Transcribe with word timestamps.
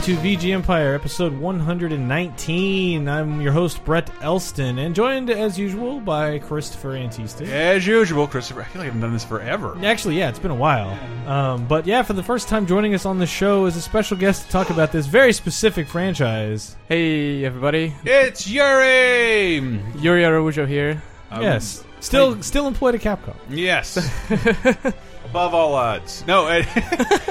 everyone, 0.00 0.22
to 0.22 0.38
VGMpire, 0.38 0.94
episode 0.94 1.36
119. 1.38 3.08
I'm 3.08 3.40
your 3.40 3.52
host, 3.52 3.84
Brett 3.84 4.10
Elston, 4.22 4.78
and 4.78 4.94
joined, 4.94 5.28
as 5.30 5.58
usual, 5.58 6.00
by 6.00 6.38
Christopher 6.38 6.94
Antista. 6.94 7.46
As 7.46 7.86
usual, 7.86 8.26
Christopher. 8.26 8.62
I 8.62 8.64
feel 8.64 8.82
like 8.82 8.92
I've 8.92 9.00
done 9.00 9.12
this 9.12 9.24
forever. 9.24 9.76
Actually, 9.82 10.18
yeah, 10.18 10.28
it's 10.30 10.38
been 10.38 10.50
a 10.50 10.54
while. 10.54 10.98
Um, 11.28 11.66
but 11.66 11.86
yeah, 11.86 12.02
for 12.02 12.14
the 12.14 12.22
first 12.22 12.48
time 12.48 12.66
joining 12.66 12.94
us 12.94 13.04
on 13.04 13.18
the 13.18 13.26
show 13.26 13.66
is 13.66 13.76
a 13.76 13.82
special 13.82 14.16
guest 14.16 14.46
to 14.46 14.50
talk 14.50 14.70
about 14.70 14.90
this 14.90 15.06
very 15.06 15.32
specific 15.32 15.86
franchise. 15.86 16.76
Hey 16.88 17.44
everybody, 17.44 17.94
It's 18.04 18.48
Yuri. 18.48 19.56
Yuri 19.98 20.24
Araujo 20.24 20.66
here. 20.66 21.02
Um, 21.30 21.42
yes. 21.42 21.84
Still 22.00 22.42
still 22.42 22.66
employed 22.66 22.94
at 22.94 23.02
Capcom. 23.02 23.36
Yes. 23.50 23.96
Above 25.30 25.54
all 25.54 25.74
odds. 25.74 26.24
No, 26.26 26.44
I, 26.48 26.58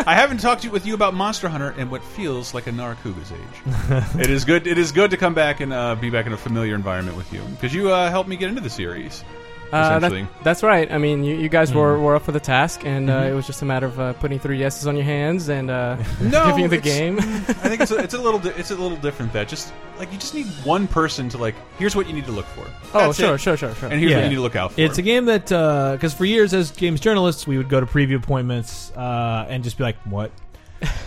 I 0.07 0.15
haven't 0.15 0.37
talked 0.39 0.61
to- 0.61 0.69
with 0.69 0.85
you 0.85 0.93
about 0.93 1.13
Monster 1.13 1.49
Hunter 1.49 1.71
in 1.77 1.89
what 1.89 2.01
feels 2.01 2.53
like 2.53 2.67
a 2.67 2.71
Narakuga's 2.71 3.31
age. 3.33 4.15
it 4.21 4.29
is 4.29 4.45
good. 4.45 4.67
It 4.67 4.77
is 4.77 4.93
good 4.93 5.11
to 5.11 5.17
come 5.17 5.33
back 5.33 5.59
and 5.59 5.73
uh, 5.73 5.95
be 5.95 6.09
back 6.09 6.25
in 6.25 6.31
a 6.31 6.37
familiar 6.37 6.75
environment 6.75 7.17
with 7.17 7.31
you 7.33 7.41
because 7.41 7.73
you 7.73 7.91
uh, 7.91 8.09
helped 8.09 8.29
me 8.29 8.37
get 8.37 8.47
into 8.47 8.61
the 8.61 8.69
series. 8.69 9.25
Uh, 9.71 9.99
that- 9.99 10.27
that's 10.43 10.63
right. 10.63 10.91
I 10.91 10.97
mean, 10.97 11.23
you, 11.23 11.35
you 11.35 11.49
guys 11.49 11.73
were, 11.73 11.93
Mm-hmm. 11.95 12.03
were 12.03 12.15
up 12.15 12.23
for 12.23 12.31
the 12.31 12.39
task, 12.39 12.85
and 12.85 13.09
uh, 13.09 13.27
it 13.29 13.33
was 13.33 13.45
just 13.45 13.61
a 13.61 13.65
matter 13.65 13.85
of 13.87 13.99
uh, 13.99 14.13
putting 14.13 14.39
three 14.39 14.57
yeses 14.57 14.87
on 14.87 14.95
your 14.95 15.05
hands 15.05 15.49
and 15.49 15.69
uh, 15.69 15.95
No, 16.21 16.45
giving 16.47 16.63
you 16.63 16.67
the 16.69 16.77
game. 16.77 17.19
I 17.19 17.23
think 17.23 17.81
it's 17.81 17.91
a, 17.91 17.97
it's 17.97 18.13
a 18.13 18.21
little 18.21 18.39
di- 18.39 18.53
it's 18.57 18.71
a 18.71 18.75
little 18.75 18.97
different. 18.97 19.31
That 19.33 19.47
just 19.47 19.73
like 19.97 20.11
you 20.11 20.17
just 20.17 20.33
need 20.33 20.47
one 20.63 20.87
person 20.87 21.29
to 21.29 21.37
like. 21.37 21.55
Here's 21.77 21.95
what 21.95 22.07
you 22.07 22.13
need 22.13 22.25
to 22.25 22.31
look 22.31 22.45
for. 22.47 22.65
oh, 22.93 23.07
That's 23.07 23.17
sure, 23.19 23.35
it. 23.35 23.39
sure, 23.39 23.57
sure, 23.57 23.75
sure. 23.75 23.89
And 23.89 23.99
here's 23.99 24.11
Yeah. 24.11 24.17
what 24.17 24.23
you 24.23 24.29
need 24.29 24.35
to 24.35 24.41
look 24.41 24.55
out 24.55 24.73
for. 24.73 24.81
It's 24.81 24.97
a 24.97 25.01
game 25.03 25.25
that 25.25 25.45
because 25.45 26.13
for 26.13 26.25
years 26.25 26.53
as 26.53 26.71
games 26.71 26.99
journalists, 26.99 27.45
we 27.45 27.57
would 27.57 27.69
go 27.69 27.79
to 27.79 27.85
preview 27.85 28.15
appointments 28.15 28.91
uh, 28.95 29.45
and 29.49 29.63
just 29.63 29.77
be 29.77 29.83
like, 29.83 29.97
"What?" 30.05 30.31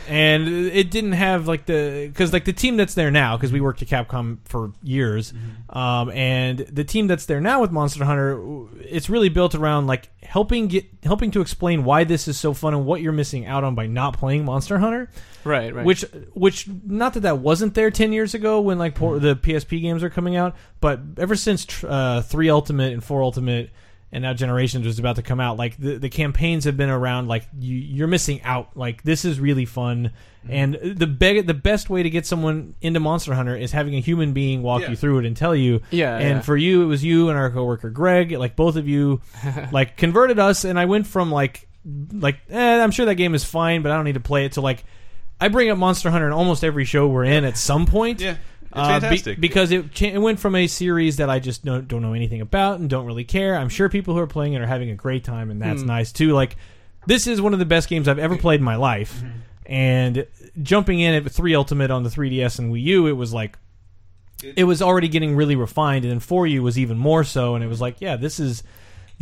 And 0.08 0.48
it 0.48 0.90
didn't 0.90 1.12
have 1.12 1.48
like 1.48 1.66
the 1.66 2.08
because 2.08 2.32
like 2.32 2.44
the 2.44 2.52
team 2.52 2.76
that's 2.76 2.94
there 2.94 3.10
now 3.10 3.36
because 3.36 3.52
we 3.52 3.60
worked 3.60 3.82
at 3.82 3.88
Capcom 3.88 4.38
for 4.44 4.72
years, 4.82 5.32
um, 5.70 6.10
and 6.10 6.58
the 6.58 6.84
team 6.84 7.06
that's 7.06 7.26
there 7.26 7.40
now 7.40 7.60
with 7.60 7.70
Monster 7.70 8.04
Hunter, 8.04 8.66
it's 8.80 9.08
really 9.08 9.28
built 9.28 9.54
around 9.54 9.86
like 9.86 10.10
helping 10.22 10.68
get 10.68 10.86
helping 11.02 11.30
to 11.30 11.40
explain 11.40 11.84
why 11.84 12.04
this 12.04 12.28
is 12.28 12.38
so 12.38 12.52
fun 12.52 12.74
and 12.74 12.84
what 12.84 13.00
you're 13.00 13.12
missing 13.12 13.46
out 13.46 13.64
on 13.64 13.74
by 13.74 13.86
not 13.86 14.18
playing 14.18 14.44
Monster 14.44 14.78
Hunter. 14.78 15.08
right, 15.44 15.74
right. 15.74 15.84
Which, 15.84 16.04
which, 16.34 16.68
not 16.84 17.14
that 17.14 17.20
that 17.20 17.38
wasn't 17.38 17.74
there 17.74 17.90
ten 17.90 18.12
years 18.12 18.34
ago 18.34 18.60
when 18.60 18.78
like 18.78 18.94
por- 18.94 19.18
the 19.18 19.36
PSP 19.36 19.80
games 19.80 20.02
are 20.02 20.10
coming 20.10 20.36
out, 20.36 20.54
but 20.80 21.00
ever 21.16 21.36
since 21.36 21.64
tr- 21.64 21.86
uh, 21.88 22.22
three 22.22 22.50
Ultimate 22.50 22.92
and 22.92 23.02
four 23.02 23.22
Ultimate, 23.22 23.70
and 24.12 24.22
now 24.22 24.34
Generations 24.34 24.86
was 24.86 24.98
about 24.98 25.16
to 25.16 25.22
come 25.22 25.40
out, 25.40 25.56
like 25.56 25.76
the 25.78 25.96
the 25.98 26.08
campaigns 26.10 26.64
have 26.64 26.76
been 26.76 26.90
around. 26.90 27.28
Like 27.28 27.46
you, 27.58 27.76
you're 27.76 28.06
missing 28.08 28.42
out. 28.42 28.76
Like 28.76 29.02
this 29.02 29.24
is 29.24 29.40
really 29.40 29.64
fun, 29.64 30.12
and 30.48 30.74
the 30.74 31.06
be- 31.06 31.40
the 31.40 31.54
best 31.54 31.88
way 31.88 32.02
to 32.02 32.10
get 32.10 32.26
someone 32.26 32.74
into 32.82 33.00
Monster 33.00 33.32
Hunter 33.34 33.56
is 33.56 33.72
having 33.72 33.94
a 33.96 34.00
human 34.00 34.32
being 34.32 34.62
walk 34.62 34.82
Yeah. 34.82 34.90
you 34.90 34.96
through 34.96 35.20
it 35.20 35.24
and 35.26 35.36
tell 35.36 35.56
you. 35.56 35.80
Yeah, 35.90 36.16
and 36.18 36.28
yeah. 36.36 36.40
for 36.42 36.56
you, 36.56 36.82
it 36.82 36.86
was 36.86 37.02
you 37.02 37.30
and 37.30 37.38
our 37.38 37.50
coworker 37.50 37.90
Greg. 37.90 38.32
Like 38.32 38.54
both 38.54 38.76
of 38.76 38.86
you, 38.86 39.20
like 39.72 39.96
converted 39.96 40.38
us, 40.38 40.64
and 40.64 40.78
I 40.78 40.84
went 40.84 41.06
from 41.06 41.32
like 41.32 41.66
like 42.12 42.38
eh, 42.50 42.80
I'm 42.82 42.90
sure 42.90 43.06
that 43.06 43.14
game 43.16 43.34
is 43.34 43.44
fine, 43.44 43.82
but 43.82 43.92
I 43.92 43.96
don't 43.96 44.04
need 44.04 44.14
to 44.14 44.20
play 44.20 44.44
it 44.44 44.52
to 44.52 44.60
like. 44.60 44.84
I 45.40 45.48
bring 45.48 45.70
up 45.70 45.78
Monster 45.78 46.08
Hunter 46.10 46.28
in 46.28 46.32
almost 46.32 46.62
every 46.62 46.84
show 46.84 47.08
we're 47.08 47.24
in 47.24 47.44
at 47.44 47.56
some 47.58 47.84
point. 47.86 48.20
yeah, 48.20 48.32
it's 48.32 48.38
Uh, 48.72 48.98
be- 48.98 49.00
fantastic. 49.00 49.40
because 49.40 49.70
it, 49.70 49.92
cha- 49.92 50.06
it 50.06 50.18
went 50.18 50.40
from 50.40 50.54
a 50.54 50.66
series 50.66 51.16
that 51.18 51.28
I 51.30 51.38
just 51.38 51.64
don't, 51.64 51.86
don't 51.88 52.02
know 52.02 52.14
anything 52.14 52.40
about 52.40 52.80
and 52.80 52.88
don't 52.88 53.06
really 53.06 53.24
care. 53.24 53.56
I'm 53.56 53.68
sure 53.68 53.88
people 53.88 54.14
who 54.14 54.20
are 54.20 54.26
playing 54.26 54.54
it 54.54 54.60
are 54.62 54.66
having 54.66 54.90
a 54.90 54.94
great 54.94 55.24
time, 55.24 55.50
and 55.50 55.60
that's 55.60 55.82
nice 55.82 56.12
too. 56.12 56.32
Like, 56.32 56.56
this 57.06 57.26
is 57.26 57.40
one 57.40 57.52
of 57.52 57.58
the 57.58 57.64
best 57.66 57.88
games 57.88 58.08
I've 58.08 58.18
ever 58.18 58.36
played 58.36 58.60
in 58.60 58.64
my 58.64 58.76
life. 58.76 59.22
And 59.66 60.26
jumping 60.60 61.00
in 61.00 61.14
at 61.14 61.30
3 61.30 61.54
Ultimate 61.54 61.90
on 61.90 62.02
the 62.02 62.10
3DS 62.10 62.58
and 62.58 62.72
Wii 62.72 62.82
U, 62.82 63.06
it 63.06 63.12
was 63.12 63.32
like, 63.32 63.58
it 64.56 64.64
was 64.64 64.82
already 64.82 65.08
getting 65.08 65.36
really 65.36 65.54
refined, 65.54 66.04
and 66.04 66.12
then 66.12 66.20
4U 66.20 66.60
was 66.60 66.78
even 66.78 66.98
more 66.98 67.22
so. 67.24 67.54
And 67.54 67.62
it 67.62 67.68
was 67.68 67.80
like, 67.80 68.00
yeah, 68.00 68.16
this 68.16 68.40
is 68.40 68.62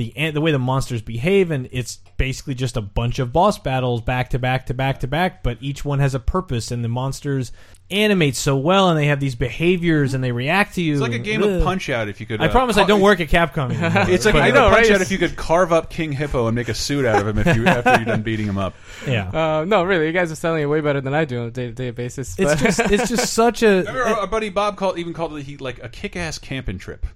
the 0.00 0.30
the 0.30 0.40
way 0.40 0.50
the 0.50 0.58
monsters 0.58 1.02
behave, 1.02 1.50
and 1.50 1.68
it's 1.72 1.96
basically 2.16 2.54
just 2.54 2.76
a 2.76 2.80
bunch 2.80 3.18
of 3.18 3.32
boss 3.32 3.58
battles 3.58 4.00
back 4.00 4.30
to 4.30 4.38
back 4.38 4.66
to 4.66 4.74
back 4.74 5.00
to 5.00 5.06
back, 5.06 5.42
but 5.42 5.58
each 5.60 5.84
one 5.84 5.98
has 5.98 6.14
a 6.14 6.20
purpose, 6.20 6.70
and 6.70 6.82
the 6.82 6.88
monsters 6.88 7.52
animate 7.90 8.36
so 8.36 8.56
well, 8.56 8.88
and 8.88 8.98
they 8.98 9.06
have 9.06 9.20
these 9.20 9.34
behaviors, 9.34 10.14
and 10.14 10.24
they 10.24 10.32
react 10.32 10.76
to 10.76 10.80
you. 10.82 10.92
it's 10.94 11.02
like 11.02 11.12
a 11.12 11.18
game 11.18 11.42
ugh. 11.42 11.50
of 11.50 11.64
Punch 11.64 11.90
Out. 11.90 12.08
If 12.08 12.18
you 12.18 12.24
could, 12.24 12.40
I 12.40 12.46
uh, 12.46 12.50
promise 12.50 12.78
I 12.78 12.84
don't 12.84 13.02
work 13.02 13.20
at 13.20 13.28
Capcom 13.28 13.70
anymore. 13.78 14.08
It's 14.08 14.24
like 14.24 14.34
But- 14.34 14.46
game 14.46 14.54
know, 14.54 14.68
of 14.68 14.72
Punch 14.72 14.86
right? 14.88 14.94
Out. 14.96 15.02
If 15.02 15.10
you 15.10 15.18
could 15.18 15.36
carve 15.36 15.70
up 15.70 15.90
King 15.90 16.12
Hippo 16.12 16.46
and 16.46 16.54
make 16.54 16.68
a 16.70 16.74
suit 16.74 17.04
out 17.04 17.20
of 17.20 17.28
him 17.28 17.36
if 17.46 17.54
you 17.54 17.66
after 17.66 17.96
you're 17.96 18.04
done 18.06 18.22
beating 18.22 18.46
him 18.46 18.56
up. 18.56 18.74
yeah. 19.06 19.28
uh, 19.28 19.64
no, 19.66 19.84
really, 19.84 20.06
you 20.06 20.12
guys 20.12 20.32
are 20.32 20.36
selling 20.36 20.62
it 20.62 20.66
way 20.66 20.80
better 20.80 21.02
than 21.02 21.12
I 21.12 21.26
do 21.26 21.40
on 21.42 21.46
a 21.48 21.50
day-to-day 21.50 21.90
basis. 21.90 22.36
It's 22.38 22.62
just 22.62 22.80
it's 22.80 23.08
just 23.10 23.32
such 23.34 23.62
a 23.62 23.80
Remember, 23.80 24.04
our, 24.04 24.16
our 24.20 24.26
buddy 24.26 24.48
Bob 24.48 24.78
called 24.78 24.98
even 24.98 25.12
called 25.12 25.36
it 25.36 25.42
he, 25.42 25.58
like 25.58 25.82
a 25.82 25.90
kick-ass 25.90 26.38
camping 26.38 26.78
trip. 26.78 27.06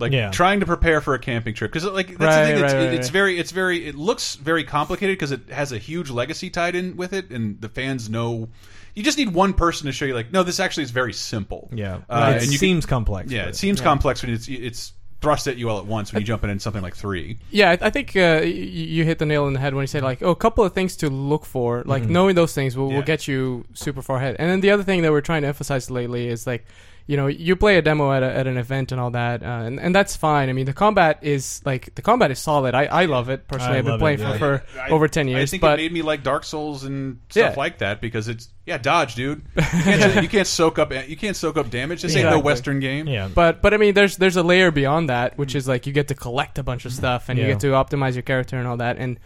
Like 0.00 0.12
Yeah. 0.12 0.30
trying 0.30 0.60
to 0.60 0.66
prepare 0.66 1.00
for 1.00 1.14
a 1.14 1.18
camping 1.18 1.54
trip 1.54 1.70
because 1.72 1.84
like 1.84 2.08
that's 2.08 2.20
Right, 2.20 2.52
the 2.52 2.54
thing. 2.54 2.64
It's, 2.64 2.72
right, 2.74 2.84
right, 2.86 2.94
it's 2.94 3.08
very, 3.10 3.38
it's 3.38 3.50
very, 3.52 3.86
it 3.86 3.94
looks 3.94 4.34
very 4.36 4.64
complicated 4.64 5.16
because 5.16 5.30
it 5.32 5.50
has 5.50 5.72
a 5.72 5.78
huge 5.78 6.10
legacy 6.10 6.50
tied 6.50 6.74
in 6.74 6.96
with 6.96 7.12
it, 7.12 7.30
and 7.30 7.60
the 7.60 7.68
fans 7.68 8.08
know. 8.08 8.48
You 8.94 9.04
just 9.04 9.18
need 9.18 9.32
one 9.32 9.52
person 9.54 9.86
to 9.86 9.92
show 9.92 10.04
you, 10.04 10.14
like, 10.14 10.32
no, 10.32 10.42
this 10.42 10.58
actually 10.58 10.82
is 10.82 10.90
very 10.90 11.12
simple. 11.12 11.70
yeah. 11.72 11.98
uh, 12.10 12.32
it 12.36 12.42
and 12.42 12.50
you 12.52 12.58
seems 12.58 12.86
complex. 12.86 13.30
Yeah, 13.30 13.42
but- 13.44 13.50
it 13.50 13.56
seems 13.56 13.80
complex 13.80 14.22
when 14.22 14.32
it's 14.32 14.48
it's 14.48 14.92
thrust 15.20 15.46
at 15.46 15.58
you 15.58 15.68
all 15.68 15.78
at 15.78 15.84
once 15.84 16.12
when 16.14 16.22
you 16.22 16.26
jump 16.26 16.42
in 16.44 16.48
in 16.50 16.58
something 16.58 16.80
like 16.82 16.96
three. 16.96 17.38
Yeah, 17.50 17.70
I 17.72 17.78
I 17.88 17.90
think 17.90 18.16
uh, 18.16 18.40
you 18.42 19.04
hit 19.04 19.18
the 19.18 19.26
nail 19.26 19.44
on 19.44 19.52
the 19.52 19.60
head 19.60 19.74
when 19.74 19.82
you 19.82 19.86
say 19.86 20.00
like, 20.00 20.22
oh, 20.22 20.30
a 20.30 20.36
couple 20.36 20.64
of 20.64 20.72
things 20.72 20.96
to 20.96 21.10
look 21.10 21.44
for. 21.44 21.82
Like 21.84 22.04
knowing 22.04 22.34
those 22.36 22.54
things 22.54 22.74
will, 22.76 22.88
Yeah. 22.90 22.96
will 22.96 23.02
get 23.04 23.28
you 23.28 23.64
super 23.74 24.00
far 24.02 24.16
ahead. 24.16 24.36
And 24.38 24.50
then 24.50 24.60
the 24.60 24.70
other 24.70 24.82
thing 24.82 25.02
that 25.02 25.12
we're 25.12 25.20
trying 25.20 25.42
to 25.42 25.48
emphasize 25.48 25.90
lately 25.90 26.26
is 26.28 26.46
like, 26.46 26.64
you 27.10 27.16
know, 27.16 27.26
you 27.26 27.56
play 27.56 27.76
a 27.76 27.82
demo 27.82 28.12
at, 28.12 28.22
a, 28.22 28.32
at 28.32 28.46
an 28.46 28.56
event 28.56 28.92
and 28.92 29.00
all 29.00 29.10
that, 29.10 29.42
uh, 29.42 29.46
and 29.66 29.80
and 29.80 29.92
that's 29.92 30.14
fine. 30.14 30.48
I 30.48 30.52
mean, 30.52 30.64
the 30.66 30.72
combat 30.72 31.18
is 31.22 31.60
like 31.64 31.92
the 31.96 32.02
combat 32.02 32.30
is 32.30 32.38
solid. 32.38 32.72
I, 32.76 32.84
I 32.84 33.04
love 33.06 33.28
it 33.30 33.48
personally. 33.48 33.74
I 33.74 33.78
I've 33.78 33.84
been 33.84 33.90
love 33.92 34.00
it, 34.00 34.02
playing 34.02 34.18
yeah. 34.20 34.32
for, 34.38 34.58
for 34.58 34.78
I- 34.80 34.90
over 34.90 35.08
ten 35.08 35.26
years 35.26 35.42
I 35.42 35.46
think 35.50 35.60
but 35.62 35.80
it 35.80 35.82
made 35.82 35.92
me 35.92 36.02
like 36.02 36.22
Dark 36.22 36.44
Souls 36.44 36.84
and 36.84 37.18
stuff 37.28 37.54
Yeah. 37.54 37.60
like 37.60 37.78
that 37.78 38.00
because 38.00 38.28
it's 38.28 38.48
yeah, 38.64 38.78
dodge, 38.78 39.16
dude. 39.16 39.42
You 39.56 39.62
can't, 39.62 40.22
you 40.22 40.28
can't 40.28 40.46
soak 40.46 40.78
up 40.78 40.92
you 41.08 41.16
can't 41.16 41.36
soak 41.36 41.56
up 41.56 41.68
damage. 41.70 42.02
This 42.02 42.14
ain't 42.14 42.30
no 42.30 42.38
Western 42.38 42.78
game. 42.78 43.08
yeah. 43.08 43.28
But 43.34 43.60
but 43.60 43.74
I 43.74 43.76
mean, 43.76 43.94
there's 43.94 44.16
there's 44.16 44.36
a 44.36 44.44
layer 44.44 44.70
beyond 44.70 45.08
that, 45.08 45.36
which 45.36 45.56
is 45.56 45.66
like 45.66 45.88
you 45.88 45.92
get 45.92 46.06
to 46.08 46.14
collect 46.14 46.58
a 46.58 46.62
bunch 46.62 46.84
of 46.84 46.92
stuff 46.92 47.28
and 47.28 47.36
Yeah. 47.38 47.46
you 47.46 47.52
get 47.54 47.60
to 47.62 47.68
optimize 47.72 48.14
your 48.14 48.22
character 48.22 48.56
and 48.56 48.68
all 48.68 48.76
that, 48.76 48.98
and 48.98 49.18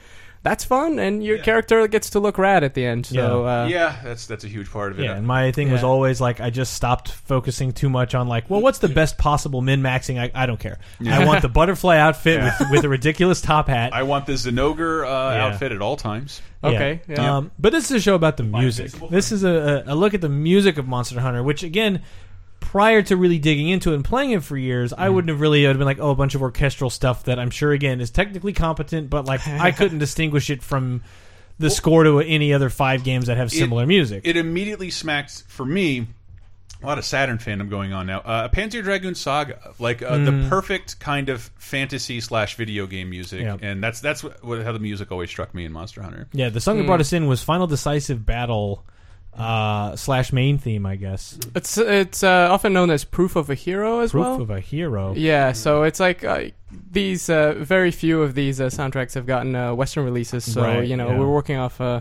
that's 0.45 0.63
fun. 0.63 1.01
And 1.01 1.25
your 1.25 1.39
character 1.39 1.89
gets 1.89 2.11
to 2.11 2.21
look 2.21 2.39
rad 2.39 2.63
at 2.63 2.75
the 2.75 2.87
end. 2.87 3.07
So 3.07 3.17
Yeah. 3.45 3.63
uh, 3.63 3.67
Yeah, 3.67 3.97
that's 4.05 4.27
that's 4.29 4.45
a 4.45 4.49
huge 4.49 4.71
part 4.71 4.93
of 4.93 5.01
it. 5.01 5.05
Yeah, 5.05 5.17
and 5.17 5.27
my 5.27 5.51
thing 5.51 5.73
was 5.73 5.83
always 5.83 6.21
like 6.21 6.41
I 6.41 6.51
just 6.51 6.75
stopped 6.75 7.11
focusing 7.11 7.73
too 7.73 7.89
much 7.91 8.15
on 8.15 8.29
like, 8.29 8.49
well, 8.49 8.61
what's 8.61 8.79
the 8.79 8.89
best 8.89 9.19
possible 9.19 9.61
min 9.63 9.83
maxing? 9.83 10.21
I, 10.21 10.31
I 10.35 10.47
don't 10.47 10.61
care. 10.61 10.79
I 11.05 11.25
want 11.27 11.43
the 11.43 11.49
butterfly 11.49 11.97
outfit 11.97 12.39
Yeah. 12.39 12.55
with, 12.61 12.71
with 12.71 12.85
a 12.85 12.89
ridiculous 12.89 13.41
top 13.41 13.67
hat. 13.69 13.93
I 13.93 14.05
want 14.05 14.27
the 14.27 14.35
Zinogre 14.35 15.05
uh, 15.05 15.09
Yeah. 15.35 15.47
outfit 15.47 15.73
at 15.73 15.81
all 15.83 15.97
times. 15.97 16.41
Okay, 16.63 17.01
yeah. 17.09 17.37
Um, 17.39 17.51
but 17.59 17.73
this 17.73 17.87
is 17.87 17.91
a 17.91 18.01
show 18.01 18.15
about 18.15 18.37
the 18.39 18.43
music. 18.43 18.93
This 19.11 19.33
is 19.33 19.45
a, 19.45 19.85
a 19.87 19.93
a 19.93 19.97
look 19.97 20.15
at 20.15 20.21
the 20.23 20.31
music 20.31 20.79
of 20.79 20.87
Monster 20.87 21.21
Hunter, 21.21 21.43
which 21.43 21.63
again, 21.63 22.01
prior 22.75 23.03
to 23.03 23.17
really 23.17 23.39
digging 23.39 23.69
into 23.69 23.93
it 23.93 23.95
and 23.95 24.05
playing 24.05 24.33
it 24.33 24.43
for 24.43 24.57
years, 24.57 24.93
I 24.93 24.97
Mm-hmm. 25.07 25.15
wouldn't 25.15 25.29
have 25.29 25.41
really. 25.41 25.65
I'd 25.65 25.79
been 25.79 25.87
like, 25.87 26.01
oh, 26.01 26.11
a 26.11 26.15
bunch 26.17 26.35
of 26.35 26.43
orchestral 26.43 26.91
stuff 26.91 27.23
that 27.25 27.39
I'm 27.39 27.51
sure 27.51 27.71
again 27.71 28.01
is 28.01 28.11
technically 28.11 28.53
competent, 28.53 29.09
but 29.11 29.27
like 29.27 29.47
I 29.47 29.71
couldn't 29.79 29.99
distinguish 30.01 30.51
it 30.51 30.61
from 30.61 31.03
the 31.61 31.71
score 31.71 32.03
to 32.03 32.19
any 32.19 32.53
other 32.53 32.69
five 32.71 33.05
games 33.05 33.29
that 33.29 33.37
have 33.37 33.53
similar 33.53 33.87
music. 33.87 34.23
It 34.27 34.37
immediately 34.37 34.91
smacks 34.91 35.43
for 35.47 35.65
me. 35.65 36.09
A 36.83 36.87
lot 36.87 36.99
of 36.99 37.05
Saturn 37.05 37.39
fandom 37.39 37.71
going 37.71 37.93
on 37.93 38.07
now. 38.09 38.19
Uh, 38.19 38.49
Panzer 38.49 38.83
Dragoon 38.83 39.15
Saga, 39.15 39.73
like 39.79 40.03
uh, 40.03 40.19
the 40.19 40.47
perfect 40.51 40.99
kind 40.99 41.29
of 41.29 41.43
fantasy 41.57 42.21
slash 42.21 42.57
video 42.57 42.87
game 42.89 43.09
music, 43.09 43.41
Yeah. 43.43 43.57
and 43.63 43.81
that's 43.83 44.01
that's 44.01 44.25
what, 44.25 44.43
what, 44.45 44.63
how 44.65 44.73
the 44.73 44.81
music 44.81 45.13
always 45.13 45.31
struck 45.31 45.55
me 45.55 45.65
in 45.65 45.71
Monster 45.73 46.03
Hunter. 46.03 46.27
Yeah, 46.33 46.49
the 46.49 46.61
song 46.61 46.77
that 46.79 46.87
brought 46.87 47.01
us 47.01 47.13
in 47.13 47.27
was 47.29 47.41
Final 47.43 47.69
Decisive 47.69 48.27
Battle 48.27 48.85
uh, 49.37 49.97
slash 49.97 50.33
main 50.33 50.59
theme, 50.59 50.87
I 50.87 50.97
guess. 50.97 51.39
It's 51.55 51.77
it's 51.79 52.23
uh, 52.23 52.49
often 52.51 52.73
known 52.73 52.91
as 52.91 53.05
proof 53.05 53.37
of 53.37 53.51
a 53.51 53.55
hero 53.55 54.01
as 54.01 54.15
well. 54.15 54.37
Proof 54.37 54.49
well. 54.49 54.57
of 54.57 54.59
a 54.59 54.61
hero. 54.61 55.15
yeah, 55.17 55.53
so 55.53 55.83
it's 55.83 56.01
like 56.01 56.23
uh, 56.25 56.45
these 56.91 57.29
uh, 57.29 57.55
very 57.59 57.91
few 57.91 58.23
of 58.23 58.35
these 58.35 58.61
uh, 58.61 58.67
soundtracks 58.67 59.15
have 59.15 59.27
gotten 59.27 59.55
uh, 59.57 59.75
Western 59.75 60.05
releases. 60.05 60.51
So 60.51 60.63
Right, 60.63 60.87
you 60.87 60.97
know 60.97 61.09
yeah. 61.11 61.19
we're 61.19 61.31
working 61.33 61.57
off, 61.57 61.81
uh, 61.81 62.01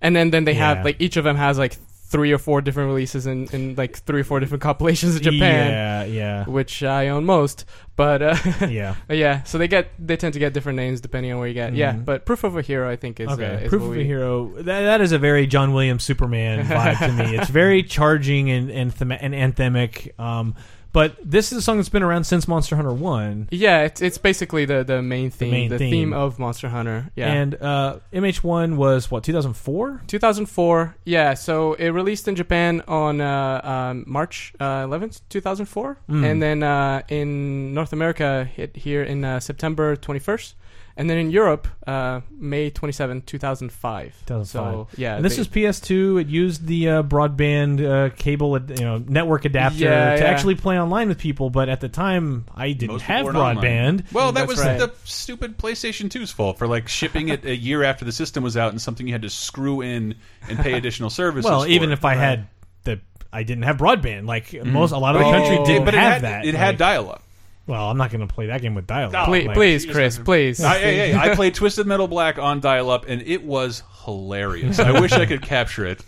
and 0.00 0.14
then 0.16 0.30
then 0.30 0.44
they 0.44 0.52
Yeah. 0.54 0.74
have 0.76 0.84
like 0.84 0.96
each 1.00 1.16
of 1.16 1.24
them 1.24 1.36
has 1.36 1.58
like 1.58 1.76
three 2.10 2.32
or 2.32 2.38
four 2.38 2.60
different 2.60 2.88
releases 2.88 3.26
in, 3.26 3.46
in 3.52 3.74
like 3.76 3.96
three 3.98 4.20
or 4.20 4.24
four 4.24 4.40
different 4.40 4.60
compilations 4.70 5.16
in 5.16 5.22
Japan, 5.22 5.70
Yeah, 5.70 6.04
yeah, 6.04 6.44
which 6.44 6.82
I 6.82 7.08
own 7.08 7.24
most. 7.24 7.64
But 7.96 8.20
uh, 8.22 8.36
yeah. 8.68 8.96
yeah, 9.08 9.42
so 9.44 9.58
they 9.58 9.68
get 9.68 9.90
they 9.98 10.16
tend 10.16 10.32
to 10.34 10.40
get 10.40 10.52
different 10.52 10.76
names 10.76 11.00
depending 11.00 11.32
on 11.32 11.38
where 11.38 11.46
you 11.48 11.54
get. 11.54 11.74
Yeah, 11.74 11.92
Mhm. 11.92 12.04
but 12.04 12.26
proof 12.26 12.44
of 12.44 12.56
a 12.56 12.62
hero 12.62 12.90
I 12.90 12.96
think 12.96 13.20
is 13.20 13.28
Okay, 13.28 13.44
uh, 13.46 13.58
is 13.58 13.68
Proof 13.68 13.82
of 13.82 13.88
we- 13.90 14.00
a 14.00 14.04
Hero. 14.04 14.52
That, 14.56 14.80
that 14.82 15.00
is 15.00 15.12
a 15.12 15.18
very 15.18 15.46
John 15.46 15.72
Williams 15.72 16.02
Superman 16.02 16.64
vibe 16.66 16.98
to 16.98 17.12
me. 17.12 17.36
It's 17.36 17.50
very 17.50 17.82
charging 17.82 18.50
and 18.50 18.70
and, 18.70 18.92
thema- 18.92 19.18
and 19.20 19.32
anthemic. 19.34 20.18
Um, 20.18 20.54
But 20.92 21.16
this 21.24 21.52
is 21.52 21.58
a 21.58 21.62
song 21.62 21.76
that's 21.76 21.88
been 21.88 22.02
around 22.02 22.24
since 22.24 22.48
Monster 22.48 22.74
Hunter 22.74 22.92
One. 22.92 23.48
Yeah, 23.52 23.82
it's 23.82 24.02
it's 24.02 24.18
basically 24.18 24.64
the 24.64 24.82
the 24.82 25.02
main 25.02 25.30
theme, 25.30 25.68
the, 25.68 25.78
main 25.78 25.90
theme. 25.90 26.12
of 26.12 26.38
Monster 26.38 26.68
Hunter. 26.68 27.10
Yeah. 27.14 27.32
And 27.32 27.54
uh, 27.62 27.98
MH1 28.12 28.76
was 28.76 29.10
what 29.10 29.22
2004. 29.22 30.02
2004, 30.08 30.96
yeah. 31.04 31.34
So 31.34 31.74
it 31.74 31.90
released 31.90 32.26
in 32.26 32.34
Japan 32.34 32.82
on 32.88 33.20
uh, 33.20 33.60
um, 33.62 34.04
March 34.06 34.52
uh, 34.58 34.84
11th, 34.86 35.20
2004, 35.28 35.96
Mm. 36.08 36.24
and 36.30 36.42
then 36.42 36.62
uh, 36.62 37.02
in 37.08 37.72
North 37.74 37.92
America 37.92 38.44
hit 38.52 38.76
here 38.76 39.02
in 39.02 39.24
uh, 39.24 39.38
September 39.38 39.94
21st, 39.96 40.54
and 40.96 41.08
then 41.08 41.18
in 41.18 41.30
Europe 41.30 41.68
uh, 41.86 42.20
May 42.30 42.70
27, 42.70 43.22
2005. 43.22 44.14
2005. 44.26 44.46
So 44.46 44.88
yeah, 45.00 45.16
And 45.16 45.24
this 45.24 45.36
they- 45.36 45.40
was 45.40 45.48
PS2. 45.48 46.20
It 46.22 46.26
used 46.28 46.66
the 46.66 46.88
uh, 46.88 47.02
broadband 47.02 47.84
uh, 47.84 48.14
cable, 48.16 48.56
ad- 48.56 48.78
you 48.78 48.84
know, 48.84 48.98
network 48.98 49.44
adapter 49.44 49.78
Yeah, 49.84 50.16
to 50.16 50.22
yeah. 50.22 50.28
actually 50.30 50.54
play 50.56 50.78
online 50.80 51.08
with 51.08 51.18
people. 51.18 51.50
But 51.50 51.68
at 51.68 51.80
the 51.80 51.88
time, 51.88 52.46
I 52.54 52.72
didn't 52.72 52.92
Most 52.92 53.02
have 53.02 53.24
weren't 53.24 53.36
online. 53.36 53.98
broadband. 53.98 54.12
Well, 54.12 54.32
that 54.32 54.40
That's 54.48 54.50
was 54.50 54.60
right. 54.60 54.78
the 54.78 54.92
stupid 55.04 55.58
PlayStation 55.58 56.08
2's 56.08 56.30
fault 56.30 56.58
for 56.58 56.66
like 56.66 56.88
shipping 56.88 57.28
it 57.28 57.44
a 57.44 57.56
year 57.56 57.82
after 57.82 58.04
the 58.04 58.12
system 58.12 58.42
was 58.44 58.56
out 58.56 58.70
and 58.72 58.80
something 58.80 59.06
you 59.06 59.14
had 59.14 59.22
to 59.22 59.30
screw 59.30 59.80
in 59.80 60.14
and 60.48 60.58
pay 60.58 60.74
additional 60.74 61.10
services. 61.10 61.48
Well, 61.50 61.62
for. 61.62 61.68
even 61.68 61.92
if 61.92 62.04
I 62.04 62.14
had 62.14 62.46
the, 62.84 63.00
I 63.32 63.42
didn't 63.42 63.64
have 63.64 63.76
broadband. 63.76 64.26
Like 64.26 64.52
most, 64.64 64.92
a 64.92 64.98
lot 64.98 65.14
of 65.16 65.20
the 65.22 65.26
Oh. 65.28 65.32
country 65.32 65.56
It- 65.56 65.66
didn't 65.66 65.84
but 65.84 65.94
it 65.94 65.98
have 66.00 66.12
had, 66.14 66.22
that. 66.22 66.44
It 66.46 66.54
had 66.54 66.78
dial-up. 66.78 67.22
Well, 67.70 67.88
I'm 67.88 67.96
not 67.96 68.10
going 68.10 68.26
to 68.26 68.32
play 68.32 68.46
that 68.46 68.62
game 68.62 68.74
with 68.74 68.88
dial-up. 68.88 69.14
Oh, 69.14 69.30
Please, 69.30 69.46
Like, 69.46 69.54
please, 69.54 69.86
Chris, 69.86 70.18
please. 70.18 70.60
I, 70.60 70.78
hey, 70.78 71.12
hey, 71.12 71.14
I 71.14 71.36
played 71.36 71.54
Twisted 71.54 71.86
Metal 71.86 72.08
Black 72.08 72.36
on 72.36 72.58
dial-up, 72.58 73.04
and 73.06 73.22
it 73.22 73.44
was 73.44 73.84
hilarious. 74.04 74.80
I 74.80 75.00
wish 75.00 75.12
I 75.12 75.24
could 75.24 75.40
capture 75.40 75.86
it. 75.86 76.04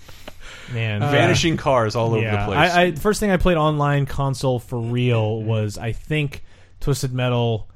man, 0.73 1.05
uh, 1.05 1.11
Vanishing 1.13 1.57
cars 1.57 1.95
all 1.95 2.15
over 2.15 2.23
yeah. 2.23 2.41
the 2.41 2.47
place. 2.47 2.73
I, 2.73 2.83
I 2.83 2.91
the 2.91 3.01
first 3.01 3.21
thing 3.21 3.31
I 3.31 3.37
played 3.37 3.57
online 3.57 4.07
console 4.07 4.59
for 4.59 4.81
real 4.81 5.41
was 5.41 5.79
I 5.79 5.93
think 5.93 6.43
Twisted 6.81 7.13
Metal, 7.13 7.71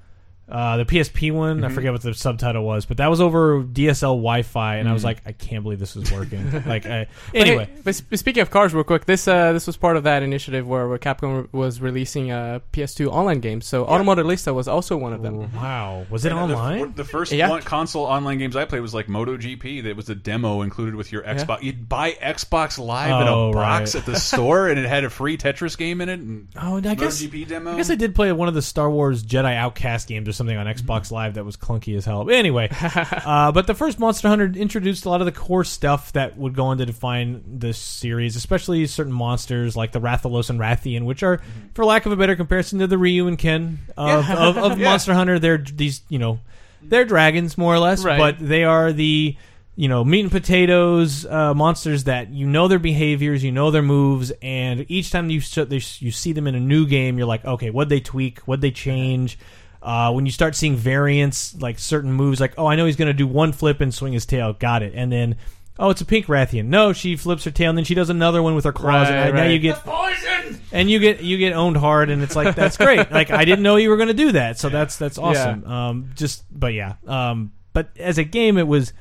uh, 0.49 0.77
the 0.77 0.85
PSP 0.85 1.33
one. 1.33 1.57
Mm-hmm. 1.57 1.65
I 1.67 1.69
forget 1.71 1.93
what 1.93 2.03
the 2.03 2.15
subtitle 2.15 2.65
was, 2.65 2.87
but 2.87 2.99
that 2.99 3.09
was 3.11 3.21
over 3.21 3.63
DSL 3.65 4.17
Wi-Fi, 4.17 4.77
and 4.77 4.89
I 4.89 4.93
was 4.93 5.03
Mm. 5.03 5.07
like, 5.07 5.23
I 5.27 5.33
can't 5.33 5.63
believe 5.63 5.79
this 5.81 5.97
is 5.97 6.11
working. 6.13 6.51
like, 6.67 6.87
I, 6.87 7.07
But 7.33 7.41
anyway, 7.41 7.65
hey, 7.67 7.81
but 7.83 7.95
speaking 8.19 8.41
of 8.43 8.51
cars, 8.51 8.73
real 8.73 8.85
quick, 8.85 9.07
this 9.07 9.27
uh, 9.27 9.53
this 9.53 9.67
was 9.67 9.77
part 9.77 9.97
of 9.97 10.05
that 10.05 10.23
initiative 10.23 10.67
where, 10.67 10.87
where 10.89 10.99
Capcom 10.99 11.53
was 11.53 11.81
releasing 11.81 12.31
uh, 12.31 12.61
PS2 12.73 13.09
online 13.09 13.41
games. 13.41 13.67
So 13.67 13.85
Auto 13.85 14.05
Modellista 14.05 14.55
was 14.55 14.69
also 14.69 14.97
one 14.97 15.13
of 15.13 15.23
them. 15.23 15.53
wow, 15.53 16.07
was 16.11 16.25
it 16.25 16.33
And 16.33 16.51
the- 16.51 16.55
online? 16.55 16.93
The, 16.95 17.05
first 17.05 17.33
Yeah. 17.33 17.51
one, 17.51 17.63
console 17.63 18.05
online 18.05 18.39
games 18.39 18.55
I 18.57 18.65
played 18.67 18.81
was 18.83 18.95
like 18.95 19.07
MotoGP. 19.09 19.83
That 19.85 19.97
was 19.97 20.09
a 20.09 20.15
demo 20.15 20.63
included 20.63 20.95
with 20.95 21.11
your 21.11 21.23
Xbox. 21.23 21.63
You'd 21.63 21.89
buy 21.89 22.13
Xbox 22.13 22.79
Live 22.79 23.23
in 23.23 23.29
Oh, 23.29 23.51
a 23.51 23.53
box 23.53 23.95
right. 23.95 24.01
at 24.01 24.07
the 24.07 24.19
store, 24.19 24.69
and 24.69 24.79
it 24.79 24.87
had 24.87 25.03
a 25.05 25.11
free 25.11 25.37
Tetris 25.37 25.77
game 25.77 26.01
in 26.01 26.09
it. 26.09 26.21
And 26.21 26.49
Oh, 26.57 26.77
I 26.77 26.95
guess 26.95 27.21
MotoGP 27.21 27.49
demo. 27.49 27.73
I 27.73 27.77
guess 27.77 27.91
I 27.91 27.97
did 27.97 28.15
play 28.15 28.31
one 28.33 28.47
of 28.49 28.55
the 28.55 28.63
Star 28.63 28.89
Wars 28.91 29.25
Jedi 29.25 29.55
Outcast 29.57 30.09
games 30.09 30.29
or 30.37 30.39
something 30.39 30.57
on 30.57 30.67
Xbox 30.67 31.11
Live 31.11 31.35
that 31.35 31.45
was 31.45 31.57
clunky 31.57 31.97
as 31.97 32.05
hell. 32.05 32.25
But 32.25 32.35
anyway, 32.35 32.69
uh, 32.95 33.53
but 33.53 33.67
the 33.67 33.75
first 33.75 33.99
Monster 33.99 34.29
Hunter 34.29 34.47
introduced 34.55 35.05
a 35.05 35.11
lot 35.11 35.21
of 35.21 35.25
the 35.27 35.33
core 35.33 35.65
stuff 35.65 36.13
that 36.13 36.37
would 36.37 36.55
go 36.55 36.67
on 36.67 36.79
to 36.79 36.87
define 36.87 37.43
this 37.47 37.79
series, 37.79 38.37
especially 38.37 38.87
certain 38.87 39.13
monsters 39.13 39.77
like 39.77 39.93
the 39.93 40.01
Rathalos 40.01 40.51
and 40.51 40.61
Rathian, 40.61 41.05
which 41.05 41.23
are, 41.23 41.41
for 41.75 41.85
lack 41.85 42.07
of 42.07 42.13
a 42.13 42.17
better 42.17 42.37
comparison, 42.37 42.79
to 42.81 42.87
the 42.87 42.99
Ryu 42.99 43.27
and 43.27 43.39
Ken 43.39 43.79
of, 43.97 44.29
of, 44.31 44.57
of 44.59 44.79
Yeah. 44.79 44.91
Monster 44.91 45.15
Hunter. 45.15 45.39
They're 45.39 45.59
these, 45.59 46.03
you 46.09 46.19
know, 46.19 46.41
they're 46.83 47.05
dragons 47.05 47.57
more 47.59 47.75
or 47.75 47.79
less, 47.79 48.05
Right. 48.05 48.19
but 48.19 48.37
they 48.39 48.65
are 48.65 48.93
the 48.93 49.37
you 49.79 49.89
know 49.89 50.03
meat 50.03 50.21
and 50.23 50.31
potatoes 50.31 51.27
uh, 51.27 51.53
monsters 51.53 52.05
that 52.05 52.31
you 52.31 52.47
know 52.47 52.67
their 52.67 52.79
behaviors, 52.79 53.45
you 53.45 53.53
know 53.53 53.71
their 53.71 53.83
moves, 53.83 54.33
and 54.41 54.87
each 54.89 55.11
time 55.11 55.29
you 55.29 55.41
you 55.41 56.11
see 56.11 56.33
them 56.33 56.47
in 56.47 56.55
a 56.55 56.61
new 56.61 56.87
game, 56.87 57.19
you're 57.19 57.27
like, 57.27 57.45
okay, 57.45 57.71
what 57.71 57.89
they 57.89 58.01
tweak, 58.01 58.39
what 58.41 58.61
they 58.61 58.71
change. 58.71 59.39
Uh, 59.87 60.11
when 60.13 60.27
you 60.27 60.33
start 60.33 60.57
seeing 60.57 60.75
variants, 60.75 61.55
like 61.61 61.79
certain 61.79 62.13
moves, 62.13 62.41
like 62.41 62.55
oh, 62.59 62.67
I 62.67 62.75
know 62.75 62.87
he's 62.87 62.97
going 62.97 63.07
to 63.07 63.15
do 63.15 63.27
one 63.27 63.53
flip 63.53 63.81
and 63.81 63.95
swing 63.95 64.13
his 64.13 64.27
tail, 64.27 64.53
got 64.53 64.83
it, 64.83 64.93
and 64.97 65.13
then. 65.13 65.37
Oh, 65.79 65.91
it's 65.91 66.01
a 66.01 66.07
pink 66.07 66.25
Rathian. 66.25 66.65
No, 66.69 66.95
she 66.95 67.17
flips 67.17 67.45
her 67.45 67.51
tail 67.51 67.69
and 67.69 67.77
then 67.77 67.85
she 67.85 67.95
does 67.95 68.09
another 68.09 68.43
one 68.43 68.55
with 68.55 68.65
her 68.65 68.73
claws. 68.73 69.11
Right, 69.11 69.27
and 69.27 69.35
now 69.37 69.45
you 69.45 69.59
get 69.59 69.77
poison, 69.85 70.59
and 70.73 70.91
you 70.91 70.99
get 70.99 71.21
you 71.21 71.37
get 71.37 71.53
owned 71.53 71.77
hard, 71.77 72.09
and 72.09 72.23
it's 72.23 72.35
like 72.35 72.55
that's 72.57 72.79
great. 72.79 73.11
like 73.13 73.31
I 73.31 73.45
didn't 73.45 73.63
know 73.63 73.77
you 73.77 73.91
were 73.91 73.97
going 73.99 74.09
to 74.09 74.15
do 74.15 74.33
that, 74.33 74.59
so 74.59 74.71
that's 74.71 74.97
that's 74.97 75.19
awesome. 75.19 75.65
Um, 75.67 76.11
just 76.15 76.45
but 76.51 76.73
yeah, 76.73 76.95
um, 77.07 77.53
but 77.75 77.91
as 77.99 78.17
a 78.17 78.25
game, 78.25 78.57
it 78.57 78.67
was 78.67 78.95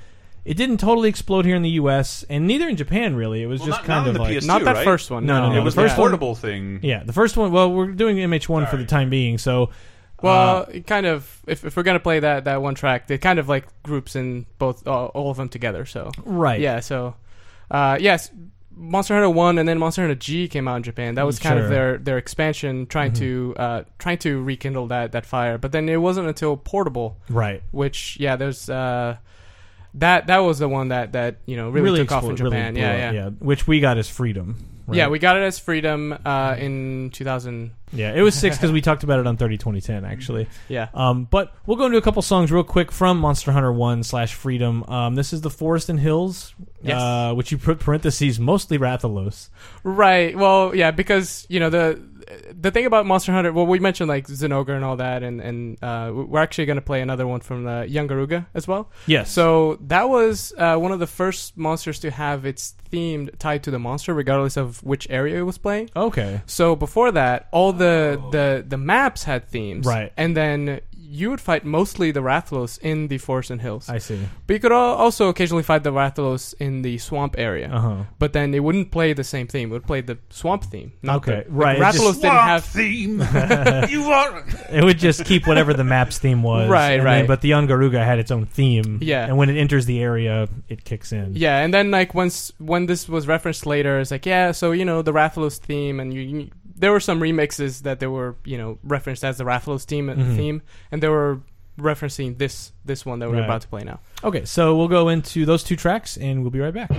it 0.43 0.55
didn't 0.57 0.77
totally 0.81 1.07
explode 1.07 1.45
here 1.45 1.55
in 1.55 1.61
the 1.61 1.69
U.S. 1.81 2.25
and 2.29 2.45
neither 2.45 2.67
in 2.67 2.75
Japan 2.75 3.15
really. 3.15 3.41
It 3.41 3.47
was 3.47 3.61
Well, 3.61 3.69
just 3.69 3.79
not- 3.79 3.87
kind 3.87 4.05
not 4.05 4.07
of 4.09 4.13
the 4.15 4.19
like 4.21 4.37
PS2, 4.37 4.45
Not 4.47 4.63
that 4.65 4.75
right? 4.75 4.83
first 4.83 5.09
one. 5.09 5.25
No, 5.25 5.39
No, 5.39 5.47
no, 5.47 5.53
no. 5.55 5.61
it 5.61 5.63
was 5.63 5.75
the 5.75 5.81
the 5.81 5.87
first 5.87 5.97
one- 5.97 6.09
portable 6.09 6.35
thing. 6.35 6.81
yeah, 6.83 7.03
the 7.03 7.13
first 7.13 7.37
one. 7.37 7.53
Well, 7.53 7.71
we're 7.71 7.87
doing 7.93 8.17
MH1 8.17 8.69
for 8.69 8.75
the 8.75 8.85
time 8.85 9.09
being, 9.09 9.37
so 9.37 9.69
Well, 10.21 10.57
uh, 10.57 10.65
it 10.71 10.87
kind 10.87 11.05
of 11.05 11.41
if, 11.47 11.65
if 11.65 11.75
we're 11.77 11.83
gonna 11.83 11.99
play 11.99 12.19
that 12.19 12.45
that 12.45 12.61
one 12.61 12.75
track, 12.75 13.09
it 13.11 13.19
kind 13.19 13.37
of 13.39 13.49
like 13.49 13.65
groups 13.83 14.15
in 14.15 14.45
both 14.57 14.85
uh, 14.87 15.05
all 15.07 15.29
of 15.31 15.37
them 15.37 15.49
together. 15.49 15.85
So 15.85 16.11
right, 16.23 16.59
yeah, 16.59 16.79
so 16.79 17.15
uh, 17.69 17.97
yes, 17.99 18.31
Monster 18.77 19.13
Hunter 19.13 19.29
One 19.29 19.57
and 19.57 19.67
then 19.67 19.77
Monster 19.77 20.01
Hunter 20.03 20.15
G 20.15 20.47
came 20.47 20.67
out 20.67 20.77
in 20.77 20.83
Japan. 20.83 21.15
That 21.15 21.25
was 21.25 21.37
kind 21.39 21.55
Sure. 21.57 21.63
of 21.63 21.69
their 21.69 21.97
their 21.97 22.17
expansion, 22.17 22.85
trying 22.87 23.11
Mhm. 23.11 23.17
to 23.17 23.55
uh, 23.57 23.83
trying 23.99 24.17
to 24.19 24.41
rekindle 24.43 24.87
that 24.87 25.11
that 25.13 25.25
fire. 25.25 25.57
But 25.57 25.71
then 25.73 25.87
it 25.89 25.97
wasn't 25.97 26.27
until 26.27 26.57
Portable, 26.57 27.17
right. 27.29 27.61
which 27.71 28.17
yeah, 28.19 28.35
there's 28.35 28.69
uh, 28.69 29.17
that 29.95 30.27
that 30.27 30.39
was 30.39 30.59
the 30.59 30.67
one 30.69 30.89
that 30.89 31.11
that 31.13 31.37
you 31.45 31.55
know 31.57 31.69
really, 31.69 31.99
took 31.99 32.11
off 32.11 32.23
in 32.23 32.31
explode- 32.31 32.45
really 32.51 32.57
Japan. 32.57 32.75
yeah, 32.75 33.11
yeah, 33.11 33.29
Which 33.39 33.67
we 33.67 33.79
got 33.79 33.97
as 33.97 34.09
freedom. 34.09 34.55
Right? 34.87 34.97
Yeah, 34.97 35.07
we 35.07 35.19
got 35.19 35.37
it 35.37 35.41
as 35.41 35.59
Freedom 35.59 36.17
uh, 36.25 36.55
in 36.57 37.09
2000. 37.13 37.71
yeah, 37.93 38.13
it 38.13 38.21
was 38.21 38.35
six 38.35 38.57
because 38.57 38.71
we 38.71 38.81
talked 38.81 39.03
about 39.03 39.19
it 39.19 39.27
on 39.27 39.37
30 39.37 39.57
2010 39.57 40.05
actually. 40.05 40.47
Yeah. 40.67 40.89
Um, 40.93 41.25
but 41.29 41.53
we'll 41.65 41.77
go 41.77 41.85
into 41.85 41.97
a 41.97 42.01
couple 42.01 42.21
songs 42.21 42.51
real 42.51 42.63
quick 42.63 42.91
from 42.91 43.17
Monster 43.19 43.51
Hunter 43.51 43.71
One 43.71 44.03
slash 44.03 44.33
Freedom. 44.33 44.83
Um, 44.87 45.15
this 45.15 45.33
is 45.33 45.41
the 45.41 45.49
Forest 45.49 45.89
and 45.89 45.99
Hills, 45.99 46.53
Yes. 46.81 47.01
uh, 47.01 47.33
which 47.33 47.51
you 47.51 47.57
put 47.57 47.79
parentheses 47.79 48.39
mostly 48.39 48.77
Rathalos. 48.77 49.49
Right. 49.83 50.37
Well, 50.37 50.75
yeah, 50.75 50.91
because 50.91 51.45
you 51.49 51.59
know 51.59 51.69
the 51.69 52.01
the 52.51 52.71
thing 52.71 52.85
about 52.85 53.05
Monster 53.05 53.31
Hunter. 53.31 53.51
Well, 53.53 53.65
we 53.65 53.79
mentioned 53.79 54.07
like 54.07 54.27
Zinogre 54.27 54.75
and 54.75 54.83
all 54.83 54.97
that, 54.97 55.23
and 55.23 55.41
and 55.41 55.83
uh, 55.83 56.11
we're 56.13 56.41
actually 56.41 56.65
going 56.65 56.77
to 56.77 56.81
play 56.81 57.01
another 57.01 57.27
one 57.27 57.41
from 57.41 57.63
the 57.63 57.87
Yian 57.89 58.07
Garuga 58.07 58.45
as 58.53 58.67
well. 58.67 58.89
Yes. 59.07 59.31
So 59.31 59.77
that 59.87 60.09
was 60.09 60.53
uh, 60.57 60.77
one 60.77 60.91
of 60.91 60.99
the 60.99 61.07
first 61.07 61.57
monsters 61.57 61.99
to 61.99 62.11
have 62.11 62.45
its 62.45 62.71
theme 62.89 63.29
tied 63.39 63.63
to 63.63 63.71
the 63.71 63.79
monster, 63.79 64.13
regardless 64.13 64.57
of 64.57 64.83
which 64.83 65.07
area 65.09 65.39
it 65.39 65.43
was 65.43 65.57
playing. 65.57 65.89
okay. 65.95 66.41
So 66.45 66.75
before 66.75 67.11
that, 67.11 67.47
all 67.51 67.73
the 67.73 68.21
the 68.31 68.65
the 68.67 68.77
maps 68.77 69.23
had 69.23 69.47
themes, 69.47 69.85
Right. 69.85 70.11
And 70.17 70.35
then 70.35 70.81
you 71.07 71.29
would 71.29 71.39
fight 71.41 71.63
mostly 71.63 72.11
the 72.11 72.21
Rathalos 72.21 72.79
in 72.79 73.07
the 73.07 73.17
Forest 73.19 73.51
and 73.51 73.61
Hills, 73.61 73.87
I 73.89 73.99
see. 73.99 74.19
but 74.47 74.53
you 74.55 74.59
could 74.59 74.71
also 74.71 75.29
occasionally 75.29 75.63
fight 75.63 75.83
the 75.83 75.91
Rathalos 75.91 76.53
in 76.59 76.81
the 76.81 76.97
swamp 76.97 77.35
area 77.37 77.69
Uh 77.71 77.79
huh. 77.79 78.03
but 78.19 78.33
then 78.33 78.53
it 78.53 78.59
wouldn't 78.63 78.91
play 78.91 79.13
the 79.13 79.23
same 79.23 79.47
theme. 79.47 79.69
It 79.69 79.73
would 79.73 79.85
play 79.87 80.01
the 80.01 80.17
swamp 80.29 80.63
theme. 80.65 80.93
Not 81.01 81.17
Okay, 81.17 81.43
the, 81.45 81.51
right, 81.51 81.77
it 81.77 81.81
Like, 81.81 81.93
Rathalos 81.95 82.15
didn't 82.15 82.31
have. 82.31 82.65
theme. 82.65 83.19
you 83.89 84.03
are. 84.11 84.43
It 84.71 84.83
would 84.83 84.97
just 84.99 85.25
keep 85.25 85.45
whatever 85.47 85.73
the 85.73 85.83
map's 85.83 86.17
theme 86.19 86.41
was. 86.43 86.69
Right, 86.75 86.93
and 86.93 87.03
right. 87.03 87.17
Then, 87.19 87.27
but 87.27 87.41
the 87.41 87.51
Yian 87.51 87.67
Garuga 87.67 88.03
had 88.03 88.17
its 88.19 88.31
own 88.31 88.45
theme. 88.45 88.99
Yeah. 89.01 89.25
And 89.27 89.37
when 89.37 89.49
it 89.49 89.57
enters 89.59 89.85
the 89.85 90.01
area, 90.01 90.47
it 90.69 90.83
kicks 90.83 91.11
in. 91.11 91.33
Yeah, 91.35 91.59
and 91.63 91.73
then 91.73 91.91
like 91.91 92.13
once 92.15 92.51
when 92.57 92.87
this 92.87 93.07
was 93.07 93.27
referenced 93.27 93.65
later, 93.65 93.99
it's 93.99 94.11
like 94.11 94.25
yeah, 94.25 94.51
so 94.51 94.71
you 94.71 94.85
know 94.85 95.01
the 95.01 95.13
Rathalos 95.13 95.57
theme, 95.59 95.99
and 95.99 96.13
you, 96.13 96.21
you 96.21 96.49
there 96.75 96.91
were 96.91 96.99
some 96.99 97.19
remixes 97.19 97.83
that 97.83 97.99
they 97.99 98.07
were 98.07 98.35
you 98.45 98.57
know 98.57 98.77
referenced 98.83 99.23
as 99.23 99.37
the 99.37 99.43
Rathalos 99.43 99.83
theme 99.85 100.07
Mhm. 100.07 100.35
theme, 100.35 100.61
and 100.91 101.01
they 101.01 101.07
were 101.09 101.39
referencing 101.79 102.37
this 102.37 102.71
this 102.85 103.05
one 103.05 103.19
that 103.19 103.29
we're 103.29 103.35
Right. 103.35 103.45
about 103.45 103.61
to 103.61 103.67
play 103.67 103.83
now. 103.83 103.99
Okay, 104.23 104.45
so 104.45 104.75
we'll 104.77 104.87
go 104.87 105.09
into 105.09 105.45
those 105.45 105.63
two 105.63 105.75
tracks, 105.75 106.17
and 106.17 106.41
we'll 106.41 106.51
be 106.51 106.59
right 106.59 106.73
back. 106.73 106.89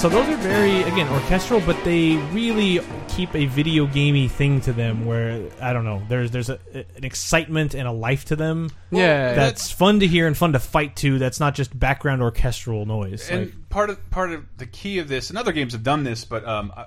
So 0.00 0.08
those 0.08 0.26
are 0.30 0.36
very 0.36 0.82
again 0.84 1.06
orchestral, 1.12 1.60
but 1.60 1.76
they 1.84 2.16
really 2.32 2.80
keep 3.08 3.34
a 3.34 3.44
video 3.44 3.84
gamey 3.86 4.28
thing 4.28 4.62
to 4.62 4.72
them. 4.72 5.04
Where 5.04 5.50
I 5.60 5.74
don't 5.74 5.84
know, 5.84 6.02
there's 6.08 6.30
there's 6.30 6.48
a, 6.48 6.58
an 6.72 7.04
excitement 7.04 7.74
and 7.74 7.86
a 7.86 7.92
life 7.92 8.24
to 8.26 8.36
them 8.36 8.70
yeah, 8.90 9.34
that's 9.34 9.70
fun 9.70 10.00
to 10.00 10.06
hear 10.06 10.26
and 10.26 10.34
fun 10.34 10.54
to 10.54 10.58
fight 10.58 10.96
to. 10.96 11.18
That's 11.18 11.38
not 11.38 11.54
just 11.54 11.78
background 11.78 12.22
orchestral 12.22 12.86
noise. 12.86 13.28
and 13.28 13.46
Like, 13.46 13.68
part 13.68 13.90
of 13.90 14.10
part 14.10 14.32
of 14.32 14.46
the 14.56 14.64
key 14.64 15.00
of 15.00 15.08
this, 15.08 15.28
and 15.28 15.38
other 15.38 15.52
games 15.52 15.74
have 15.74 15.82
done 15.82 16.02
this, 16.02 16.24
but 16.24 16.46
um, 16.46 16.72
I- 16.74 16.86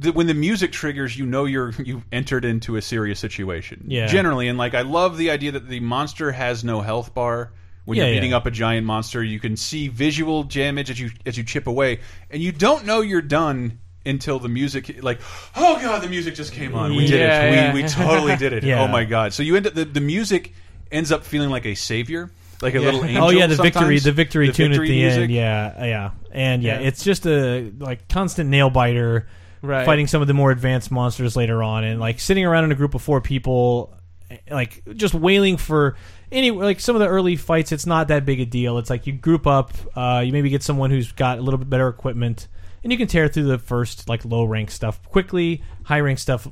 the, 0.00 0.12
when 0.12 0.28
the 0.28 0.34
music 0.34 0.70
triggers, 0.70 1.18
you 1.18 1.26
know 1.26 1.46
you're 1.46 1.70
you've 1.84 2.04
entered 2.12 2.44
into 2.44 2.76
a 2.76 2.82
serious 2.82 3.18
situation. 3.18 3.86
Yeah. 3.88 4.06
Generally, 4.06 4.46
and 4.46 4.56
like 4.56 4.74
I 4.74 4.82
love 4.82 5.18
the 5.18 5.30
idea 5.32 5.50
that 5.52 5.68
the 5.68 5.80
monster 5.80 6.30
has 6.30 6.62
no 6.62 6.80
health 6.80 7.12
bar. 7.12 7.52
When 7.88 7.96
Yeah, 7.96 8.04
you're 8.04 8.12
yeah. 8.16 8.20
beating 8.20 8.34
up 8.34 8.44
a 8.44 8.50
giant 8.50 8.84
monster, 8.86 9.24
you 9.24 9.40
can 9.40 9.56
see 9.56 9.88
visual 9.88 10.42
damage 10.42 10.90
as 10.90 11.00
you 11.00 11.08
as 11.24 11.38
you 11.38 11.42
chip 11.42 11.66
away, 11.66 12.00
and 12.30 12.42
you 12.42 12.52
don't 12.52 12.84
know 12.84 13.00
you're 13.00 13.22
done 13.22 13.78
until 14.04 14.38
the 14.38 14.48
music 14.48 15.02
like 15.02 15.20
oh 15.56 15.78
god 15.82 16.02
the 16.02 16.08
music 16.08 16.34
just 16.34 16.52
came 16.52 16.74
on 16.74 16.94
we 16.94 17.06
did 17.06 17.20
it 17.20 17.26
yeah. 17.28 17.72
we, 17.74 17.82
we 17.82 17.88
totally 17.88 18.36
did 18.36 18.52
it 18.52 18.62
oh, 18.64 18.66
Yeah. 18.66 18.82
oh 18.82 18.88
my 18.88 19.04
god 19.04 19.32
so 19.34 19.42
you 19.42 19.56
end 19.56 19.66
up 19.66 19.74
the, 19.74 19.84
the 19.84 20.00
music 20.00 20.54
ends 20.90 21.10
up 21.12 21.24
feeling 21.24 21.50
like 21.50 21.66
a 21.66 21.74
savior 21.74 22.30
like 22.62 22.74
a 22.74 22.80
little 22.80 23.00
oh, 23.04 23.04
angel 23.04 23.24
oh 23.24 23.30
yeah, 23.30 23.46
the 23.46 23.56
sometimes. 23.56 23.74
victory, 23.74 23.98
the 23.98 24.12
victory 24.12 24.46
The 24.48 24.52
tune 24.52 24.70
victory 24.70 24.86
at 24.86 24.90
the 24.90 24.98
music. 25.00 25.22
end. 25.22 25.32
Yeah, 25.32 25.84
yeah, 25.84 26.10
and 26.30 26.62
yeah, 26.62 26.80
Yeah. 26.80 26.86
it's 26.88 27.02
just 27.04 27.26
a 27.26 27.72
like 27.78 28.06
constant 28.08 28.50
nail 28.50 28.68
biter. 28.70 29.26
Right. 29.62 29.84
Fighting 29.86 30.06
some 30.06 30.20
of 30.22 30.28
the 30.28 30.34
more 30.34 30.50
advanced 30.52 30.90
monsters 30.90 31.36
later 31.36 31.62
on, 31.62 31.84
and 31.84 31.98
like 31.98 32.20
sitting 32.20 32.44
around 32.44 32.64
in 32.64 32.72
a 32.72 32.76
group 32.76 32.94
of 32.94 33.02
four 33.02 33.20
people, 33.20 33.92
eh, 34.30 34.36
like 34.50 34.82
just 34.94 35.14
wailing 35.14 35.56
for 35.56 35.96
any 36.30 36.50
like 36.50 36.80
some 36.80 36.96
of 36.96 37.00
the 37.00 37.08
early 37.08 37.36
fights. 37.36 37.72
It's 37.72 37.86
not 37.86 38.08
that 38.08 38.24
big 38.24 38.40
a 38.40 38.46
deal. 38.46 38.78
It's 38.78 38.90
like 38.90 39.06
you 39.06 39.12
group 39.12 39.46
up, 39.46 39.72
uh, 39.96 40.22
you 40.24 40.32
maybe 40.32 40.50
get 40.50 40.62
someone 40.62 40.90
who's 40.90 41.12
got 41.12 41.38
a 41.38 41.42
little 41.42 41.58
bit 41.58 41.70
better 41.70 41.88
equipment, 41.88 42.48
and 42.82 42.92
you 42.92 42.98
can 42.98 43.08
tear 43.08 43.28
through 43.28 43.44
the 43.44 43.58
first 43.58 44.08
like 44.08 44.24
low 44.24 44.44
rank 44.44 44.70
stuff 44.70 45.02
quickly, 45.08 45.62
high 45.84 46.00
rank 46.00 46.18
stuff 46.18 46.48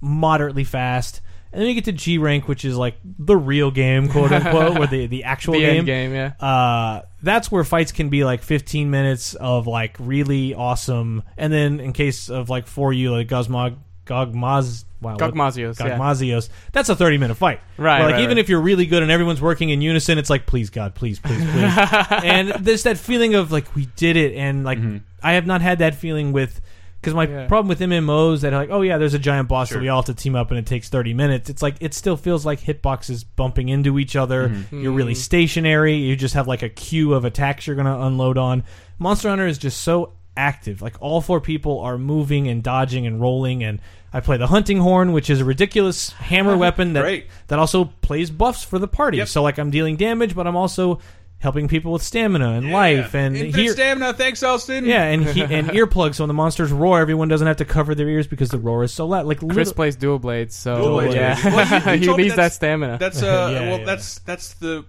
moderately 0.00 0.64
fast. 0.64 1.20
And 1.50 1.62
then 1.62 1.68
you 1.68 1.74
get 1.74 1.86
to 1.86 1.92
G 1.92 2.18
rank, 2.18 2.46
which 2.46 2.66
is 2.66 2.76
like 2.76 2.96
the 3.04 3.36
real 3.36 3.70
game, 3.70 4.08
quote 4.08 4.32
unquote, 4.32 4.78
or 4.78 4.86
the, 4.86 5.06
the 5.06 5.24
actual 5.24 5.54
the 5.54 5.60
game 5.60 5.86
game, 5.86 6.12
yeah. 6.12 6.32
uh, 6.40 7.02
that's 7.22 7.50
where 7.50 7.64
fights 7.64 7.90
can 7.90 8.10
be 8.10 8.22
like 8.22 8.42
15 8.42 8.90
minutes 8.90 9.34
of 9.34 9.66
like 9.66 9.96
really 9.98 10.54
awesome, 10.54 11.22
and 11.38 11.50
then 11.50 11.80
in 11.80 11.94
case 11.94 12.28
of 12.28 12.50
like 12.50 12.66
for 12.66 12.92
you 12.92 13.12
like 13.12 13.28
Gozmog, 13.28 13.78
Gogmaz, 14.08 14.84
wow, 15.00 15.16
what- 15.16 15.20
Gogmazios, 15.34 15.78
yeah. 15.78 15.98
Gogmazios, 15.98 16.48
that's 16.72 16.88
a 16.88 16.96
30 16.96 17.18
minute 17.18 17.34
fight. 17.36 17.60
Right, 17.76 17.98
Where, 17.98 18.06
like 18.06 18.14
right, 18.14 18.22
even 18.22 18.36
right. 18.36 18.40
if 18.42 18.48
you're 18.48 18.60
really 18.60 18.86
good 18.86 19.02
and 19.02 19.12
everyone's 19.12 19.40
working 19.40 19.68
in 19.70 19.80
unison, 19.82 20.18
it's 20.18 20.30
like 20.30 20.46
please 20.46 20.70
God, 20.70 20.94
please, 20.94 21.18
please, 21.20 21.38
please. 21.44 21.76
and 22.24 22.48
there's 22.64 22.82
that 22.84 22.98
feeling 22.98 23.34
of 23.34 23.52
like 23.52 23.74
we 23.76 23.86
did 23.96 24.16
it, 24.16 24.34
and 24.34 24.64
like 24.64 24.78
mm-hmm. 24.78 24.98
I 25.22 25.34
have 25.34 25.46
not 25.46 25.60
had 25.60 25.78
that 25.80 25.94
feeling 25.94 26.32
with. 26.32 26.60
Because 27.00 27.14
my 27.14 27.28
Yeah. 27.28 27.46
problem 27.46 27.68
with 27.68 27.78
MMOs 27.78 28.40
that 28.40 28.52
are 28.52 28.56
like, 28.56 28.70
oh 28.72 28.80
yeah, 28.80 28.98
there's 28.98 29.14
a 29.14 29.20
giant 29.20 29.46
boss 29.46 29.68
Sure. 29.68 29.76
that 29.76 29.82
we 29.82 29.88
all 29.88 30.02
have 30.02 30.06
to 30.06 30.14
team 30.14 30.34
up 30.34 30.50
and 30.50 30.58
it 30.58 30.66
takes 30.66 30.88
30 30.88 31.14
minutes. 31.14 31.48
It's 31.48 31.62
like 31.62 31.76
it 31.78 31.94
still 31.94 32.16
feels 32.16 32.44
like 32.44 32.60
hitboxes 32.60 33.24
bumping 33.36 33.68
into 33.68 34.00
each 34.00 34.16
other. 34.16 34.48
Mm-hmm. 34.48 34.56
Mm-hmm. 34.62 34.82
You're 34.82 34.92
really 34.92 35.14
stationary. 35.14 35.94
You 35.94 36.16
just 36.16 36.34
have 36.34 36.48
like 36.48 36.64
a 36.64 36.68
queue 36.68 37.14
of 37.14 37.24
attacks 37.24 37.68
you're 37.68 37.76
going 37.76 37.86
to 37.86 38.00
unload 38.02 38.36
on. 38.36 38.64
Monster 38.98 39.28
Hunter 39.28 39.46
is 39.46 39.58
just 39.58 39.80
so 39.82 40.14
active. 40.36 40.82
Like 40.82 40.96
all 40.98 41.20
four 41.20 41.40
people 41.40 41.78
are 41.78 41.98
moving 41.98 42.48
and 42.48 42.64
dodging 42.64 43.06
and 43.06 43.20
rolling. 43.20 43.62
And 43.62 43.80
I 44.12 44.20
play 44.20 44.36
the 44.38 44.46
hunting 44.46 44.78
horn, 44.78 45.12
which 45.12 45.28
is 45.30 45.40
a 45.40 45.44
ridiculous 45.44 46.10
hammer 46.12 46.56
weapon 46.56 46.94
that 46.94 47.02
Great. 47.02 47.26
that 47.48 47.58
also 47.58 47.86
plays 48.00 48.30
buffs 48.30 48.64
for 48.64 48.78
the 48.78 48.88
party. 48.88 49.18
Yep. 49.18 49.28
So 49.28 49.42
like 49.42 49.58
I'm 49.58 49.70
dealing 49.70 49.96
damage, 49.96 50.34
but 50.34 50.46
I'm 50.46 50.56
also 50.56 51.00
helping 51.40 51.68
people 51.68 51.92
with 51.92 52.02
stamina 52.02 52.50
and 52.54 52.72
life 52.72 53.14
and 53.14 53.36
Infinite 53.36 53.60
here. 53.62 53.72
stamina 53.72 54.12
thanks 54.12 54.42
Elston 54.42 54.84
Yeah, 54.84 55.04
and 55.04 55.24
he, 55.24 55.42
and 55.42 55.68
earplugs. 55.70 56.16
So 56.16 56.24
when 56.24 56.28
the 56.28 56.34
monsters 56.34 56.72
roar, 56.72 56.98
everyone 57.00 57.28
doesn't 57.28 57.46
have 57.46 57.58
to 57.58 57.64
cover 57.64 57.94
their 57.94 58.08
ears 58.08 58.26
because 58.26 58.48
the 58.48 58.58
roar 58.58 58.82
is 58.82 58.92
so 58.92 59.06
loud. 59.06 59.26
Like 59.26 59.38
Chris 59.38 59.56
little- 59.56 59.74
plays 59.74 59.94
dual 59.94 60.18
blades, 60.18 60.56
so 60.56 60.76
Dual 60.76 60.90
blades, 60.90 61.14
yeah, 61.14 61.38
yeah. 61.38 61.54
Well, 61.54 61.66
you- 61.86 61.92
you 61.92 61.98
he 62.00 62.06
told 62.06 62.16
me 62.16 62.22
needs 62.24 62.32
that 62.32 62.36
that's- 62.36 62.54
stamina. 62.56 62.98
That's 62.98 63.22
uh, 63.22 63.50
Yeah, 63.52 63.60
well, 63.68 63.78
yeah. 63.80 63.84
that's 63.84 64.18
that's 64.20 64.54
the 64.54 64.84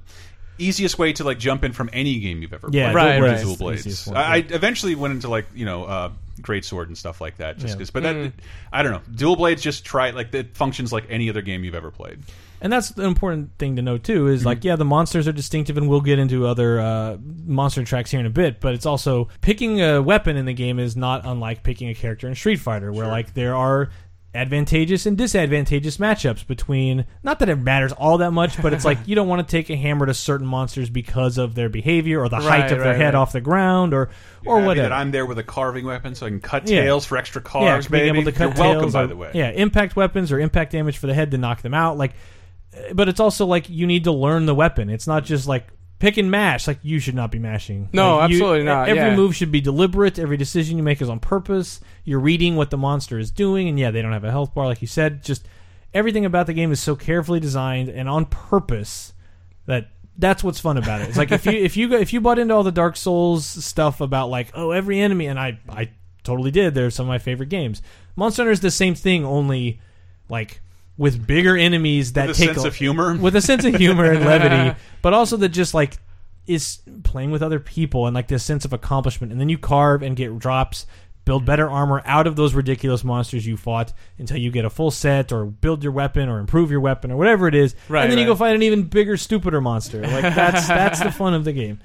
easiest 0.58 0.98
way 0.98 1.14
to 1.14 1.24
like 1.24 1.40
jump 1.40 1.64
in 1.64 1.72
from 1.74 1.90
any 1.94 2.20
game 2.20 2.42
you've 2.42 2.54
ever 2.54 2.70
Yeah, 2.72 2.92
played. 2.92 2.96
Right, 2.96 3.22
with 3.22 3.32
right. 3.32 3.42
Dual 3.42 3.50
It's 3.52 3.58
the 3.60 3.64
blades. 3.66 3.80
easiest 3.82 4.08
one, 4.08 4.18
I, 4.18 4.36
I 4.36 4.38
eventually 4.50 4.96
went 4.96 5.14
into 5.14 5.28
like 5.30 5.46
you 5.54 5.66
know 5.66 5.84
uh, 5.84 6.12
great 6.42 6.66
sword 6.66 6.88
and 6.88 6.98
stuff 6.98 7.22
like 7.22 7.38
that. 7.38 7.58
Just 7.58 7.74
Yeah. 7.76 7.78
'cause- 7.80 7.90
but 7.90 8.04
that 8.04 8.34
I 8.74 8.84
don't 8.84 8.92
know. 8.92 9.02
Dual 9.16 9.36
blades 9.36 9.62
just 9.62 9.86
try 9.86 10.08
it 10.10 10.16
like 10.16 10.34
it 10.34 10.56
functions 10.56 10.92
like 10.94 11.06
any 11.10 11.30
other 11.30 11.42
game 11.42 11.64
you've 11.64 11.76
ever 11.76 11.92
played. 11.92 12.20
And 12.62 12.74
that's 12.74 12.90
the 12.90 13.04
important 13.06 13.58
thing 13.58 13.78
to 13.78 13.82
know 13.82 13.98
too. 13.98 14.28
Is 14.28 14.46
like, 14.46 14.66
yeah, 14.66 14.76
the 14.76 14.84
monsters 14.84 15.30
are 15.30 15.32
distinctive, 15.32 15.78
and 15.78 15.88
we'll 15.88 16.02
get 16.02 16.20
into 16.20 16.46
other 16.46 16.80
uh, 16.82 17.18
monster 17.46 17.86
tracks 17.86 18.12
here 18.12 18.20
in 18.20 18.26
a 18.26 18.30
bit. 18.30 18.60
But 18.60 18.74
it's 18.74 18.86
also 18.86 19.30
picking 19.40 19.82
a 19.82 20.02
weapon 20.02 20.36
in 20.36 20.46
the 20.46 20.54
game 20.54 20.78
is 20.78 20.98
not 20.98 21.22
unlike 21.26 21.64
picking 21.64 21.88
a 21.90 21.96
character 21.96 22.28
in 22.28 22.36
Street 22.36 22.60
Fighter, 22.60 22.92
where 22.92 23.08
like 23.08 23.34
there 23.34 23.56
are 23.56 23.90
advantageous 24.34 25.06
and 25.06 25.18
disadvantageous 25.18 25.98
matchups 25.98 26.46
between. 26.46 27.06
Not 27.24 27.40
that 27.40 27.50
it 27.50 27.56
matters 27.56 27.92
all 27.94 28.20
that 28.20 28.32
much, 28.32 28.62
but 28.62 28.74
it's 28.74 28.86
like 28.86 29.00
you 29.08 29.16
don't 29.16 29.28
want 29.28 29.46
to 29.48 29.52
take 29.52 29.70
a 29.70 29.76
hammer 29.76 30.06
to 30.06 30.14
certain 30.14 30.46
monsters 30.46 30.90
because 30.90 31.38
of 31.38 31.56
their 31.56 31.70
behavior 31.70 32.22
or 32.22 32.30
the 32.30 32.38
height 32.38 32.62
Right, 32.62 32.72
of 32.72 32.78
their 32.80 32.88
right, 32.92 32.96
head 32.96 33.06
right. 33.14 33.16
off 33.16 33.32
the 33.32 33.42
ground 33.42 33.94
or 33.94 34.10
You're 34.44 34.54
or 34.54 34.58
happy 34.58 34.68
whatever. 34.68 34.90
That 34.90 34.96
I'm 34.96 35.12
there 35.12 35.26
with 35.26 35.40
a 35.40 35.44
carving 35.44 35.86
weapon, 35.86 36.14
so 36.16 36.26
I 36.26 36.30
can 36.30 36.40
cut 36.42 36.68
Yeah. 36.70 36.82
tails 36.82 37.06
for 37.06 37.18
extra 37.18 37.42
carbs. 37.42 37.64
yeah, 37.86 37.90
being 37.90 38.04
baby. 38.14 38.20
able 38.20 38.32
to 38.32 38.38
cut 38.38 38.56
You're 38.56 38.66
welcome, 38.66 38.82
tails 38.82 38.94
by 38.94 39.06
the 39.08 39.16
way. 39.16 39.32
Yeah, 39.34 39.50
impact 39.50 39.96
weapons 39.96 40.32
or 40.32 40.40
impact 40.40 40.74
damage 40.74 40.98
for 40.98 41.08
the 41.08 41.14
head 41.14 41.32
to 41.32 41.38
knock 41.38 41.62
them 41.64 41.74
out. 41.74 41.98
Like, 41.98 42.12
uh, 42.76 42.94
but 42.94 43.10
it's 43.10 43.20
also 43.20 43.46
like 43.48 43.68
you 43.70 43.88
need 43.88 44.04
to 44.04 44.12
learn 44.12 44.46
the 44.46 44.56
weapon. 44.56 44.90
It's 44.90 45.08
not 45.08 45.26
just 45.26 45.48
like 45.48 45.66
pick 46.00 46.18
and 46.18 46.32
mash. 46.32 46.68
Like 46.68 46.80
you 46.82 47.00
should 47.00 47.16
not 47.16 47.32
be 47.32 47.40
mashing. 47.40 47.90
No, 47.94 48.18
Like, 48.18 48.32
you- 48.32 48.38
absolutely 48.38 48.64
not, 48.66 48.90
Every 48.90 49.04
yeah. 49.04 49.16
move 49.16 49.36
should 49.36 49.52
be 49.52 49.62
deliberate. 49.62 50.18
Every 50.18 50.38
decision 50.38 50.78
you 50.78 50.84
make 50.84 51.02
is 51.02 51.10
on 51.10 51.20
purpose. 51.20 51.80
You're 52.04 52.20
reading 52.20 52.56
what 52.56 52.70
the 52.72 52.78
monster 52.78 53.20
is 53.20 53.32
doing, 53.32 53.68
and 53.70 53.78
yeah, 53.78 53.92
they 53.92 54.02
don't 54.02 54.14
have 54.14 54.24
a 54.24 54.32
health 54.32 54.54
bar, 54.54 54.66
like 54.66 54.82
you 54.82 54.88
said. 54.88 55.24
Just 55.24 55.48
everything 55.94 56.26
about 56.26 56.48
the 56.48 56.54
game 56.54 56.72
is 56.72 56.80
so 56.80 56.96
carefully 56.96 57.40
designed 57.40 57.90
and 57.90 58.08
on 58.10 58.26
purpose 58.26 59.14
that 59.66 59.90
that's 60.18 60.44
what's 60.44 60.60
fun 60.60 60.78
about 60.78 61.02
it. 61.02 61.10
It's 61.10 61.18
like 61.18 61.32
if 61.32 61.46
you 61.46 61.52
if 61.64 61.78
you 61.78 61.90
go, 61.90 61.98
if 61.98 62.12
you 62.14 62.22
bought 62.22 62.40
into 62.40 62.54
all 62.54 62.64
the 62.64 62.72
Dark 62.72 62.96
Souls 62.98 63.46
stuff 63.46 64.02
about 64.02 64.30
like 64.30 64.50
oh 64.54 64.72
every 64.72 65.00
enemy 65.00 65.28
and 65.28 65.40
I 65.40 65.60
I 65.70 65.92
totally 66.24 66.52
did. 66.52 66.74
They're 66.76 66.90
some 66.90 67.06
of 67.06 67.10
my 67.10 67.18
favorite 67.20 67.50
games. 67.50 67.82
Monster 68.16 68.42
Hunter 68.44 68.52
is 68.52 68.60
the 68.60 68.72
same 68.72 68.96
thing, 68.96 69.24
only 69.26 69.80
like 70.30 70.62
with 71.00 71.26
bigger 71.26 71.56
enemies 71.58 72.14
that 72.14 72.28
With 72.28 72.38
a 72.38 72.40
take 72.40 72.50
sense 72.54 72.66
a, 72.66 72.68
of 72.68 72.76
humor. 72.76 73.16
with 73.16 73.34
a 73.36 73.42
sense 73.42 73.64
of 73.64 73.74
humor 73.74 74.12
and 74.12 74.26
levity, 74.26 74.78
but 75.02 75.14
also 75.14 75.38
that 75.38 75.50
just 75.50 75.74
like 75.74 75.98
is 76.46 76.80
playing 77.04 77.32
with 77.32 77.42
other 77.42 77.60
people 77.60 78.06
and 78.06 78.14
like 78.14 78.28
this 78.28 78.44
sense 78.44 78.66
of 78.66 78.74
accomplishment. 78.74 79.32
And 79.32 79.40
then 79.40 79.48
you 79.48 79.58
carve 79.58 80.04
and 80.04 80.14
get 80.16 80.38
drops, 80.38 80.86
build 81.24 81.46
better 81.46 81.70
armor 81.70 82.02
out 82.06 82.28
of 82.28 82.36
those 82.36 82.54
ridiculous 82.54 83.04
monsters 83.06 83.48
you 83.48 83.56
fought 83.56 83.94
until 84.18 84.36
you 84.38 84.52
get 84.52 84.66
a 84.66 84.70
full 84.70 84.92
set 84.92 85.32
or 85.32 85.46
build 85.46 85.84
your 85.84 85.94
weapon 85.94 86.28
or 86.28 86.40
improve 86.40 86.70
your 86.70 86.82
weapon 86.82 87.12
or 87.12 87.18
whatever 87.18 87.48
it 87.48 87.56
is. 87.56 87.76
Right, 87.88 88.04
and 88.04 88.12
then 88.12 88.20
you 88.20 88.26
go 88.26 88.36
fight 88.36 88.56
an 88.56 88.64
even 88.64 88.84
bigger, 88.84 89.16
stupider 89.16 89.62
monster. 89.62 90.02
Like 90.02 90.36
that's 90.36 90.68
that's 90.68 91.00
the 91.00 91.12
fun 91.14 91.34
of 91.34 91.46
the 91.46 91.54
game. 91.54 91.80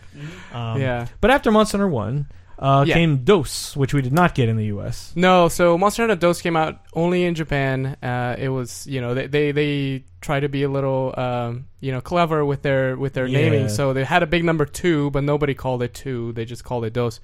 Um, 0.52 0.80
Yeah. 0.80 1.06
But 1.20 1.30
after 1.30 1.52
Monster 1.52 1.78
Hunter 1.78 1.88
One. 1.88 2.26
Uh, 2.58 2.84
Yeah. 2.86 2.94
Came 2.94 3.24
Dos, 3.24 3.76
which 3.76 3.92
we 3.94 4.00
did 4.02 4.12
not 4.12 4.34
get 4.34 4.48
in 4.48 4.56
the 4.56 4.66
U.S. 4.66 5.12
No, 5.16 5.48
so 5.48 5.76
Monster 5.76 6.02
Hunter 6.02 6.14
Dos 6.16 6.40
came 6.40 6.56
out 6.56 6.80
only 6.94 7.24
in 7.24 7.34
Japan. 7.34 7.96
Uh, 8.02 8.36
it 8.38 8.48
was, 8.48 8.86
you 8.86 9.00
know, 9.00 9.14
they 9.14 9.26
they, 9.26 9.52
they 9.52 10.04
try 10.20 10.40
to 10.40 10.48
be 10.48 10.62
a 10.62 10.68
little, 10.68 11.12
um, 11.18 11.66
you 11.80 11.92
know, 11.92 12.00
clever 12.00 12.44
with 12.44 12.62
their 12.62 12.96
with 12.96 13.12
their 13.14 13.26
Yeah. 13.26 13.38
naming. 13.50 13.68
So 13.68 13.92
they 13.92 14.04
had 14.04 14.22
a 14.22 14.26
big 14.26 14.44
number 14.44 14.64
two, 14.66 15.10
but 15.10 15.24
nobody 15.24 15.54
called 15.54 15.82
it 15.82 15.94
two. 15.94 16.32
They 16.32 16.44
just 16.44 16.64
called 16.64 16.84
it 16.84 16.92
Dos. 16.92 17.20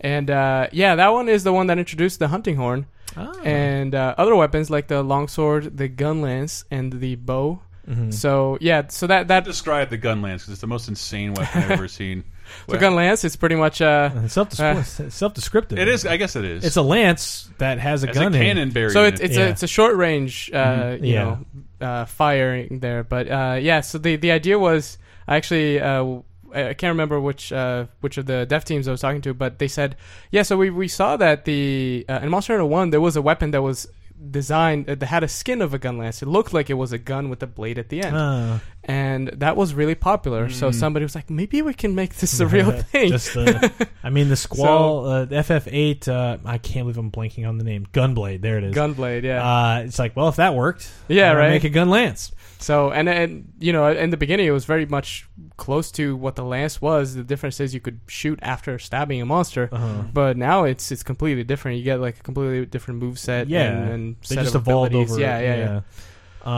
And 0.00 0.30
uh, 0.30 0.68
yeah, 0.72 0.96
that 0.96 1.08
one 1.12 1.28
is 1.28 1.44
the 1.44 1.52
one 1.52 1.68
that 1.68 1.78
introduced 1.78 2.18
the 2.18 2.28
hunting 2.28 2.56
horn 2.56 2.86
Ah. 3.16 3.32
and 3.44 3.94
uh, 3.94 4.14
other 4.18 4.34
weapons 4.34 4.70
like 4.70 4.88
the 4.88 5.02
longsword, 5.02 5.76
the 5.76 5.88
gun 5.88 6.20
lance, 6.20 6.64
and 6.70 6.92
the 6.92 7.14
bow. 7.14 7.60
Mhm. 7.88 8.12
So 8.12 8.58
yeah, 8.60 8.82
so 8.88 9.06
that 9.06 9.28
that 9.28 9.44
Describe 9.44 9.90
the 9.90 9.96
gun 9.98 10.20
lance 10.22 10.42
because 10.42 10.52
it's 10.52 10.60
the 10.60 10.66
most 10.66 10.88
insane 10.88 11.32
weapon 11.34 11.62
I've 11.62 11.70
ever 11.72 11.88
seen. 12.00 12.24
The 12.68 12.78
gun 12.78 12.94
lance 12.94 13.24
is 13.24 13.36
pretty 13.36 13.54
much 13.56 13.80
uh, 13.80 14.28
Self 14.28 14.52
self 14.52 15.34
descriptive. 15.34 15.78
It 15.78 15.88
is. 15.88 16.04
I 16.06 16.16
guess 16.16 16.36
it 16.36 16.44
is. 16.44 16.64
It's 16.64 16.76
a 16.76 16.82
lance 16.82 17.50
that 17.58 17.78
has 17.78 18.02
a 18.04 18.08
Has 18.08 18.14
gun 18.16 18.24
a 18.24 18.26
in 18.28 18.34
it. 18.34 18.44
cannon 18.44 18.70
buried. 18.70 18.92
so 18.92 19.04
in 19.04 19.12
it's 19.14 19.20
it. 19.20 19.24
it's 19.24 19.36
Yeah. 19.36 19.44
a 19.44 19.48
it's 19.50 19.62
a 19.62 19.66
short 19.68 19.96
range, 19.96 20.50
uh, 20.52 20.56
Mhm. 20.56 21.00
you 21.06 21.12
Yeah. 21.14 21.24
know, 21.24 21.38
uh, 21.86 22.04
firing 22.06 22.78
there. 22.80 23.02
But 23.04 23.30
uh, 23.30 23.58
yeah, 23.60 23.80
so 23.80 23.98
the 23.98 24.16
the 24.16 24.30
idea 24.32 24.58
was 24.58 24.98
I 25.28 25.36
actually 25.36 25.80
uh, 25.80 26.20
I 26.54 26.74
can't 26.74 26.92
remember 26.92 27.18
which 27.20 27.52
uh, 27.52 27.86
which 28.00 28.16
of 28.18 28.26
the 28.26 28.46
dev 28.46 28.64
teams 28.64 28.86
I 28.86 28.92
was 28.92 29.00
talking 29.00 29.20
to, 29.22 29.34
but 29.34 29.58
they 29.58 29.68
said 29.68 29.96
yeah. 30.30 30.42
So 30.42 30.56
we 30.56 30.70
we 30.70 30.88
saw 30.88 31.16
that 31.16 31.44
the 31.44 32.04
uh, 32.08 32.20
in 32.22 32.28
Monster 32.30 32.52
Hunter 32.54 32.66
One 32.66 32.90
there 32.90 33.00
was 33.00 33.16
a 33.16 33.22
weapon 33.22 33.50
that 33.50 33.62
was 33.62 33.86
designed 34.30 34.88
uh, 34.88 34.94
that 34.94 35.06
had 35.06 35.22
a 35.24 35.28
skin 35.28 35.60
of 35.60 35.74
a 35.74 35.78
gun 35.78 35.98
lance. 35.98 36.22
It 36.22 36.26
looked 36.26 36.52
like 36.52 36.70
it 36.70 36.74
was 36.74 36.92
a 36.92 36.98
gun 36.98 37.28
with 37.30 37.42
a 37.42 37.46
blade 37.46 37.78
at 37.78 37.88
the 37.88 38.02
end, 38.02 38.16
Uh, 38.16 38.58
and 38.84 39.28
that 39.28 39.56
was 39.56 39.74
really 39.74 39.94
popular. 39.94 40.48
So 40.48 40.70
Mm. 40.70 40.74
somebody 40.74 41.04
was 41.04 41.14
like, 41.14 41.30
maybe 41.30 41.62
we 41.62 41.74
can 41.74 41.94
make 41.94 42.14
this 42.16 42.38
a 42.40 42.46
real 42.56 42.70
thing. 42.92 43.08
Just 43.10 43.34
the, 43.34 43.70
I 44.02 44.10
mean, 44.10 44.28
the 44.28 44.36
Squall, 44.46 45.06
uh, 45.06 45.24
the 45.24 45.36
FF8. 45.36 46.08
Uh, 46.08 46.38
I 46.44 46.58
can't 46.58 46.84
believe 46.84 46.98
I'm 46.98 47.10
blanking 47.10 47.48
on 47.48 47.58
the 47.58 47.64
name. 47.64 47.86
Gunblade. 47.92 48.40
There 48.40 48.58
it 48.58 48.64
is. 48.64 48.74
Gunblade, 48.74 49.24
yeah. 49.24 49.42
Uh, 49.44 49.78
it's 49.80 49.98
like, 49.98 50.14
well, 50.16 50.28
if 50.28 50.36
that 50.36 50.54
worked, 50.54 50.90
Yeah, 51.08 51.32
uh, 51.32 51.36
right. 51.36 51.50
Make 51.50 51.64
a 51.64 51.68
gun 51.70 51.88
lance. 51.90 52.32
So 52.64 52.90
and 52.98 53.08
and 53.08 53.52
you 53.60 53.72
know 53.76 53.84
in 54.04 54.10
the 54.10 54.16
beginning 54.16 54.46
it 54.46 54.54
was 54.58 54.64
very 54.64 54.86
much 54.86 55.28
close 55.56 55.90
to 55.92 56.16
what 56.16 56.34
the 56.36 56.44
lance 56.44 56.80
was. 56.80 57.14
The 57.14 57.22
difference 57.32 57.60
is 57.60 57.74
you 57.74 57.80
could 57.86 58.00
shoot 58.08 58.38
after 58.42 58.78
stabbing 58.78 59.20
a 59.20 59.26
monster, 59.26 59.68
Uh-huh. 59.70 60.02
but 60.12 60.36
now 60.36 60.64
it's 60.64 60.90
it's 60.94 61.02
completely 61.02 61.44
different. 61.44 61.78
You 61.78 61.84
get 61.84 62.00
like 62.00 62.16
a 62.20 62.22
completely 62.22 62.64
different 62.66 63.00
move 63.04 63.18
set. 63.18 63.48
Yeah, 63.48 63.62
and, 63.70 63.90
and 63.94 64.16
They 64.28 64.36
set 64.36 64.44
just 64.44 64.54
of 64.56 64.62
evolved 64.62 64.92
abilities. 64.92 65.12
over. 65.12 65.20
Yeah, 65.20 65.38
yeah, 65.48 65.56
yeah. 65.66 65.80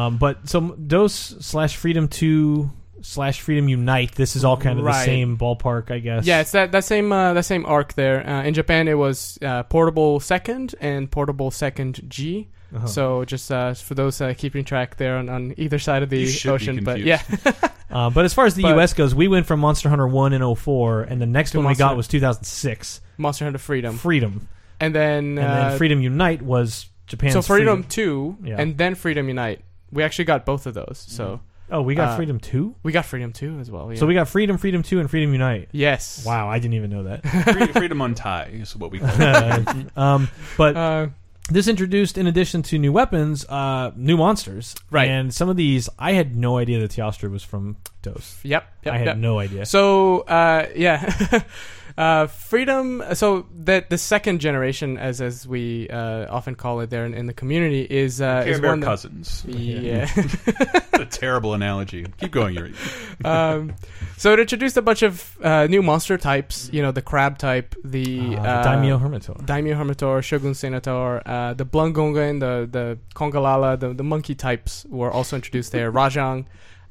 Um, 0.07 0.19
but 0.19 0.49
so 0.49 0.61
Dos 0.95 1.12
slash 1.40 1.77
Freedom 1.77 2.07
Two 2.09 2.71
slash 3.07 3.40
Freedom 3.40 3.69
Unite. 3.69 4.12
This 4.14 4.37
is 4.37 4.45
all 4.45 4.57
kind 4.57 4.79
of 4.79 4.85
the 4.85 4.90
Right. 4.90 5.05
same 5.05 5.38
ballpark, 5.38 5.90
I 5.90 5.99
guess. 6.01 6.27
Yeah, 6.27 6.40
it's 6.40 6.53
that, 6.53 6.73
that 6.73 6.85
same 6.85 7.12
uh, 7.12 7.33
that 7.35 7.45
same 7.45 7.64
arc 7.66 7.95
there. 7.95 8.27
Uh, 8.29 8.42
in 8.45 8.55
Japan, 8.55 8.88
it 8.88 8.95
was 8.99 9.38
uh, 9.42 9.62
portable 9.64 10.21
second 10.21 10.75
and 10.81 11.11
portable 11.11 11.51
second 11.51 12.01
G. 12.09 12.49
Uh-huh. 12.75 12.87
So 12.88 13.25
just 13.25 13.51
uh, 13.53 13.75
for 13.75 13.95
those 13.95 14.21
uh, 14.21 14.35
keeping 14.37 14.64
track 14.64 14.97
there 14.97 15.19
on, 15.19 15.29
on 15.29 15.55
either 15.57 15.79
side 15.79 16.03
of 16.03 16.11
the 16.11 16.19
You 16.19 16.27
should 16.27 16.49
be 16.49 16.53
ocean, 16.55 16.85
but 16.85 17.01
yeah, 17.01 17.23
Uh, 17.90 18.11
but 18.11 18.25
as 18.25 18.35
far 18.35 18.45
as 18.45 18.57
the 18.57 18.62
But- 18.62 18.75
U.S. 18.75 18.92
goes, 18.92 19.14
we 19.14 19.29
went 19.29 19.47
from 19.47 19.61
Monster 19.61 19.88
Hunter 19.88 20.09
One 20.09 20.33
in 20.33 20.42
04, 20.57 21.03
and 21.03 21.21
the 21.23 21.27
next 21.27 21.53
To 21.53 21.59
one 21.59 21.69
we 21.69 21.77
got 21.77 21.97
was 21.97 22.09
2006, 22.09 23.01
Monster 23.19 23.45
Hunter 23.45 23.61
Freedom, 23.61 23.97
Freedom, 23.97 24.49
and 24.81 24.92
then, 24.92 25.38
and 25.38 25.38
uh, 25.38 25.69
then 25.69 25.79
Freedom 25.79 26.03
Unite 26.03 26.42
was 26.42 26.87
Japan's. 27.07 27.35
so 27.35 27.42
Freedom 27.42 27.85
Two, 27.85 28.37
Yeah. 28.42 28.57
and 28.59 28.77
then 28.77 28.97
Freedom 28.97 29.29
Unite. 29.29 29.61
We 29.92 30.03
actually 30.03 30.25
got 30.25 30.45
both 30.45 30.66
of 30.66 30.75
those, 30.75 31.05
so 31.09 31.40
Oh, 31.70 31.83
we 31.83 31.94
got 31.94 32.11
uh, 32.11 32.16
Freedom 32.16 32.38
Two. 32.38 32.74
we 32.83 32.92
got 32.92 33.05
Freedom 33.07 33.33
Two 33.33 33.59
as 33.59 33.70
well. 33.70 33.92
Yeah. 33.92 33.98
So 33.98 34.07
we 34.07 34.14
got 34.14 34.29
Freedom, 34.29 34.57
Freedom 34.59 34.83
Two, 34.83 35.00
and 35.00 35.11
Freedom 35.11 35.33
Unite. 35.33 35.68
yes, 35.72 36.24
Wow, 36.24 36.48
I 36.48 36.59
didn't 36.59 36.74
even 36.74 36.90
know 36.90 37.02
that. 37.05 37.26
Free- 37.52 37.66
freedom 37.66 38.00
on 38.02 38.14
tie 38.14 38.50
is 38.52 38.76
what 38.76 38.90
we 38.90 38.98
call 39.00 39.11
it. 39.12 39.87
um, 39.96 40.29
but 40.57 40.76
Uh, 40.76 41.07
this 41.50 41.68
introduced, 41.68 42.18
in 42.18 42.26
addition 42.26 42.62
to 42.62 42.79
new 42.79 42.92
weapons, 42.92 43.44
uh, 43.48 43.92
new 43.96 44.16
monsters. 44.16 44.74
Right. 44.90 45.09
And 45.09 45.33
some 45.33 45.48
of 45.48 45.57
these, 45.57 45.88
I 45.98 46.12
had 46.12 46.35
no 46.37 46.59
idea 46.59 46.81
that 46.81 46.90
Teostra 46.90 47.31
was 47.31 47.42
from 47.44 47.76
Dos. 48.02 48.38
yep, 48.42 48.66
yep, 48.85 48.94
I 48.94 48.98
had 48.98 49.07
yep. 49.07 49.16
no 49.18 49.38
idea. 49.38 49.64
So 49.66 50.20
uh, 50.20 50.66
yeah, 50.74 51.42
uh, 51.99 52.27
freedom. 52.27 53.03
So 53.15 53.47
that 53.65 53.91
the 53.91 53.99
second 53.99 54.41
generation, 54.41 54.99
as 54.99 55.21
as 55.21 55.47
we 55.47 55.89
uh, 55.89 56.27
often 56.31 56.55
call 56.55 56.81
it 56.81 56.91
there 56.91 57.05
in, 57.07 57.15
in 57.15 57.27
the 57.27 57.35
community, 57.35 57.83
is 57.89 58.21
uh, 58.21 58.43
Care 58.45 58.53
is 58.53 58.61
Bear 58.61 58.71
one 58.71 58.81
that- 58.81 58.87
cousins. 58.87 59.45
Yeah. 59.47 60.09
a 60.93 61.07
terrible 61.11 61.55
analogy. 61.55 62.07
Keep 62.19 62.33
going, 62.33 62.55
Yuri. 62.55 62.75
um, 63.25 63.75
so 64.17 64.33
it 64.33 64.41
introduced 64.41 64.77
a 64.77 64.83
bunch 64.83 65.03
of 65.03 65.37
uh, 65.43 65.67
new 65.67 65.83
monster 65.83 66.17
types. 66.19 66.71
You 66.73 66.83
know, 66.83 66.93
the 66.93 67.03
crab 67.03 67.39
type, 67.39 67.75
the 67.85 68.37
Uh, 68.37 68.41
uh, 68.41 68.63
Daimyo 68.65 68.99
Hermitaur. 68.99 69.45
Daimyo 69.45 69.75
Hermitaur, 69.77 70.23
Shogun 70.23 70.53
Ceanataur, 70.53 71.23
uh, 71.27 71.55
the 71.55 71.65
Blangonga, 71.65 72.39
the 72.41 72.67
the 72.71 72.99
Congalala, 73.15 73.79
the 73.79 73.93
the 73.95 74.05
monkey 74.05 74.35
types 74.35 74.85
were 74.89 75.11
also 75.11 75.37
introduced 75.37 75.73
there. 75.73 75.91
Rajang, 75.93 76.47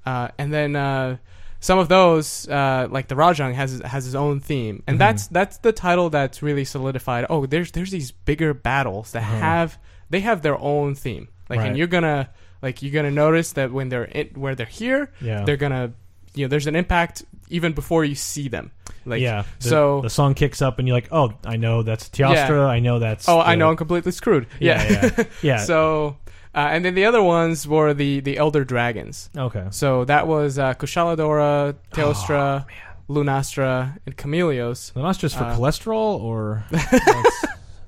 uh, 0.05 0.29
and 0.37 0.53
then 0.53 0.75
uh, 0.75 1.17
some 1.65 1.79
of 1.79 1.87
those, 1.89 2.47
uh, 2.47 2.87
like 2.91 3.07
the 3.07 3.15
Rajang, 3.15 3.53
has 3.55 3.81
has 3.93 4.05
his 4.05 4.13
own 4.15 4.39
theme, 4.39 4.83
and 4.87 4.95
Mhm. 4.95 4.99
that's 4.99 5.27
that's 5.37 5.57
the 5.57 5.71
title 5.71 6.09
that's 6.11 6.43
really 6.43 6.65
solidified. 6.65 7.25
Oh, 7.29 7.45
there's 7.47 7.71
there's 7.71 7.91
these 7.91 8.11
bigger 8.11 8.53
battles 8.53 9.11
that 9.13 9.23
Uh-huh. 9.23 9.39
have 9.39 9.77
they 10.11 10.19
have 10.21 10.41
their 10.41 10.57
own 10.61 10.93
theme. 10.95 11.27
Like, 11.49 11.59
Right. 11.59 11.67
and 11.69 11.77
you're 11.77 11.87
gonna 11.97 12.29
like 12.61 12.81
you're 12.83 12.93
gonna 12.93 13.11
notice 13.25 13.53
that 13.53 13.71
when 13.71 13.89
they're 13.89 14.05
in, 14.19 14.27
where 14.35 14.53
they're 14.55 14.75
here, 14.83 15.11
yeah. 15.21 15.43
they're 15.45 15.57
gonna 15.65 15.93
you 16.35 16.45
know 16.45 16.49
there's 16.49 16.67
an 16.67 16.75
impact 16.75 17.23
even 17.49 17.73
before 17.73 18.03
you 18.05 18.15
see 18.15 18.47
them. 18.49 18.71
Like, 19.05 19.21
yeah. 19.21 19.43
The, 19.61 19.69
so- 19.69 20.01
the 20.01 20.09
song 20.09 20.33
kicks 20.33 20.61
up, 20.61 20.79
and 20.79 20.87
you're 20.87 20.97
like, 20.97 21.09
oh, 21.11 21.33
I 21.45 21.57
know 21.57 21.83
that's 21.83 22.09
Teostra. 22.09 22.67
I 22.67 22.79
know 22.79 22.97
that's. 22.99 23.29
oh, 23.29 23.39
I 23.39 23.53
know 23.55 23.69
I'm 23.69 23.75
completely 23.77 24.11
screwed. 24.11 24.45
Yeah. 24.59 24.83
yeah. 24.83 25.09
Yeah. 25.17 25.23
yeah. 25.49 25.57
So, 25.57 26.17
uh, 26.55 26.69
and 26.73 26.83
then 26.85 26.95
the 26.95 27.05
other 27.05 27.21
ones 27.21 27.67
were 27.67 27.93
the 27.93 28.21
the 28.21 28.37
elder 28.37 28.63
dragons. 28.63 29.29
okay. 29.37 29.65
So 29.71 30.05
that 30.05 30.27
was 30.27 30.57
uh, 30.57 30.73
Kushala 30.75 31.15
Daora, 31.17 31.75
Teostra, 31.93 32.65
Oh, 32.65 33.13
Lunastra, 33.13 33.97
and 34.05 34.15
Chameleos. 34.17 34.93
The 34.93 34.99
Lunastra's 35.01 35.33
for 35.35 35.43
Uh, 35.43 35.55
cholesterol, 35.57 36.19
or 36.21 36.63
that's, 36.71 37.45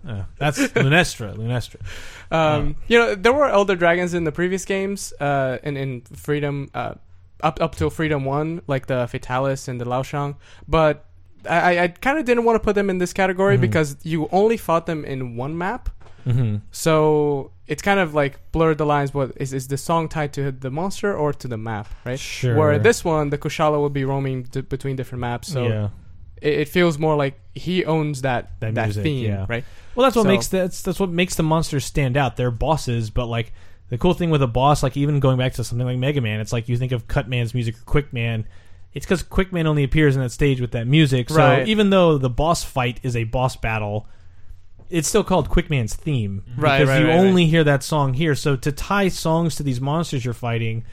uh, 0.07 0.23
that's 0.37 0.75
Lunestra. 0.75 1.33
Lunestra. 1.33 1.79
Um, 2.31 2.75
You 2.87 2.99
know, 2.99 3.15
there 3.15 3.33
were 3.33 3.47
elder 3.49 3.75
dragons 3.75 4.13
in 4.13 4.23
the 4.25 4.31
previous 4.31 4.65
games, 4.65 5.13
uh, 5.19 5.57
in 5.63 5.77
in 5.77 6.01
Freedom, 6.01 6.69
uh, 6.73 6.93
up 7.41 7.59
up 7.61 7.75
till 7.75 7.89
Freedom 7.89 8.25
One, 8.25 8.61
like 8.67 8.85
the 8.87 9.07
Fatalis 9.07 9.67
and 9.67 9.79
the 9.81 9.85
Laoshang, 9.85 10.35
but. 10.67 11.03
I, 11.49 11.79
I 11.83 11.87
kind 11.87 12.17
of 12.19 12.25
didn't 12.25 12.43
want 12.43 12.55
to 12.57 12.59
put 12.59 12.75
them 12.75 12.89
in 12.89 12.97
this 12.97 13.13
category 13.13 13.57
Mhm. 13.57 13.61
because 13.61 13.95
you 14.03 14.27
only 14.33 14.57
fought 14.57 14.85
them 14.85 15.05
in 15.05 15.37
one 15.37 15.55
map, 15.57 15.87
Mm-hmm. 16.25 16.55
so 16.71 17.51
it's 17.67 17.81
kind 17.81 17.99
of 17.99 18.13
like 18.13 18.39
blurred 18.51 18.77
the 18.77 18.85
lines. 18.85 19.13
What 19.13 19.33
is 19.37 19.53
is 19.53 19.67
the 19.67 19.77
song 19.77 20.07
tied 20.09 20.33
to 20.33 20.51
the 20.51 20.71
monster 20.71 21.15
or 21.15 21.33
to 21.33 21.47
the 21.47 21.57
map, 21.57 21.87
right? 22.05 22.19
Sure. 22.19 22.55
Where 22.55 22.79
this 22.79 23.03
one, 23.03 23.29
the 23.29 23.37
Kushala 23.37 23.77
will 23.77 23.89
be 23.89 24.05
roaming 24.05 24.43
d- 24.43 24.61
between 24.61 24.95
different 24.95 25.21
maps, 25.21 25.47
so 25.51 25.67
yeah. 25.67 25.89
it, 26.41 26.53
it 26.61 26.67
feels 26.69 26.97
more 26.97 27.15
like 27.15 27.39
he 27.53 27.83
owns 27.85 28.21
that 28.21 28.59
That 28.61 28.75
that, 28.75 28.85
music, 28.85 29.03
theme, 29.03 29.25
yeah. 29.25 29.45
right? 29.49 29.63
Well, 29.95 30.03
that's 30.05 30.15
what 30.15 30.23
So- 30.23 30.29
makes 30.29 30.47
that's 30.47 30.81
that's 30.81 30.99
what 30.99 31.09
makes 31.09 31.35
the 31.35 31.43
monsters 31.43 31.85
stand 31.85 32.15
out. 32.17 32.37
They're 32.37 32.51
bosses, 32.51 33.09
but 33.09 33.25
like 33.27 33.51
the 33.89 33.97
cool 33.97 34.13
thing 34.13 34.29
with 34.29 34.41
a 34.41 34.47
boss, 34.47 34.83
like 34.83 34.95
even 34.97 35.19
going 35.19 35.37
back 35.37 35.53
to 35.53 35.63
something 35.63 35.85
like 35.87 35.97
Mega 35.97 36.21
Man, 36.21 36.39
it's 36.39 36.51
like 36.53 36.67
you 36.69 36.77
think 36.77 36.91
of 36.91 37.07
Cutman's 37.07 37.53
music 37.53 37.75
or 37.77 37.81
Quick 37.85 38.11
Man. 38.13 38.45
It's 38.93 39.05
because 39.05 39.21
Quick 39.23 39.51
Man 39.53 39.67
only 39.67 39.83
appears 39.83 40.15
in 40.15 40.21
that 40.21 40.31
stage 40.31 40.59
with 40.61 40.71
that 40.71 40.87
music. 40.87 41.29
So 41.29 41.35
Right. 41.37 41.67
even 41.67 41.89
though 41.89 42.17
the 42.17 42.29
boss 42.29 42.63
fight 42.63 42.99
is 43.03 43.15
a 43.15 43.25
boss 43.25 43.55
battle, 43.55 44.07
it's 44.89 45.07
still 45.07 45.23
called 45.23 45.49
Quickman's 45.49 45.93
theme 45.95 46.43
mhm. 46.49 46.61
Right, 46.61 46.79
because 46.79 46.89
right, 46.89 47.01
you 47.01 47.07
right, 47.07 47.17
only 47.17 47.45
hear 47.45 47.63
that 47.63 47.83
song 47.83 48.13
here. 48.13 48.35
So 48.35 48.55
to 48.55 48.71
tie 48.71 49.07
songs 49.09 49.55
to 49.55 49.63
these 49.63 49.81
monsters 49.81 50.23
you're 50.25 50.33
fighting. 50.33 50.85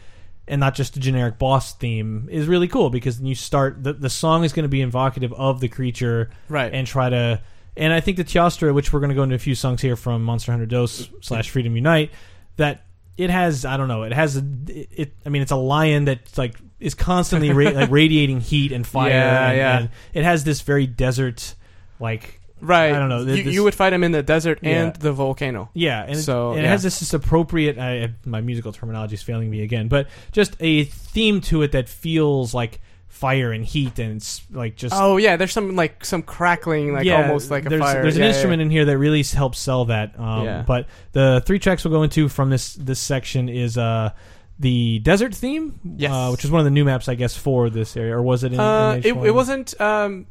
And 0.46 0.60
not 0.60 0.74
just 0.74 0.94
a 0.98 1.00
generic 1.00 1.38
boss 1.38 1.72
theme 1.72 2.28
is 2.30 2.46
really 2.46 2.68
cool 2.68 2.90
because 2.90 3.16
then 3.16 3.24
you 3.26 3.34
start 3.34 3.82
the 3.82 3.94
the 3.94 4.10
song 4.10 4.44
is 4.44 4.52
going 4.52 4.64
to 4.64 4.68
be 4.68 4.82
evocative 4.82 5.32
of 5.32 5.60
the 5.60 5.68
creature, 5.68 6.28
Right. 6.50 6.70
and 6.70 6.86
try 6.86 7.08
to. 7.08 7.40
And 7.78 7.94
I 7.94 8.00
think 8.00 8.18
the 8.18 8.24
Teostra, 8.24 8.74
which 8.74 8.92
we're 8.92 9.00
going 9.00 9.08
to 9.08 9.14
go 9.14 9.22
into 9.22 9.36
a 9.36 9.38
few 9.38 9.54
songs 9.54 9.80
here 9.80 9.96
from 9.96 10.22
Monster 10.22 10.52
Hunter 10.52 10.66
Dos 10.66 11.08
slash 11.22 11.48
Freedom 11.48 11.74
Unite, 11.74 12.10
that 12.56 12.84
it 13.16 13.30
has 13.30 13.64
I 13.64 13.78
don't 13.78 13.88
know 13.88 14.02
it 14.02 14.12
has 14.12 14.36
a 14.36 14.44
it 14.66 15.14
I 15.24 15.30
mean 15.30 15.40
it's 15.40 15.50
a 15.50 15.56
lion 15.56 16.04
that 16.06 16.36
like 16.36 16.56
is 16.78 16.92
constantly 16.94 17.50
ra- 17.50 17.70
like 17.70 17.90
radiating 17.90 18.42
heat 18.42 18.70
and 18.70 18.86
fire. 18.86 19.08
Yeah, 19.08 19.48
and, 19.48 19.56
yeah. 19.56 19.78
and 19.78 19.88
it 20.12 20.24
has 20.24 20.44
this 20.44 20.60
very 20.60 20.86
desert 20.86 21.54
like 21.98 22.38
right. 22.64 22.92
I 22.92 22.98
don't 22.98 23.08
know, 23.08 23.24
th- 23.24 23.38
You, 23.38 23.44
this- 23.44 23.54
you 23.54 23.64
would 23.64 23.74
fight 23.74 23.92
him 23.92 24.02
in 24.04 24.12
the 24.12 24.22
desert 24.22 24.58
Yeah. 24.62 24.82
and 24.84 24.96
the 24.96 25.12
volcano. 25.12 25.70
yeah, 25.74 26.02
and, 26.02 26.14
it- 26.16 26.22
So, 26.22 26.50
and 26.50 26.60
it 26.60 26.62
yeah. 26.64 26.70
has 26.70 26.82
this, 26.82 27.00
this 27.00 27.14
appropriate. 27.14 27.78
I, 27.78 28.14
my 28.24 28.40
musical 28.40 28.72
terminology 28.72 29.14
is 29.14 29.22
failing 29.22 29.50
me 29.50 29.62
again, 29.62 29.88
but 29.88 30.08
just 30.32 30.56
a 30.60 30.84
theme 30.84 31.40
to 31.42 31.62
it 31.62 31.72
that 31.72 31.88
feels 31.88 32.54
like 32.54 32.80
fire 33.08 33.52
and 33.52 33.64
heat 33.64 33.96
and 34.00 34.16
it's 34.16 34.42
like 34.50 34.74
just 34.74 34.92
Oh 34.96 35.18
yeah, 35.18 35.36
there's 35.36 35.52
some 35.52 35.76
like 35.76 36.04
some 36.04 36.20
crackling, 36.22 36.92
like 36.92 37.06
almost 37.08 37.48
like 37.50 37.64
a 37.64 37.68
there's, 37.68 37.80
fire. 37.80 38.02
There's 38.02 38.16
an 38.16 38.22
Yeah, 38.22 38.28
yeah, 38.28 38.34
instrument 38.34 38.60
in 38.62 38.70
here 38.70 38.84
that 38.86 38.98
really 38.98 39.20
s- 39.20 39.32
helps 39.32 39.60
sell 39.60 39.84
that. 39.84 40.18
Um, 40.18 40.44
Yeah. 40.44 40.64
But 40.66 40.86
the 41.12 41.40
three 41.46 41.60
tracks 41.60 41.84
we'll 41.84 41.92
go 41.94 42.02
into 42.02 42.28
from 42.28 42.50
this 42.50 42.74
this 42.74 42.98
section 42.98 43.48
is 43.48 43.78
uh, 43.78 44.10
the 44.58 44.98
desert 44.98 45.32
theme, 45.34 45.78
Yes. 45.96 46.10
uh, 46.12 46.28
which 46.30 46.44
is 46.44 46.50
one 46.50 46.58
of 46.60 46.64
the 46.64 46.70
new 46.72 46.84
maps, 46.84 47.08
I 47.08 47.14
guess, 47.14 47.36
for 47.36 47.70
this 47.70 47.96
area, 47.96 48.16
or 48.16 48.22
was 48.22 48.42
it? 48.44 48.52
In, 48.52 48.58
Uh, 48.60 49.00
it, 49.02 49.14
H1? 49.14 49.26
it 49.26 49.30
wasn't. 49.34 49.80
Um, 49.80 50.26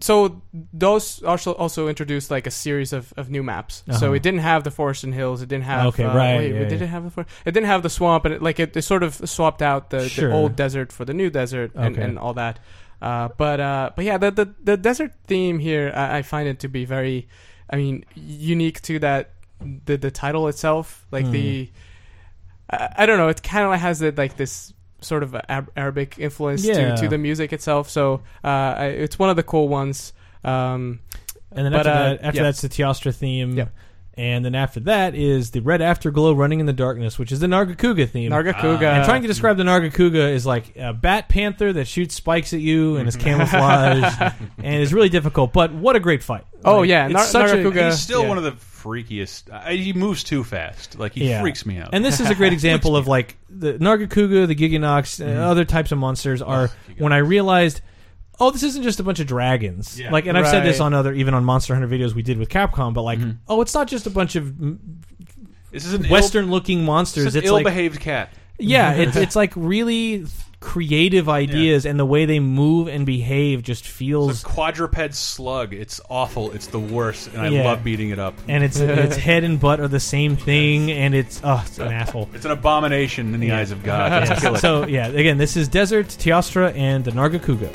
so 0.00 0.40
those 0.72 1.22
also 1.24 1.52
also 1.54 1.88
introduced 1.88 2.30
like 2.30 2.46
a 2.46 2.50
series 2.50 2.92
of, 2.92 3.12
of 3.16 3.30
new 3.30 3.42
maps. 3.42 3.82
So 3.90 3.92
Uh-huh. 4.06 4.12
it 4.12 4.22
didn't 4.22 4.40
have 4.40 4.62
the 4.62 4.70
forest 4.70 5.04
and 5.04 5.12
hills. 5.14 5.42
It 5.42 5.48
didn't 5.48 5.64
have. 5.64 5.86
Okay, 5.88 6.04
uh, 6.04 6.14
right, 6.16 6.36
Wait, 6.38 6.54
yeah, 6.54 6.68
did 6.68 6.82
it 6.82 6.86
have 6.88 7.04
the 7.04 7.10
forest? 7.10 7.30
It 7.44 7.52
didn't 7.52 7.66
have 7.66 7.82
the 7.82 7.90
swamp, 7.90 8.24
and 8.24 8.34
it, 8.34 8.42
like 8.42 8.60
it, 8.60 8.76
it 8.76 8.82
sort 8.82 9.02
of 9.02 9.14
swapped 9.28 9.62
out 9.62 9.90
the, 9.90 10.08
Sure. 10.08 10.28
the 10.30 10.34
old 10.34 10.54
desert 10.56 10.92
for 10.92 11.04
the 11.04 11.14
new 11.14 11.30
desert 11.30 11.72
and, 11.74 11.94
Okay. 11.96 12.04
and 12.04 12.18
all 12.18 12.34
that. 12.34 12.58
Uh, 13.02 13.28
but 13.36 13.60
uh, 13.60 13.90
but 13.96 14.04
yeah, 14.04 14.18
the, 14.18 14.30
the 14.30 14.54
the 14.62 14.76
desert 14.76 15.12
theme 15.26 15.58
here, 15.58 15.92
I, 15.94 16.18
I 16.18 16.22
find 16.22 16.48
it 16.48 16.58
to 16.60 16.68
be 16.68 16.84
very, 16.84 17.28
I 17.70 17.76
mean, 17.76 18.04
unique 18.14 18.80
to 18.82 18.98
that 19.00 19.30
the 19.84 19.96
the 19.96 20.10
title 20.10 20.48
itself. 20.48 21.06
Like 21.10 21.26
Hmm. 21.26 21.32
the, 21.32 21.70
I, 22.70 22.88
I 22.98 23.06
don't 23.06 23.18
know, 23.18 23.28
it 23.28 23.42
kind 23.42 23.66
of 23.72 23.80
has 23.80 24.02
it 24.02 24.18
like 24.18 24.36
this 24.36 24.72
sort 25.00 25.22
of 25.22 25.34
Ab- 25.48 25.70
Arabic 25.76 26.16
influence 26.18 26.64
Yeah. 26.64 26.94
to, 26.94 27.02
to 27.02 27.08
the 27.08 27.18
music 27.18 27.52
itself. 27.52 27.88
So 27.88 28.22
uh, 28.44 28.74
it's 28.80 29.18
one 29.18 29.30
of 29.30 29.36
the 29.36 29.42
cool 29.42 29.68
ones. 29.68 30.12
Um, 30.44 31.00
and 31.52 31.64
then 31.64 31.72
but, 31.72 31.86
after 31.86 31.90
uh, 31.90 31.94
that, 31.94 32.24
after 32.24 32.36
yeah. 32.38 32.42
that's 32.44 32.60
the 32.60 32.68
Teostra 32.68 33.14
theme. 33.14 33.56
Yeah. 33.56 33.68
And 34.18 34.44
then 34.44 34.56
after 34.56 34.80
that 34.80 35.14
is 35.14 35.52
the 35.52 35.60
Red 35.60 35.80
Afterglow 35.80 36.32
Running 36.34 36.58
in 36.58 36.66
the 36.66 36.72
Darkness, 36.72 37.20
which 37.20 37.30
is 37.30 37.38
the 37.38 37.46
Nargacuga 37.46 38.08
theme. 38.10 38.32
Nargacuga. 38.32 38.82
and 38.82 39.04
trying 39.04 39.22
to 39.22 39.28
describe 39.28 39.56
the 39.56 39.62
Nargacuga 39.62 40.32
is 40.32 40.44
like 40.44 40.76
a 40.76 40.92
bat 40.92 41.28
panther 41.28 41.72
that 41.72 41.86
shoots 41.86 42.16
spikes 42.16 42.52
at 42.52 42.58
you 42.60 42.96
and 42.96 43.08
is 43.08 43.14
camouflaged 43.58 44.34
and 44.58 44.82
is 44.82 44.92
really 44.92 45.08
difficult. 45.08 45.52
But 45.52 45.72
what 45.72 45.94
a 45.94 46.00
great 46.00 46.24
fight! 46.24 46.44
Oh, 46.64 46.80
Like, 46.80 46.88
yeah, 46.88 47.04
it's 47.06 47.12
Nar- 47.14 47.24
such 47.26 47.50
a- 47.50 47.54
Nargacuga- 47.54 47.86
He's 47.86 48.00
still 48.00 48.22
Yeah. 48.22 48.28
one 48.28 48.38
of 48.38 48.44
the 48.44 48.52
freakiest. 48.52 49.52
I, 49.52 49.74
he 49.74 49.92
moves 49.92 50.24
too 50.24 50.42
fast. 50.42 50.98
Like 50.98 51.12
he 51.12 51.28
Yeah. 51.28 51.40
freaks 51.40 51.64
me 51.64 51.78
out. 51.78 51.90
And 51.92 52.04
this 52.04 52.18
is 52.20 52.28
a 52.28 52.34
great 52.34 52.52
example 52.58 52.96
of 52.96 53.06
like 53.06 53.36
the 53.48 53.74
Nargacuga, 53.74 54.46
the 54.48 54.56
Gigginox, 54.56 55.20
and 55.20 55.30
uh, 55.30 55.32
mm-hmm. 55.34 55.42
other 55.42 55.64
types 55.64 55.92
of 55.92 55.98
monsters 55.98 56.42
are 56.42 56.64
Ugh, 56.64 56.70
when 56.98 57.12
I 57.12 57.18
realized, 57.18 57.82
oh, 58.40 58.50
this 58.50 58.62
isn't 58.62 58.82
just 58.82 59.00
a 59.00 59.02
bunch 59.02 59.20
of 59.20 59.26
dragons. 59.26 59.98
Yeah. 59.98 60.10
Like, 60.12 60.26
and 60.26 60.36
I've 60.38 60.46
said 60.48 60.64
this 60.64 60.78
Right. 60.80 60.86
on 60.86 60.94
other, 60.94 61.12
even 61.12 61.34
on 61.34 61.44
Monster 61.44 61.74
Hunter 61.74 61.88
videos 61.88 62.14
we 62.14 62.22
did 62.22 62.38
with 62.38 62.48
Capcom, 62.48 62.94
but 62.94 63.02
like, 63.02 63.18
oh, 63.48 63.60
it's 63.60 63.74
not 63.74 63.88
just 63.88 64.06
a 64.06 64.10
bunch 64.10 64.36
of 64.36 64.44
mm, 64.46 64.78
this 65.70 65.84
is 65.84 65.92
an 65.94 66.04
Ill, 66.04 66.10
Western-looking 66.10 66.78
this 66.78 66.86
monsters. 66.86 67.26
is 67.26 67.34
an 67.36 67.42
It's 67.42 67.50
like, 67.50 67.60
ill-behaved 67.66 68.00
cat. 68.00 68.30
yeah, 68.58 68.92
it's 68.94 69.16
it's 69.16 69.36
like 69.36 69.52
really 69.56 70.24
creative 70.60 71.28
ideas, 71.28 71.86
and 71.86 72.00
the 72.00 72.04
way 72.06 72.26
they 72.26 72.40
move 72.40 72.88
and 72.88 73.06
behave 73.06 73.62
just 73.62 73.84
It's 73.84 73.92
feels. 73.94 74.42
a 74.42 74.46
quadruped 74.46 75.14
slug. 75.14 75.72
It's 75.72 76.00
awful. 76.10 76.50
It's 76.50 76.66
the 76.66 76.80
worst, 76.80 77.28
and 77.32 77.40
I 77.42 77.48
Yeah. 77.48 77.62
love 77.64 77.84
beating 77.84 78.10
it 78.10 78.18
up. 78.18 78.34
and 78.48 78.64
its 78.64 78.80
its 78.80 79.14
head 79.28 79.44
and 79.44 79.60
butt 79.60 79.78
are 79.78 79.86
the 79.86 80.00
same 80.00 80.36
thing, 80.36 80.90
and 80.90 81.14
it's 81.14 81.40
oh, 81.44 81.62
it's 81.66 81.78
an 81.78 81.92
asshole. 81.92 82.28
It's 82.34 82.44
an 82.44 82.50
abomination 82.50 83.34
in 83.34 83.40
the 83.40 83.52
eyes 83.52 83.70
of 83.70 83.82
God. 83.84 84.10
Let's 84.10 84.30
Yeah. 84.30 84.40
kill 84.40 84.54
it. 84.56 84.58
So 84.60 84.86
yeah, 84.86 85.06
again, 85.08 85.38
this 85.38 85.56
is 85.56 85.68
Desert, 85.68 86.06
Teostra, 86.08 86.74
and 86.76 87.04
the 87.04 87.12
Nargacuga. 87.12 87.70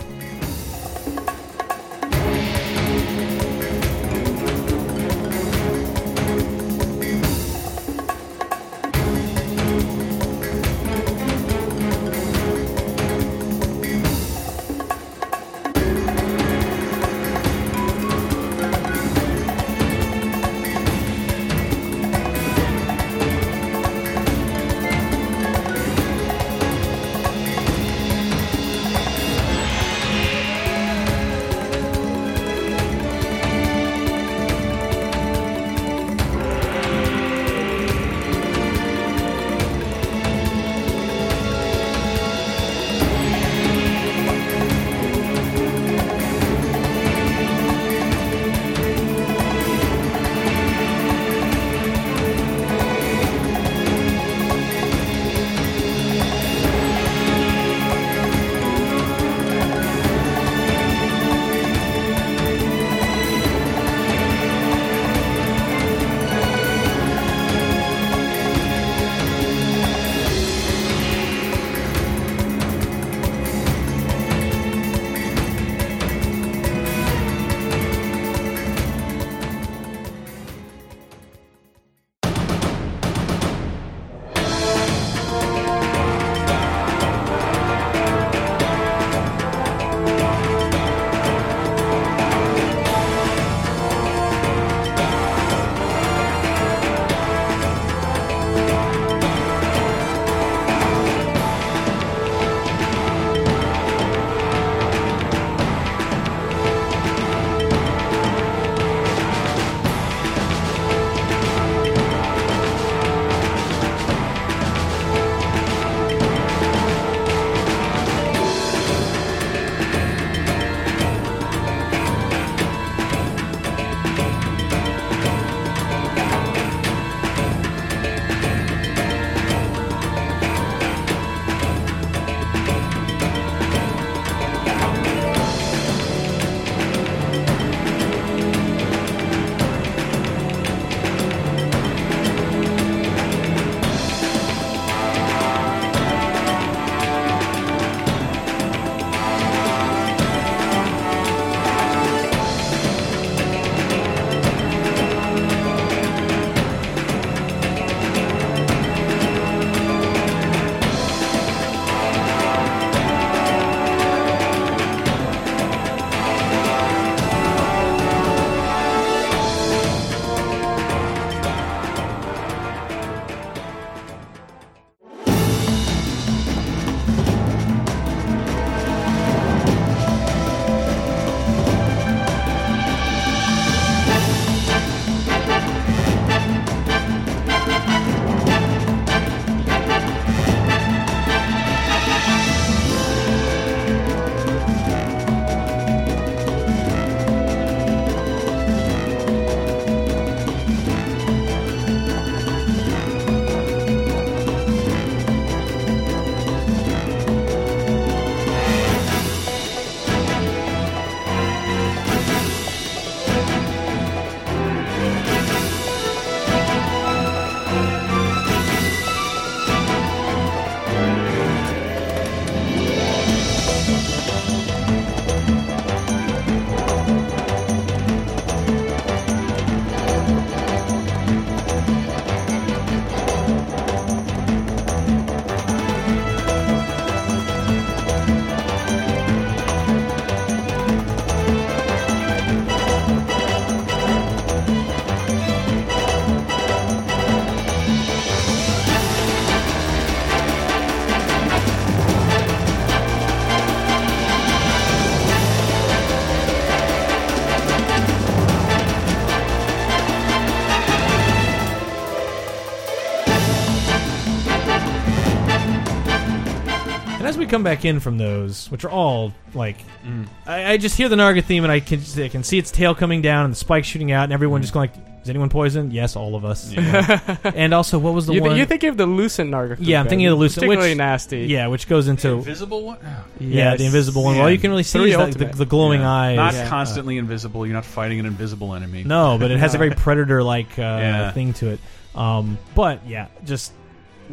Come 267.53 267.63
back 267.63 267.85
in 267.85 267.99
from 267.99 268.17
those, 268.17 268.69
which 268.71 268.83
are 268.83 268.89
all 268.89 269.31
like, 269.53 269.77
Mm. 270.05 270.27
I, 270.45 270.71
I 270.73 270.77
just 270.77 270.97
hear 270.97 271.07
the 271.07 271.15
Narga 271.15 271.41
theme 271.43 271.63
and 271.63 271.71
I 271.71 271.79
can 271.79 272.01
I 272.17 272.27
can 272.27 272.43
see 272.43 272.57
its 272.57 272.71
tail 272.71 272.93
coming 272.93 273.21
down 273.21 273.45
and 273.45 273.53
the 273.53 273.57
spikes 273.57 273.87
shooting 273.87 274.11
out 274.11 274.25
and 274.25 274.33
everyone 274.33 274.59
Mm. 274.59 274.63
just 274.63 274.73
going 274.73 274.89
like, 274.91 274.99
is 275.23 275.29
anyone 275.29 275.47
poisoned? 275.47 275.93
Yes, 275.93 276.17
all 276.17 276.35
of 276.35 276.43
us. 276.43 276.73
and 277.45 277.73
also, 277.73 277.97
what 277.97 278.13
was 278.13 278.25
the 278.25 278.33
you, 278.33 278.41
one? 278.41 278.49
th- 278.49 278.59
you 278.59 278.65
think 278.65 278.83
of 278.83 278.97
the 278.97 279.05
Lucent 279.05 279.49
Narga? 279.49 279.77
Yeah, 279.79 280.01
I'm 280.01 280.07
thinking 280.09 280.27
of 280.27 280.31
the 280.31 280.35
Lucent, 280.35 280.63
particularly 280.65 280.91
which- 280.91 280.97
nasty. 280.97 281.39
yeah, 281.45 281.67
which 281.67 281.87
goes 281.87 282.09
into 282.09 282.31
invisible 282.33 282.83
one. 282.83 282.97
yeah 283.39 283.77
the 283.77 283.85
invisible 283.85 284.23
one. 284.25 284.37
Well, 284.37 284.49
you 284.51 284.57
can 284.59 284.71
really 284.71 284.83
see 284.83 284.99
Three 284.99 285.11
is, 285.11 285.17
like, 285.17 285.37
the, 285.37 285.45
the 285.45 285.65
glowing 285.65 286.01
Yeah. 286.01 286.11
eyes. 286.11 286.35
Not 286.35 286.53
Yeah. 286.55 286.67
constantly 286.67 287.17
invisible. 287.17 287.65
You're 287.65 287.75
not 287.75 287.85
fighting 287.85 288.19
an 288.19 288.25
invisible 288.25 288.73
enemy. 288.75 289.05
No, 289.05 289.37
but 289.39 289.49
it 289.51 289.59
has 289.59 289.73
a 289.73 289.77
very 289.83 289.91
predator 289.91 290.43
like 290.43 290.77
uh, 290.77 290.81
Yeah. 290.81 291.31
thing 291.31 291.53
to 291.53 291.69
it. 291.69 291.79
Um, 292.13 292.57
but 292.75 293.07
yeah, 293.07 293.27
just 293.45 293.71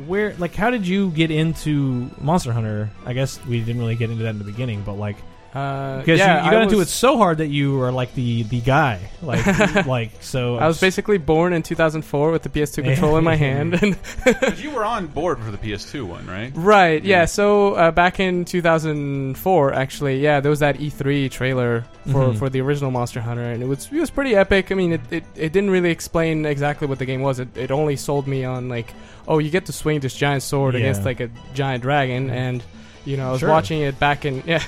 where 0.07 0.35
like 0.35 0.55
how 0.55 0.71
did 0.71 0.87
you 0.87 1.11
get 1.11 1.31
into 1.31 2.11
Monster 2.21 2.53
Hunter? 2.53 2.91
I 3.05 3.13
guess 3.13 3.45
we 3.47 3.61
didn't 3.61 3.81
really 3.81 3.97
get 3.97 4.11
into 4.11 4.25
that 4.25 4.31
in 4.31 4.39
the 4.39 4.45
beginning, 4.45 4.83
but 4.83 4.95
like 4.95 5.17
Uh, 5.53 5.99
because 5.99 6.19
yeah, 6.21 6.39
you, 6.41 6.45
you 6.45 6.51
got 6.53 6.61
I 6.61 6.63
into 6.63 6.77
was- 6.77 6.89
it 6.89 6.93
so 6.93 7.17
hard 7.17 7.39
that 7.39 7.49
you 7.49 7.77
were 7.77 7.91
like 7.91 8.15
the 8.15 8.45
the 8.45 8.61
guy, 8.61 9.01
like 9.21 9.45
like 9.87 10.11
so. 10.21 10.57
I 10.59 10.69
was 10.69 10.81
basically 10.81 11.19
born 11.19 11.53
in 11.53 11.63
2004 11.65 12.31
with 12.31 12.43
the 12.45 12.49
PS2 12.49 12.85
controller 12.85 13.19
in 13.19 13.25
my 13.25 13.35
hand, 13.35 13.75
and 13.83 13.97
'Cause 14.25 14.63
you 14.63 14.71
were 14.71 14.85
on 14.85 15.09
board 15.09 15.41
for 15.41 15.51
the 15.51 15.59
PS2 15.59 16.07
one, 16.07 16.25
right? 16.29 16.53
Right. 16.55 17.03
Yeah. 17.03 17.21
Yeah. 17.21 17.25
So 17.25 17.75
uh, 17.75 17.91
back 17.91 18.21
in 18.21 18.45
2004, 18.45 19.73
actually, 19.75 20.21
yeah, 20.21 20.41
there 20.41 20.51
was 20.51 20.61
that 20.61 20.77
E3 20.79 21.31
trailer 21.31 21.85
for, 22.07 22.29
Mhm. 22.29 22.39
for 22.39 22.49
the 22.49 22.61
original 22.61 22.91
Monster 22.91 23.21
Hunter, 23.21 23.43
and 23.43 23.63
it 23.63 23.67
was 23.67 23.87
it 23.93 23.99
was 23.99 24.11
pretty 24.11 24.35
epic. 24.37 24.71
I 24.71 24.75
mean, 24.77 24.93
it, 24.93 25.01
it, 25.11 25.25
it 25.35 25.53
didn't 25.53 25.71
really 25.71 25.91
explain 25.91 26.47
exactly 26.47 26.87
what 26.87 26.99
the 26.99 27.07
game 27.07 27.23
was. 27.23 27.41
It, 27.41 27.49
it 27.57 27.71
only 27.71 27.97
sold 27.97 28.27
me 28.27 28.45
on 28.45 28.69
like, 28.69 28.95
oh, 29.27 29.39
you 29.39 29.51
get 29.51 29.67
to 29.67 29.73
swing 29.73 30.01
this 30.01 30.15
giant 30.15 30.43
sword 30.43 30.75
Yeah. 30.75 30.81
against 30.81 31.05
like 31.05 31.21
a 31.21 31.29
giant 31.55 31.83
dragon, 31.83 32.31
and 32.31 32.63
you 33.05 33.17
know, 33.17 33.29
I 33.29 33.33
was 33.33 33.41
Sure. 33.41 33.49
watching 33.49 33.81
it 33.81 33.99
back 33.99 34.25
in 34.25 34.43
yeah, 34.47 34.63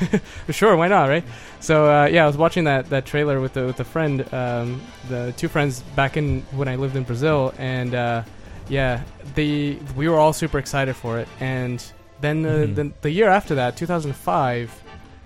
sure, 0.50 0.76
why 0.76 0.88
not, 0.88 1.08
right? 1.08 1.24
So 1.60 1.90
uh, 1.90 2.06
yeah, 2.06 2.24
I 2.24 2.26
was 2.26 2.36
watching 2.36 2.64
that, 2.64 2.88
that 2.90 3.04
trailer 3.06 3.40
with 3.40 3.52
the 3.54 3.66
with 3.66 3.78
a 3.80 3.84
friend, 3.84 4.22
um, 4.32 4.80
the 5.08 5.32
two 5.36 5.48
friends 5.48 5.80
back 5.96 6.16
in 6.16 6.42
when 6.52 6.68
I 6.68 6.76
lived 6.76 6.96
in 6.96 7.02
Brazil, 7.04 7.52
and 7.58 7.94
uh, 7.94 8.22
yeah, 8.68 9.02
the 9.34 9.78
we 9.96 10.08
were 10.08 10.18
all 10.18 10.32
super 10.32 10.58
excited 10.58 10.96
for 10.96 11.18
it, 11.18 11.28
and 11.40 11.84
then 12.20 12.44
uh, 12.46 12.48
Mhm. 12.50 12.74
the, 12.74 12.92
the 13.02 13.10
year 13.10 13.28
after 13.28 13.54
that, 13.56 13.76
2005, 13.76 14.82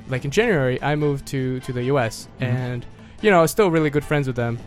like 0.09 0.25
in 0.25 0.31
January, 0.31 0.81
I 0.83 0.97
moved 0.97 1.27
to 1.27 1.61
to 1.61 1.73
the 1.73 1.85
U.S. 1.85 2.29
Mhm. 2.41 2.47
and 2.47 2.87
you 3.23 3.31
know 3.31 3.39
I 3.39 3.43
was 3.43 3.51
still 3.51 3.71
really 3.71 3.91
good 3.91 4.05
friends 4.05 4.27
with 4.27 4.37
them. 4.37 4.59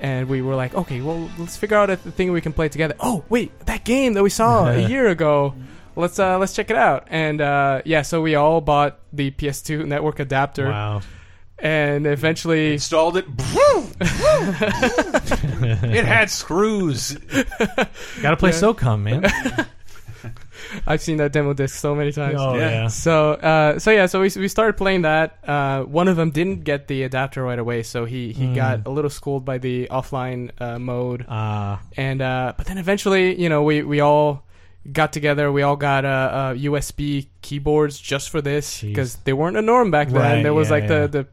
And 0.00 0.28
we 0.28 0.42
were 0.42 0.56
like, 0.56 0.74
okay, 0.74 1.00
well, 1.00 1.30
let's 1.38 1.56
figure 1.56 1.78
out 1.78 1.88
a 1.88 1.96
th- 1.96 2.14
thing 2.14 2.30
we 2.32 2.40
can 2.42 2.52
play 2.52 2.68
together. 2.68 2.94
Oh, 3.00 3.24
wait, 3.30 3.58
that 3.66 3.84
game 3.84 4.12
that 4.14 4.22
we 4.22 4.28
saw 4.28 4.66
a 4.66 4.76
year 4.92 5.06
ago, 5.06 5.54
let's 5.96 6.18
uh, 6.18 6.38
let's 6.38 6.52
check 6.54 6.70
it 6.70 6.76
out. 6.76 7.06
And 7.10 7.40
uh, 7.40 7.82
yeah, 7.84 8.02
so 8.02 8.20
we 8.20 8.34
all 8.34 8.60
bought 8.60 8.98
the 9.12 9.30
PS2 9.30 9.86
network 9.86 10.18
adapter, 10.20 10.68
wow. 10.68 11.02
and 11.58 12.06
eventually, 12.06 12.74
Installed 12.74 13.16
it. 13.16 13.24
it 15.94 16.04
had 16.04 16.30
screws. 16.30 17.12
Got 18.22 18.30
to 18.30 18.36
play 18.36 18.50
Yeah. 18.50 18.56
SOCOM, 18.60 19.02
man. 19.02 19.26
I've 20.86 21.02
seen 21.02 21.18
that 21.18 21.32
demo 21.32 21.52
disc 21.52 21.76
so 21.76 21.94
many 21.94 22.10
times. 22.10 22.36
oh 22.38 22.54
Yeah. 22.56 22.70
yeah. 22.70 22.88
So, 22.88 23.32
uh, 23.32 23.78
so 23.78 23.90
yeah, 23.90 24.06
so 24.06 24.20
we, 24.20 24.30
we 24.36 24.48
started 24.48 24.76
playing 24.78 25.02
that. 25.02 25.38
Uh, 25.46 25.82
one 25.82 26.08
of 26.08 26.16
them 26.16 26.30
didn't 26.30 26.64
get 26.64 26.88
the 26.88 27.02
adapter 27.02 27.42
right 27.42 27.58
away, 27.58 27.82
so 27.82 28.04
he, 28.06 28.32
he 28.32 28.44
Mm. 28.46 28.54
got 28.54 28.86
a 28.86 28.90
little 28.90 29.10
schooled 29.10 29.44
by 29.44 29.58
the 29.58 29.86
offline 29.90 30.50
uh, 30.60 30.78
mode. 30.78 31.26
Uh, 31.28 31.76
And 31.96 32.22
uh, 32.22 32.54
but 32.56 32.66
then 32.66 32.78
eventually, 32.78 33.40
you 33.40 33.48
know, 33.50 33.62
we, 33.62 33.82
we 33.82 34.00
all 34.00 34.43
got 34.92 35.12
together. 35.12 35.50
We 35.50 35.62
all 35.62 35.76
got 35.76 36.04
uh, 36.04 36.08
uh, 36.08 36.54
USB 36.54 37.28
keyboards 37.42 37.98
just 37.98 38.30
for 38.30 38.40
this 38.40 38.80
because 38.80 39.16
they 39.16 39.32
weren't 39.32 39.56
a 39.56 39.62
norm 39.62 39.90
back 39.90 40.08
then. 40.08 40.16
Right, 40.16 40.42
there 40.42 40.54
was 40.54 40.68
yeah, 40.68 40.74
like 40.74 40.82
yeah. 40.84 41.06
the 41.06 41.08
the 41.08 41.26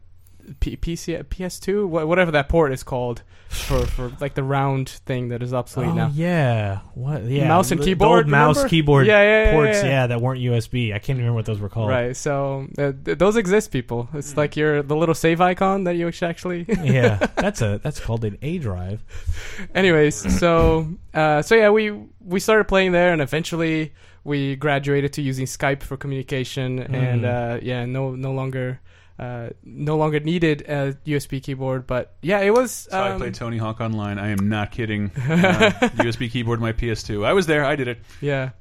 P- 0.59 0.77
PC 0.77 1.23
PS2, 1.25 1.87
wha- 1.87 2.05
whatever 2.05 2.31
that 2.31 2.49
port 2.49 2.71
is 2.73 2.83
called, 2.83 3.23
for, 3.49 3.85
for 3.85 4.11
like 4.21 4.33
the 4.33 4.43
round 4.43 4.87
thing 4.89 5.29
that 5.29 5.43
is 5.43 5.53
obsolete 5.53 5.89
oh 5.89 5.93
now. 5.93 6.11
yeah. 6.13 6.79
What? 6.93 7.23
Yeah. 7.25 7.47
Mouse 7.49 7.71
and 7.71 7.79
the- 7.79 7.83
the 7.85 7.91
keyboard, 7.91 8.19
old 8.25 8.27
mouse 8.27 8.63
keyboard 8.65 9.07
Yeah, 9.07 9.21
yeah, 9.21 9.43
yeah, 9.45 9.51
ports. 9.51 9.83
yeah, 9.83 9.89
yeah. 9.89 10.07
that 10.07 10.21
weren't 10.21 10.39
USB. 10.39 10.93
I 10.93 10.99
can't 10.99 11.17
remember 11.17 11.35
what 11.35 11.45
those 11.45 11.59
were 11.59 11.67
called. 11.69 11.89
Right. 11.89 12.15
So 12.15 12.67
uh, 12.77 12.93
th- 13.03 13.17
those 13.17 13.35
exist, 13.35 13.71
people. 13.71 14.07
It's 14.13 14.37
like 14.37 14.55
your 14.55 14.81
the 14.83 14.95
little 14.95 15.15
save 15.15 15.41
icon 15.41 15.83
that 15.83 15.95
you 15.97 16.11
actually. 16.21 16.65
yeah, 16.83 17.17
that's 17.35 17.61
a 17.61 17.79
that's 17.83 17.99
called 17.99 18.23
an 18.25 18.37
A 18.41 18.57
drive. 18.57 19.03
Anyways, 19.75 20.15
so 20.39 20.87
uh, 21.13 21.41
so 21.41 21.55
yeah, 21.55 21.69
we 21.69 21.91
we 22.25 22.39
started 22.39 22.65
playing 22.65 22.91
there, 22.93 23.11
and 23.13 23.21
eventually 23.21 23.93
we 24.23 24.55
graduated 24.55 25.11
to 25.13 25.21
using 25.21 25.45
Skype 25.45 25.83
for 25.83 25.97
communication, 25.97 26.79
and 26.79 27.23
Mm. 27.23 27.55
uh, 27.57 27.59
yeah, 27.61 27.85
no 27.85 28.15
no 28.15 28.31
longer. 28.31 28.79
Uh, 29.19 29.49
no 29.63 29.97
longer 29.97 30.19
needed 30.19 30.61
a 30.61 30.93
USB 31.05 31.41
keyboard, 31.43 31.85
but 31.85 32.13
yeah, 32.21 32.39
it 32.39 32.53
was. 32.53 32.87
So 32.89 32.99
I 32.99 33.11
um, 33.11 33.19
played 33.19 33.33
Tony 33.35 33.57
Hawk 33.57 33.79
Online. 33.81 34.17
I 34.17 34.29
am 34.29 34.49
not 34.49 34.71
kidding. 34.71 35.11
Uh, 35.21 35.71
USB 36.01 36.29
keyboard, 36.31 36.59
my 36.59 36.71
PS2. 36.73 37.25
I 37.25 37.33
was 37.33 37.45
there. 37.45 37.63
I 37.65 37.75
did 37.75 37.87
it. 37.87 37.99
Yeah. 38.21 38.51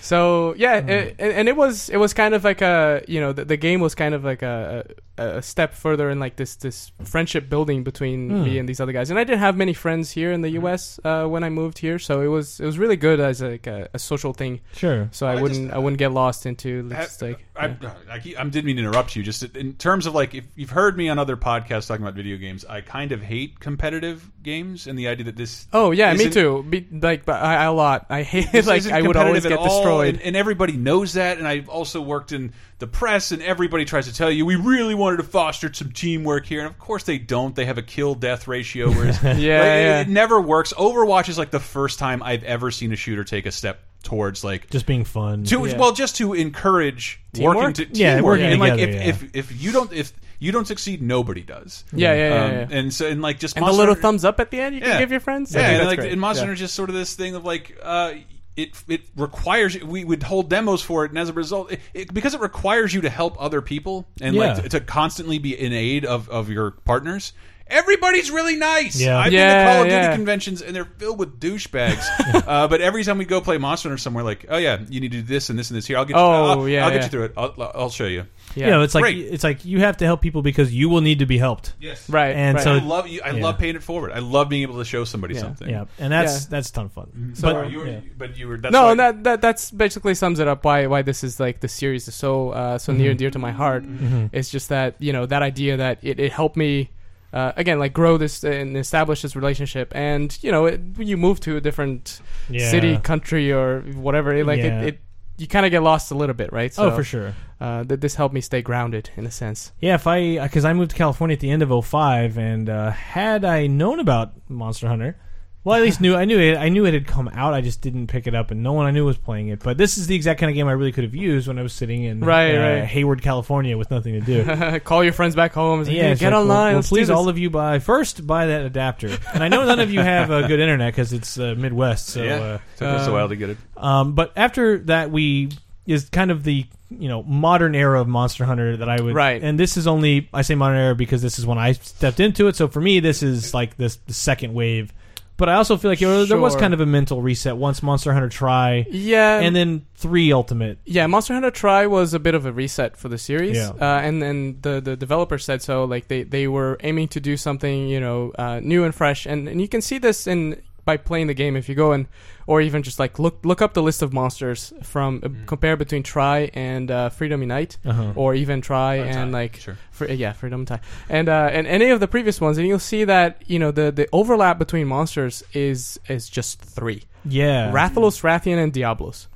So 0.00 0.54
yeah, 0.58 0.80
Hmm. 0.82 0.88
it, 0.90 1.16
and 1.18 1.32
and 1.32 1.48
it 1.48 1.56
was 1.56 1.88
it 1.88 1.96
was 1.96 2.12
kind 2.12 2.34
of 2.34 2.44
like 2.44 2.60
a 2.60 3.02
you 3.08 3.20
know 3.20 3.32
the, 3.32 3.44
the 3.46 3.56
game 3.56 3.80
was 3.80 3.94
kind 3.94 4.14
of 4.14 4.22
like 4.24 4.42
a, 4.42 4.84
a 5.13 5.13
a 5.16 5.40
step 5.42 5.74
further 5.74 6.10
in 6.10 6.18
like 6.18 6.36
this 6.36 6.56
this 6.56 6.90
friendship 7.04 7.48
building 7.48 7.84
between 7.84 8.28
Hmm. 8.30 8.42
me 8.44 8.58
and 8.58 8.68
these 8.68 8.80
other 8.80 8.92
guys. 8.92 9.10
And 9.10 9.18
I 9.18 9.24
didn't 9.24 9.38
have 9.40 9.56
many 9.56 9.72
friends 9.72 10.10
here 10.10 10.32
in 10.32 10.40
the 10.40 10.50
U.S. 10.50 10.98
Uh, 11.04 11.26
when 11.26 11.44
I 11.44 11.50
moved 11.50 11.78
here, 11.78 11.98
so 11.98 12.20
it 12.20 12.26
was 12.26 12.58
it 12.60 12.66
was 12.66 12.78
really 12.78 12.96
good 12.96 13.20
as 13.20 13.40
like 13.42 13.66
a, 13.66 13.88
a 13.94 13.98
social 13.98 14.32
thing. 14.32 14.60
Sure. 14.74 15.08
So 15.12 15.26
Well, 15.26 15.36
I 15.36 15.38
I 15.38 15.42
wouldn't 15.42 15.60
just- 15.66 15.74
I 15.74 15.78
wouldn't 15.78 15.98
get 15.98 16.12
lost 16.12 16.46
into 16.46 16.88
Ha- 16.90 17.02
just 17.02 17.22
like 17.22 17.44
I, 17.56 17.66
yeah. 17.80 17.94
I, 18.10 18.18
keep- 18.18 18.38
I 18.38 18.42
didn't 18.44 18.64
mean 18.64 18.76
to 18.76 18.82
interrupt 18.82 19.14
you. 19.14 19.22
Just 19.22 19.44
in 19.56 19.74
terms 19.74 20.06
of 20.06 20.14
like, 20.14 20.34
if 20.34 20.44
you've 20.56 20.70
heard 20.70 20.96
me 20.96 21.08
on 21.08 21.20
other 21.20 21.36
podcasts 21.36 21.86
talking 21.86 22.02
about 22.04 22.14
video 22.14 22.36
games, 22.36 22.64
I 22.64 22.80
kind 22.80 23.12
of 23.12 23.22
hate 23.22 23.60
competitive 23.60 24.28
games 24.42 24.86
and 24.88 24.98
the 24.98 25.06
idea 25.08 25.26
that 25.26 25.36
this. 25.36 25.68
Oh 25.72 25.92
yeah, 25.92 26.12
me 26.14 26.28
too. 26.30 26.64
Be, 26.68 26.86
like, 26.90 27.24
but 27.24 27.40
I, 27.40 27.54
I 27.56 27.64
a 27.66 27.72
lot. 27.72 28.06
I 28.10 28.22
hate 28.22 28.50
this 28.50 28.66
like 28.74 28.84
I 28.86 29.00
would 29.02 29.16
always 29.16 29.42
competitive 29.44 29.50
get 29.50 29.52
at 29.52 29.58
all, 29.70 29.78
destroyed. 29.82 30.14
and, 30.14 30.22
and 30.22 30.36
everybody 30.36 30.72
knows 30.76 31.12
that. 31.12 31.38
And 31.38 31.46
I've 31.46 31.68
also 31.68 32.00
worked 32.00 32.32
in 32.32 32.52
the 32.80 32.86
press, 32.86 33.30
and 33.32 33.40
everybody 33.42 33.84
tries 33.84 34.06
to 34.06 34.14
tell 34.14 34.30
you 34.30 34.44
we 34.44 34.56
really 34.56 34.94
wanted 34.94 35.18
to 35.18 35.22
foster 35.22 35.72
some 35.72 35.92
teamwork 35.92 36.44
here, 36.46 36.58
and 36.60 36.68
of 36.68 36.78
course 36.78 37.04
they 37.04 37.18
don't. 37.18 37.54
They 37.54 37.64
have 37.66 37.78
a 37.78 37.82
kill 37.82 38.14
death 38.14 38.48
ratio, 38.48 38.90
whereas 38.90 39.20
Yeah, 39.22 39.30
like, 39.30 39.38
it- 39.38 39.46
yeah. 39.48 40.00
It, 40.00 40.08
never 40.08 40.40
works. 40.40 40.72
Overwatch 40.72 41.28
is 41.28 41.38
like 41.38 41.50
the 41.50 41.60
first 41.60 41.98
time 41.98 42.22
I've 42.22 42.44
ever 42.44 42.70
seen 42.70 42.92
a 42.92 42.96
shooter 42.96 43.22
take 43.24 43.46
a 43.46 43.52
step 43.52 43.80
towards 44.02 44.44
like 44.44 44.68
Just 44.68 44.84
being 44.86 45.04
fun. 45.04 45.44
to 45.44 45.64
Yeah. 45.66 45.78
well 45.78 45.92
just 45.92 46.16
to 46.16 46.34
encourage 46.34 47.20
Teamwork? 47.32 47.56
working 47.56 47.72
to 47.74 47.86
Yeah, 47.98 48.16
teamwork. 48.16 48.32
working 48.32 48.46
and 48.52 48.60
like 48.60 48.72
together, 48.74 48.92
if, 48.92 49.22
yeah. 49.22 49.28
if 49.32 49.50
if 49.52 49.62
you 49.62 49.72
don't 49.72 49.92
if 49.94 50.12
you 50.38 50.52
don't 50.52 50.66
succeed 50.66 51.00
nobody 51.00 51.40
does 51.40 51.84
yeah, 51.90 52.12
yeah, 52.12 52.28
yeah. 52.28 52.44
um, 52.44 52.50
yeah. 52.70 52.78
and 52.78 52.92
so 52.92 53.06
and 53.08 53.22
like 53.22 53.38
just 53.38 53.56
And 53.56 53.66
the 53.66 53.70
little 53.70 53.86
Hunter- 53.94 54.02
thumbs 54.02 54.24
up 54.26 54.40
at 54.40 54.50
the 54.50 54.60
end 54.60 54.74
you 54.74 54.82
Yeah. 54.82 54.88
can 54.90 54.98
give 55.00 55.10
your 55.10 55.20
friends. 55.20 55.56
I 55.56 55.60
yeah 55.60 55.66
and 55.68 55.76
that's 55.80 55.86
like 55.88 55.98
great. 56.00 56.12
in 56.12 56.18
Monster 56.18 56.40
Yeah. 56.40 56.42
Hunter 56.42 56.52
is 56.52 56.58
just 56.60 56.74
sort 56.74 56.90
of 56.90 56.94
this 56.96 57.14
thing 57.14 57.34
of 57.34 57.46
like 57.46 57.78
uh 57.82 58.12
it 58.56 58.70
it 58.88 59.02
requires 59.16 59.82
we 59.82 60.04
would 60.04 60.22
hold 60.22 60.48
demos 60.48 60.82
for 60.82 61.04
it 61.04 61.10
and 61.10 61.18
as 61.18 61.28
a 61.28 61.32
result 61.32 61.72
it, 61.72 61.80
it, 61.92 62.14
because 62.14 62.34
it 62.34 62.40
requires 62.40 62.94
you 62.94 63.00
to 63.00 63.10
help 63.10 63.36
other 63.40 63.60
people 63.60 64.06
and 64.20 64.36
like 64.36 64.62
to, 64.62 64.68
to 64.68 64.80
constantly 64.80 65.38
be 65.38 65.58
in 65.58 65.72
aid 65.72 66.04
of 66.04 66.28
of 66.28 66.48
your 66.48 66.70
partners 66.70 67.32
Everybody's 67.66 68.30
really 68.30 68.56
nice. 68.56 69.00
Yeah. 69.00 69.18
I've 69.18 69.30
been 69.32 69.58
to 69.58 69.64
Call 69.64 69.82
of 69.82 69.84
Duty 69.84 69.96
yeah. 69.96 70.14
conventions 70.14 70.60
and 70.60 70.76
they're 70.76 70.84
filled 70.84 71.18
with 71.18 71.40
douchebags. 71.40 72.04
uh, 72.46 72.68
but 72.68 72.82
every 72.82 73.04
time 73.04 73.16
we 73.16 73.24
go 73.24 73.40
play 73.40 73.56
Monster 73.56 73.88
Hunter 73.88 73.98
somewhere, 73.98 74.22
like, 74.22 74.44
oh 74.50 74.58
yeah, 74.58 74.80
you 74.88 75.00
need 75.00 75.12
to 75.12 75.18
do 75.18 75.22
this 75.22 75.48
and 75.48 75.58
this 75.58 75.70
and 75.70 75.76
this 75.78 75.86
here. 75.86 75.96
I'll 75.96 76.04
get 76.04 76.14
you. 76.14 76.20
Oh, 76.20 76.44
I'll, 76.44 76.68
yeah, 76.68 76.84
I'll 76.84 76.90
get 76.90 76.98
yeah. 76.98 77.04
you 77.04 77.10
through 77.10 77.24
it. 77.24 77.32
I'll, 77.36 77.72
I'll 77.74 77.90
show 77.90 78.06
you. 78.06 78.26
Yeah. 78.54 78.66
You 78.66 78.70
know, 78.72 78.82
it's 78.82 78.94
like 78.94 79.02
Great. 79.02 79.18
it's 79.18 79.42
like 79.44 79.64
you 79.64 79.80
have 79.80 79.96
to 79.98 80.04
help 80.04 80.20
people 80.20 80.42
because 80.42 80.72
you 80.72 80.88
will 80.88 81.00
need 81.00 81.18
to 81.18 81.26
be 81.26 81.38
helped. 81.38 81.72
Yes. 81.80 82.08
right. 82.08 82.34
And 82.36 82.54
right. 82.56 82.64
so- 82.64 82.74
I 82.74 82.78
love 82.80 83.08
you. 83.08 83.20
I 83.24 83.30
Yeah. 83.30 83.42
love 83.42 83.58
paying 83.58 83.76
it 83.76 83.82
forward. 83.82 84.12
I 84.12 84.20
love 84.20 84.48
being 84.48 84.62
able 84.62 84.78
to 84.78 84.84
show 84.84 85.04
somebody 85.04 85.34
Yeah. 85.34 85.40
something. 85.40 85.68
Yeah, 85.68 85.84
and 85.98 86.12
that's 86.12 86.42
Yeah. 86.44 86.46
that's 86.50 86.70
a 86.70 86.72
ton 86.72 86.84
of 86.86 86.92
fun. 86.92 87.32
So 87.34 87.52
but 87.52 87.70
you 87.70 87.78
were, 87.78 87.86
yeah. 87.86 88.00
but 88.16 88.36
you 88.38 88.48
were. 88.48 88.56
That's 88.56 88.72
no, 88.72 88.84
why- 88.84 88.90
and 88.92 89.00
that, 89.00 89.24
that 89.24 89.40
that's 89.40 89.70
basically 89.70 90.14
sums 90.14 90.38
it 90.38 90.46
up 90.48 90.64
why 90.64 90.86
why 90.86 91.02
this 91.02 91.24
is 91.24 91.40
like 91.40 91.60
the 91.60 91.68
series 91.68 92.06
is 92.08 92.14
so 92.14 92.50
uh, 92.50 92.78
so 92.78 92.92
near 92.92 93.10
and 93.10 93.18
dear 93.18 93.30
to 93.30 93.38
my 93.38 93.50
heart. 93.52 93.84
Mhm. 93.84 94.30
It's 94.32 94.50
just 94.50 94.68
that 94.68 94.94
you 94.98 95.12
know 95.12 95.26
that 95.26 95.42
idea 95.42 95.76
that 95.76 95.98
it, 96.02 96.20
it 96.20 96.32
helped 96.32 96.56
me 96.56 96.90
uh, 97.32 97.50
again 97.56 97.80
like 97.80 97.92
grow 97.92 98.16
this 98.16 98.44
and 98.44 98.76
establish 98.76 99.22
this 99.22 99.34
relationship, 99.34 99.90
and 99.96 100.38
you 100.42 100.52
know 100.52 100.66
it, 100.66 100.80
when 100.94 101.08
you 101.08 101.16
move 101.16 101.40
to 101.40 101.56
a 101.56 101.60
different 101.60 102.20
yeah. 102.48 102.70
city, 102.70 102.96
country, 102.98 103.50
or 103.52 103.80
whatever, 103.96 104.32
it, 104.32 104.46
like 104.46 104.60
Yeah. 104.60 104.82
it, 104.82 104.86
it 104.94 105.00
you 105.36 105.48
kind 105.48 105.66
of 105.66 105.72
get 105.72 105.82
lost 105.82 106.12
a 106.12 106.14
little 106.14 106.34
bit, 106.36 106.52
right? 106.52 106.72
So, 106.72 106.92
oh, 106.92 106.94
for 106.94 107.02
sure. 107.02 107.34
Uh, 107.64 107.82
th- 107.84 108.00
this 108.00 108.14
helped 108.14 108.34
me 108.34 108.42
stay 108.42 108.60
grounded 108.60 109.08
in 109.16 109.24
a 109.24 109.30
sense. 109.30 109.72
Yeah, 109.80 109.94
if 109.94 110.06
I 110.06 110.38
because 110.42 110.64
I 110.66 110.72
moved 110.74 110.90
to 110.90 110.96
California 110.96 111.32
at 111.34 111.40
the 111.40 111.50
end 111.50 111.62
of 111.62 111.84
05 111.86 112.36
and 112.36 112.68
uh, 112.68 112.90
had 112.90 113.44
I 113.44 113.68
known 113.68 114.00
about 114.00 114.32
Monster 114.50 114.86
Hunter, 114.88 115.16
well, 115.64 115.74
at 115.76 115.82
least 115.82 115.98
knew 116.02 116.14
I 116.14 116.26
knew 116.26 116.38
it. 116.38 116.58
I 116.58 116.68
knew 116.68 116.84
it 116.84 116.92
had 116.92 117.06
come 117.06 117.26
out. 117.28 117.54
I 117.54 117.62
just 117.62 117.80
didn't 117.80 118.08
pick 118.08 118.26
it 118.26 118.34
up, 118.34 118.50
and 118.50 118.62
no 118.62 118.74
one 118.74 118.84
I 118.84 118.90
knew 118.90 119.06
was 119.06 119.16
playing 119.16 119.48
it. 119.48 119.60
But 119.60 119.78
this 119.78 119.96
is 119.96 120.06
the 120.06 120.14
exact 120.14 120.38
kind 120.40 120.50
of 120.50 120.54
game 120.54 120.68
I 120.68 120.72
really 120.72 120.92
could 120.92 121.04
have 121.04 121.14
used 121.14 121.48
when 121.48 121.58
I 121.58 121.62
was 121.62 121.72
sitting 121.72 122.02
in 122.04 122.20
Right, 122.20 122.54
uh, 122.54 122.60
right. 122.80 122.84
Hayward, 122.84 123.22
California, 123.22 123.78
with 123.78 123.90
nothing 123.90 124.12
to 124.12 124.20
do. 124.20 124.80
Call 124.84 125.02
your 125.02 125.14
friends 125.14 125.34
back 125.34 125.54
home. 125.54 125.78
And 125.78 125.86
say, 125.86 125.94
Yeah, 125.96 126.02
"Hey, 126.08 126.14
get 126.16 126.32
like, 126.34 126.40
online. 126.42 126.48
Well, 126.48 126.66
well, 126.66 126.74
let's 126.76 126.88
please, 126.90 127.08
all 127.08 127.30
of 127.30 127.38
you 127.38 127.48
buy 127.48 127.78
first 127.78 128.26
buy 128.26 128.44
that 128.44 128.66
adapter. 128.66 129.16
And 129.32 129.42
I 129.42 129.48
know 129.48 129.64
none 129.64 129.80
of 129.80 129.90
you 129.90 130.00
have 130.00 130.30
a 130.30 130.46
good 130.46 130.60
internet 130.60 130.92
because 130.92 131.14
it's 131.14 131.38
uh, 131.38 131.54
Midwest. 131.56 132.08
So, 132.08 132.22
Yeah. 132.22 132.34
uh, 132.34 132.58
took 132.76 132.88
us 132.88 133.06
a 133.06 133.12
while 133.12 133.30
to 133.30 133.36
get 133.36 133.48
it. 133.48 133.56
um, 133.78 134.12
but 134.12 134.34
after 134.36 134.80
that, 134.80 135.10
we 135.10 135.48
is 135.86 136.10
kind 136.10 136.30
of 136.30 136.44
the 136.44 136.66
you 137.00 137.08
know 137.08 137.22
modern 137.22 137.74
era 137.74 138.00
of 138.00 138.08
Monster 138.08 138.44
Hunter 138.44 138.76
that 138.78 138.88
I 138.88 139.00
would 139.00 139.14
Right. 139.14 139.42
And 139.42 139.58
this 139.58 139.76
is 139.76 139.86
only 139.86 140.28
I 140.32 140.42
say 140.42 140.54
modern 140.54 140.78
era 140.78 140.94
because 140.94 141.22
this 141.22 141.38
is 141.38 141.46
when 141.46 141.58
I 141.58 141.72
stepped 141.72 142.20
into 142.20 142.48
it. 142.48 142.56
So 142.56 142.68
for 142.68 142.80
me, 142.80 143.00
this 143.00 143.22
is 143.22 143.54
like 143.54 143.76
this 143.76 143.96
the 144.06 144.12
second 144.14 144.54
wave. 144.54 144.92
But 145.36 145.48
I 145.48 145.54
also 145.54 145.76
feel 145.76 145.90
like 145.90 146.00
know, 146.00 146.24
there 146.26 146.38
was 146.38 146.54
kind 146.54 146.72
of 146.74 146.80
a 146.80 146.86
mental 146.86 147.20
reset 147.20 147.56
once 147.56 147.82
Monster 147.82 148.12
Hunter 148.12 148.28
Tri 148.28 148.86
Yeah, 148.88 149.40
and 149.40 149.54
then 149.56 149.84
three 149.96 150.32
Ultimate. 150.32 150.78
yeah, 150.84 151.08
Monster 151.08 151.34
Hunter 151.34 151.50
Tri 151.50 151.86
was 151.88 152.14
a 152.14 152.20
bit 152.20 152.36
of 152.36 152.46
a 152.46 152.52
reset 152.52 152.96
for 152.96 153.08
the 153.08 153.18
series, 153.18 153.56
Yeah. 153.56 153.70
uh, 153.80 153.98
and 154.00 154.22
then 154.22 154.58
the 154.62 154.80
the 154.80 154.94
developer 154.96 155.36
said 155.38 155.60
so. 155.60 155.84
Like 155.86 156.06
they 156.06 156.22
they 156.22 156.46
were 156.46 156.78
aiming 156.84 157.08
to 157.08 157.20
do 157.20 157.36
something 157.36 157.88
you 157.88 157.98
know 157.98 158.30
uh, 158.38 158.60
new 158.62 158.84
and 158.84 158.94
fresh, 158.94 159.26
and 159.26 159.48
and 159.48 159.60
you 159.60 159.66
can 159.66 159.80
see 159.82 159.98
this 159.98 160.28
in 160.28 160.62
by 160.84 160.96
playing 160.96 161.26
the 161.28 161.34
game 161.34 161.56
if 161.56 161.68
you 161.68 161.74
go 161.74 161.92
and 161.92 162.06
or 162.46 162.60
even 162.60 162.82
just 162.82 162.98
like 162.98 163.18
look 163.18 163.38
look 163.44 163.62
up 163.62 163.72
the 163.74 163.82
list 163.82 164.02
of 164.02 164.12
monsters 164.12 164.72
from 164.82 165.20
uh, 165.24 165.28
compare 165.46 165.76
between 165.76 166.02
Tri 166.02 166.50
and 166.54 166.90
uh, 166.90 167.08
Freedom 167.08 167.40
Unite, 167.40 167.78
Uh-huh. 167.84 168.12
or 168.16 168.34
even 168.34 168.60
Tri 168.60 168.98
Or 168.98 169.04
and 169.04 169.32
like 169.32 169.56
sure. 169.56 169.78
Fr- 169.90 170.06
yeah, 170.12 170.32
Freedom 170.32 170.64
Tie, 170.66 170.80
and 171.08 171.28
uh, 171.28 171.48
and 171.52 171.66
any 171.66 171.90
of 171.90 172.00
the 172.00 172.08
previous 172.08 172.40
ones, 172.40 172.58
and 172.58 172.66
you'll 172.66 172.78
see 172.78 173.04
that 173.04 173.42
you 173.46 173.58
know 173.58 173.70
the 173.70 173.90
the 173.90 174.06
overlap 174.12 174.58
between 174.58 174.86
monsters 174.86 175.42
is 175.54 175.98
is 176.08 176.28
just 176.28 176.60
three: 176.60 177.04
Yeah, 177.24 177.72
Rathalos, 177.72 178.20
Rathian, 178.22 178.58
and 178.62 178.72
Diablos, 178.72 179.28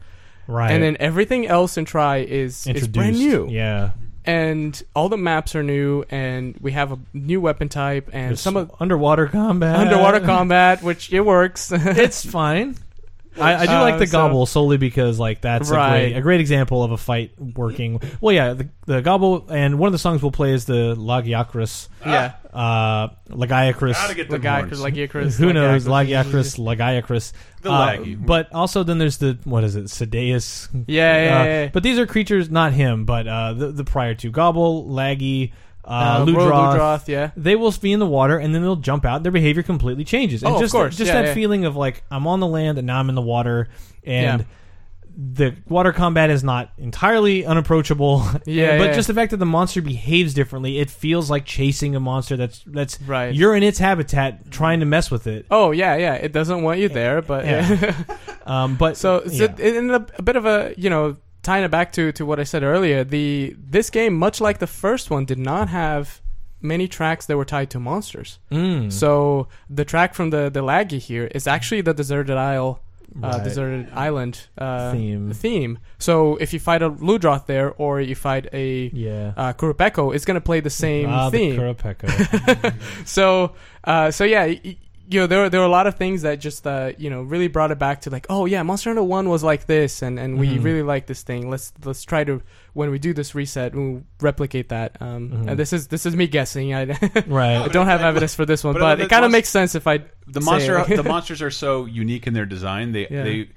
right. 0.47 0.71
and 0.73 0.83
then 0.83 0.97
everything 1.01 1.47
else 1.47 1.79
in 1.79 1.85
Tri 1.87 2.19
is 2.19 2.67
is 2.67 2.87
brand 2.89 3.17
new, 3.17 3.49
Yeah, 3.49 3.91
and 4.29 4.83
all 4.95 5.09
the 5.09 5.17
maps 5.17 5.55
are 5.57 5.63
new, 5.63 6.05
and 6.11 6.55
we 6.61 6.73
have 6.73 6.93
a 6.93 6.99
new 7.15 7.41
weapon 7.41 7.71
type, 7.71 8.11
and 8.13 8.29
There's 8.29 8.43
some 8.43 8.59
of 8.59 8.71
underwater 8.79 9.27
combat. 9.27 9.75
underwater 9.77 10.21
combat, 10.21 10.83
which 10.83 11.11
it 11.11 11.23
works. 11.23 11.73
it's 11.75 12.27
fine. 12.27 12.77
I, 13.41 13.61
I 13.63 13.67
do 13.67 13.73
Uh, 13.73 13.81
like 13.83 13.99
the 13.99 14.07
so- 14.07 14.19
Gobul 14.29 14.47
solely 14.49 14.77
because 14.77 15.19
like 15.19 15.41
that's 15.41 15.71
a 15.71 15.75
Right. 15.75 15.91
great 16.09 16.17
a 16.17 16.21
great 16.21 16.41
example 16.41 16.83
of 16.83 16.91
a 16.93 16.97
fight 16.97 17.33
working. 17.41 18.01
Well, 18.21 18.35
yeah, 18.35 18.55
the, 18.55 18.69
the 18.87 19.03
Gobul 19.03 19.51
and 19.51 19.79
one 19.79 19.87
of 19.89 19.93
the 19.93 19.99
songs 19.99 20.23
we'll 20.23 20.31
play 20.33 20.53
is 20.53 20.65
the 20.65 20.95
Lagiacrus, 20.97 21.89
yeah, 22.05 22.33
uh, 22.53 23.09
Lagiacrus. 23.31 23.93
Gotta 23.95 24.15
get 24.15 24.29
the 24.31 24.37
the 24.37 24.43
guy 24.43 24.61
horns. 24.61 24.81
like 24.81 24.97
Icarus, 24.97 25.37
Who 25.39 25.53
knows? 25.53 25.87
Lagiacrus. 25.87 26.59
Lagiacrus, 26.59 27.03
Lagiacrus. 27.03 27.33
The 27.63 27.71
Uh, 27.71 27.87
laggy. 27.89 28.27
But 28.27 28.53
also 28.55 28.83
then 28.85 28.99
there's 28.99 29.19
the 29.19 29.39
what 29.45 29.65
is 29.65 29.77
it? 29.77 29.91
Ceadeus. 29.91 30.69
Yeah, 30.73 30.83
yeah, 30.87 31.41
Uh, 31.41 31.45
yeah, 31.45 31.45
yeah. 31.65 31.71
But 31.73 31.83
these 31.83 31.99
are 31.99 32.07
creatures, 32.07 32.51
not 32.51 32.73
him, 32.73 33.05
but 33.05 33.27
uh, 33.27 33.53
the 33.55 33.69
the 33.73 33.85
prior 33.85 34.15
two 34.15 34.31
Gobul, 34.31 34.87
Laggy, 34.89 35.53
uh, 35.89 36.23
Uh, 36.23 36.27
Ludroth. 36.27 36.77
Ludroth, 36.77 37.09
yeah. 37.09 37.31
They 37.37 37.57
will 37.57 37.73
be 37.73 37.93
in 37.93 37.99
the 37.99 38.07
water 38.07 38.37
and 38.39 38.55
then 38.55 38.63
they'll 38.63 38.77
jump 38.77 39.05
out. 39.05 39.23
Their 39.23 39.33
behavior 39.33 39.63
completely 39.63 40.05
changes. 40.05 40.43
And 40.43 40.53
Oh, 40.53 40.57
of 40.57 40.61
just 40.63 40.73
course. 40.73 40.97
just 40.97 41.09
Yeah, 41.09 41.23
that 41.23 41.29
yeah. 41.29 41.35
feeling 41.35 41.65
of 41.65 41.75
like 41.77 42.05
I'm 42.11 42.27
on 42.27 42.41
the 42.41 42.47
land 42.47 42.79
and 42.79 42.87
now 42.87 42.99
I'm 43.01 43.09
in 43.09 43.15
the 43.15 43.23
water 43.23 43.69
and 44.05 44.41
Yeah. 44.41 44.47
the 45.17 45.57
water 45.69 45.93
combat 45.93 46.31
is 46.31 46.45
not 46.45 46.71
entirely 46.79 47.45
unapproachable. 47.45 48.23
Yeah, 48.47 48.79
but 48.79 48.89
yeah. 48.91 48.93
just 48.93 49.09
the 49.09 49.15
fact 49.15 49.31
that 49.33 49.39
the 49.39 49.47
monster 49.47 49.83
behaves 49.83 50.33
differently, 50.35 50.79
it 50.79 50.91
feels 50.91 51.29
like 51.31 51.45
chasing 51.45 51.97
a 51.97 52.01
monster 52.01 52.37
that's 52.37 52.63
that's 52.67 53.01
Right. 53.03 53.35
You're 53.35 53.55
in 53.57 53.63
its 53.65 53.79
habitat 53.79 54.51
trying 54.51 54.81
to 54.81 54.87
mess 54.87 55.11
with 55.11 55.27
it. 55.27 55.47
Oh 55.51 55.71
yeah, 55.73 55.97
yeah. 55.97 56.15
It 56.15 56.33
doesn't 56.33 56.63
want 56.63 56.79
you 56.81 56.89
there, 56.89 57.21
but 57.23 57.45
Yeah. 57.47 57.95
Um, 58.47 58.77
but 58.77 58.97
So, 58.97 59.25
so 59.27 59.45
yeah. 59.45 59.57
in 59.59 59.91
a, 59.91 60.07
a 60.19 60.23
bit 60.23 60.37
of 60.37 60.47
a 60.47 60.73
you 60.79 60.89
know 60.89 61.17
tying 61.49 61.65
it 61.69 61.71
back 61.79 61.89
to 61.97 62.03
to 62.19 62.23
what 62.29 62.39
I 62.39 62.45
said 62.53 62.63
earlier, 62.63 62.99
the 63.17 63.29
this 63.77 63.89
game, 63.99 64.13
much 64.27 64.37
like 64.47 64.59
the 64.59 64.67
first 64.83 65.07
one, 65.15 65.25
did 65.33 65.39
not 65.53 65.67
have 65.83 66.21
many 66.61 66.87
tracks 66.99 67.25
that 67.27 67.37
were 67.41 67.45
tied 67.57 67.71
to 67.75 67.79
monsters. 67.91 68.31
Mm. 68.51 68.91
So 68.93 69.11
the 69.79 69.85
track 69.93 70.11
from 70.19 70.29
the 70.35 70.43
the 70.57 70.63
laggy 70.73 71.01
here 71.11 71.27
is 71.39 71.47
actually 71.47 71.83
the 71.89 71.95
deserted 71.95 72.37
isle. 72.55 72.73
Uh, 73.23 73.29
Right. 73.33 73.45
deserted 73.49 73.85
island 74.09 74.35
uh, 74.59 74.93
Theme. 74.93 75.33
theme. 75.33 75.79
So 75.99 76.37
if 76.45 76.53
you 76.53 76.61
fight 76.61 76.83
a 76.83 76.91
Ludroth 77.09 77.45
there, 77.47 77.69
or 77.83 77.93
you 78.11 78.15
fight 78.15 78.45
a 78.53 78.91
yeah. 78.93 79.33
uh, 79.43 79.53
Qurupeco, 79.61 80.15
it's 80.15 80.27
gonna 80.29 80.43
play 80.51 80.61
the 80.61 80.75
same 80.87 81.09
ah, 81.09 81.31
theme. 81.31 81.57
the 81.57 81.63
Qurupeco. 81.63 82.07
so 83.17 83.25
uh, 83.93 84.11
so 84.11 84.25
yeah 84.35 84.45
y- 84.65 84.77
you 85.11 85.21
know 85.21 85.27
there 85.27 85.41
were, 85.41 85.49
there 85.49 85.61
were 85.61 85.67
a 85.67 85.71
lot 85.71 85.87
of 85.87 85.97
things 85.97 86.23
that 86.23 86.39
just 86.39 86.67
uh, 86.67 86.93
you 86.99 87.09
know 87.09 87.23
really 87.23 87.49
brought 87.49 87.71
it 87.71 87.79
back 87.79 88.03
to 88.03 88.11
like 88.11 88.27
oh 88.29 88.45
yeah 88.47 88.63
Monster 88.63 88.91
Hunter 88.91 89.03
One 89.03 89.29
was 89.29 89.43
like 89.43 89.67
this 89.67 90.03
and, 90.03 90.19
and 90.19 90.39
we 90.39 90.49
Mhm. 90.59 90.65
really 90.65 90.83
like 90.83 91.07
this 91.07 91.23
thing 91.23 91.49
let's 91.49 91.73
let's 91.85 92.05
try 92.05 92.25
to 92.25 92.43
when 92.75 92.91
we 92.91 92.99
do 92.99 93.15
this 93.15 93.35
reset 93.35 93.75
we'll 93.75 94.03
replicate 94.21 94.69
that 94.69 95.01
um, 95.01 95.31
Mhm. 95.31 95.49
and 95.51 95.59
this 95.59 95.73
is 95.73 95.89
this 95.89 96.05
is 96.07 96.15
me 96.15 96.27
guessing 96.27 96.75
I, 96.75 96.85
right. 97.27 97.57
I 97.57 97.69
don't 97.69 97.87
have 97.87 98.03
evidence 98.03 98.35
for 98.35 98.45
this 98.45 98.63
one 98.65 98.75
But, 98.75 98.81
but, 98.81 99.01
it 99.01 99.09
kind 99.09 99.25
of 99.25 99.31
makes 99.31 99.49
sense 99.49 99.75
if 99.75 99.87
I 99.87 100.01
the 100.27 100.41
monster 100.43 100.79
it. 100.81 100.97
the 100.97 101.03
monsters 101.15 101.41
are 101.43 101.51
so 101.51 101.87
unique 101.87 102.27
in 102.27 102.35
their 102.35 102.47
design. 102.47 102.93
They 102.93 103.07
Yeah. 103.09 103.25
they 103.25 103.49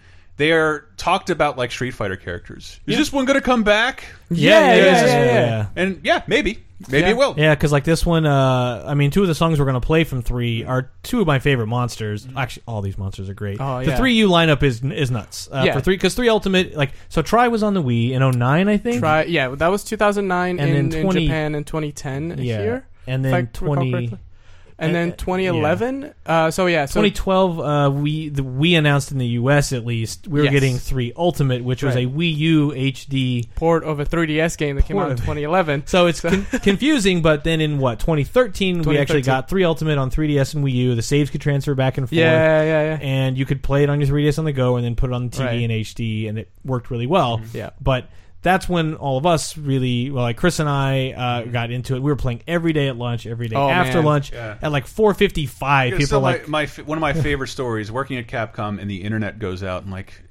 they 0.42 0.52
are 0.54 0.86
talked 0.98 1.30
about 1.30 1.56
like 1.56 1.72
Street 1.72 1.92
Fighter 1.92 2.16
characters. 2.16 2.80
Is 2.88 2.98
this 2.98 3.14
one 3.14 3.26
going 3.26 3.40
to 3.40 3.46
come 3.46 3.62
back? 3.64 4.04
yeah 4.32 4.74
yeah 4.74 4.76
yeah, 4.76 4.84
yeah, 5.06 5.06
yeah, 5.06 5.26
yeah. 5.46 5.68
And 5.76 6.00
yeah, 6.04 6.24
maybe 6.26 6.58
maybe 6.90 7.02
Yeah. 7.04 7.10
it 7.12 7.18
will. 7.18 7.36
Yeah, 7.38 7.54
because 7.54 7.72
like 7.72 7.84
this 7.84 8.04
one, 8.04 8.26
uh, 8.26 8.84
I 8.88 8.96
mean, 8.96 9.12
two 9.12 9.22
of 9.22 9.28
the 9.28 9.36
songs 9.36 9.60
we're 9.60 9.66
gonna 9.68 9.80
play 9.82 10.04
from 10.04 10.24
three 10.24 10.64
are 10.64 10.90
two 11.04 11.22
of 11.22 11.28
my 11.28 11.38
favorite 11.38 11.68
monsters. 11.68 12.28
Actually, 12.36 12.64
all 12.68 12.82
these 12.82 12.98
monsters 12.98 13.30
are 13.30 13.36
great. 13.36 13.58
Oh, 13.62 13.84
The 13.86 13.96
three 13.98 14.14
U 14.16 14.30
lineup 14.30 14.64
is 14.64 14.84
is 14.84 15.12
nuts. 15.12 15.48
Uh, 15.52 15.62
Yeah. 15.64 15.74
For 15.74 15.82
three, 15.82 15.94
because 15.96 16.16
three 16.16 16.30
Ultimate, 16.30 16.76
like, 16.76 16.94
so 17.10 17.22
Tri 17.22 17.50
was 17.50 17.62
on 17.62 17.76
the 17.76 17.84
Wii 17.84 18.12
in 18.12 18.24
09, 18.24 18.68
I 18.68 18.78
think. 18.78 19.00
try 19.00 19.24
yeah 19.26 19.50
that 19.50 19.68
was 19.68 19.84
2009 19.84 20.60
And 20.60 20.70
in, 20.76 20.90
then 20.90 21.04
20 21.04 21.20
in 21.22 21.28
Japan 21.28 21.56
and 21.56 21.68
2010 21.68 22.38
yeah, 22.40 22.58
here 22.62 22.86
and 23.06 23.24
then 23.24 23.48
20, 23.54 23.92
correctly. 23.92 24.20
And 24.82 24.94
then 24.96 25.12
2011 25.16 26.14
uh, 26.26 26.52
so 26.52 26.66
yeah 26.66 26.86
so 26.86 27.02
2012, 27.02 27.60
uh, 27.60 27.90
we 27.92 28.30
the, 28.30 28.44
we 28.44 28.76
announced 28.76 29.12
in 29.12 29.18
the 29.18 29.28
U.S. 29.40 29.72
at 29.74 29.86
least 29.86 30.28
we 30.28 30.40
were 30.40 30.46
Yes. 30.46 30.52
getting 30.54 30.78
three 30.78 31.14
Ultimate, 31.16 31.64
which 31.64 31.84
was 31.84 31.96
Right. 31.96 32.08
a 32.08 32.10
Wii 32.10 32.36
U 32.38 32.72
HD. 32.72 33.48
port 33.56 33.84
of 33.84 34.00
a 34.00 34.06
3DS 34.06 34.58
game 34.58 34.76
that 34.76 34.86
came 34.86 34.96
Port 34.96 35.06
out 35.06 35.12
in 35.12 35.14
of- 35.14 35.20
2011 35.20 35.84
So 35.88 36.08
it's 36.08 36.20
con- 36.22 36.46
confusing, 36.64 37.22
but 37.22 37.44
then 37.44 37.62
in 37.62 37.78
what 37.80 38.00
2013, 38.00 38.78
we 38.84 38.98
actually 38.98 39.22
2013. 39.22 39.24
got 39.26 39.50
three 39.50 39.64
Ultimate 39.64 39.98
on 39.98 40.10
3DS 40.12 40.56
and 40.56 40.64
Wii 40.66 40.74
U. 40.74 40.96
The 40.96 41.02
saves 41.02 41.30
could 41.30 41.42
transfer 41.42 41.76
back 41.76 41.98
and 41.98 42.08
forth. 42.10 42.18
yeah 42.18 42.64
yeah 42.64 42.84
yeah 42.84 42.98
and 43.02 43.38
you 43.38 43.46
could 43.46 43.62
play 43.64 43.84
it 43.84 43.90
on 43.90 44.00
your 44.02 44.10
3DS 44.10 44.40
on 44.40 44.46
the 44.46 44.52
go 44.54 44.76
and 44.76 44.86
then 44.86 44.96
put 44.96 45.10
it 45.10 45.14
on 45.14 45.30
the 45.30 45.38
TV 45.38 45.46
Right. 45.46 45.62
in 45.62 45.72
HD, 45.72 46.28
and 46.30 46.38
it 46.40 46.50
worked 46.66 46.90
really 46.92 47.08
well. 47.08 47.40
yeah 47.54 47.70
But 47.80 48.10
that's 48.44 48.68
when 48.68 48.96
all 48.96 49.18
of 49.18 49.26
us 49.26 49.56
really, 49.58 50.10
well, 50.10 50.24
like 50.24 50.38
Chris 50.38 50.60
and 50.60 50.68
I 50.68 51.12
uh, 51.12 51.44
got 51.44 51.70
into 51.72 51.96
it. 51.96 52.02
We 52.02 52.12
were 52.12 52.16
playing 52.16 52.42
every 52.48 52.74
day 52.74 52.88
at 52.88 52.98
lunch, 52.98 53.28
every 53.28 53.48
day 53.48 53.56
Oh, 53.56 53.70
after 53.70 53.98
man. 53.98 54.06
lunch. 54.06 54.32
Yeah. 54.34 54.58
At 54.62 54.72
like 54.72 54.86
4:55, 54.88 55.90
Yeah, 55.92 55.98
people 55.98 56.06
so 56.08 56.18
are 56.18 56.22
my, 56.22 56.32
like, 56.32 56.48
my 56.48 56.66
one 56.86 56.98
of 56.98 57.02
my 57.02 57.14
favorite 57.22 57.50
stories 57.50 57.92
working 57.92 58.18
at 58.18 58.28
Capcom 58.28 58.82
and 58.82 58.90
the 58.90 59.04
internet 59.04 59.38
goes 59.40 59.62
out 59.64 59.84
and 59.84 59.92
like 59.92 60.24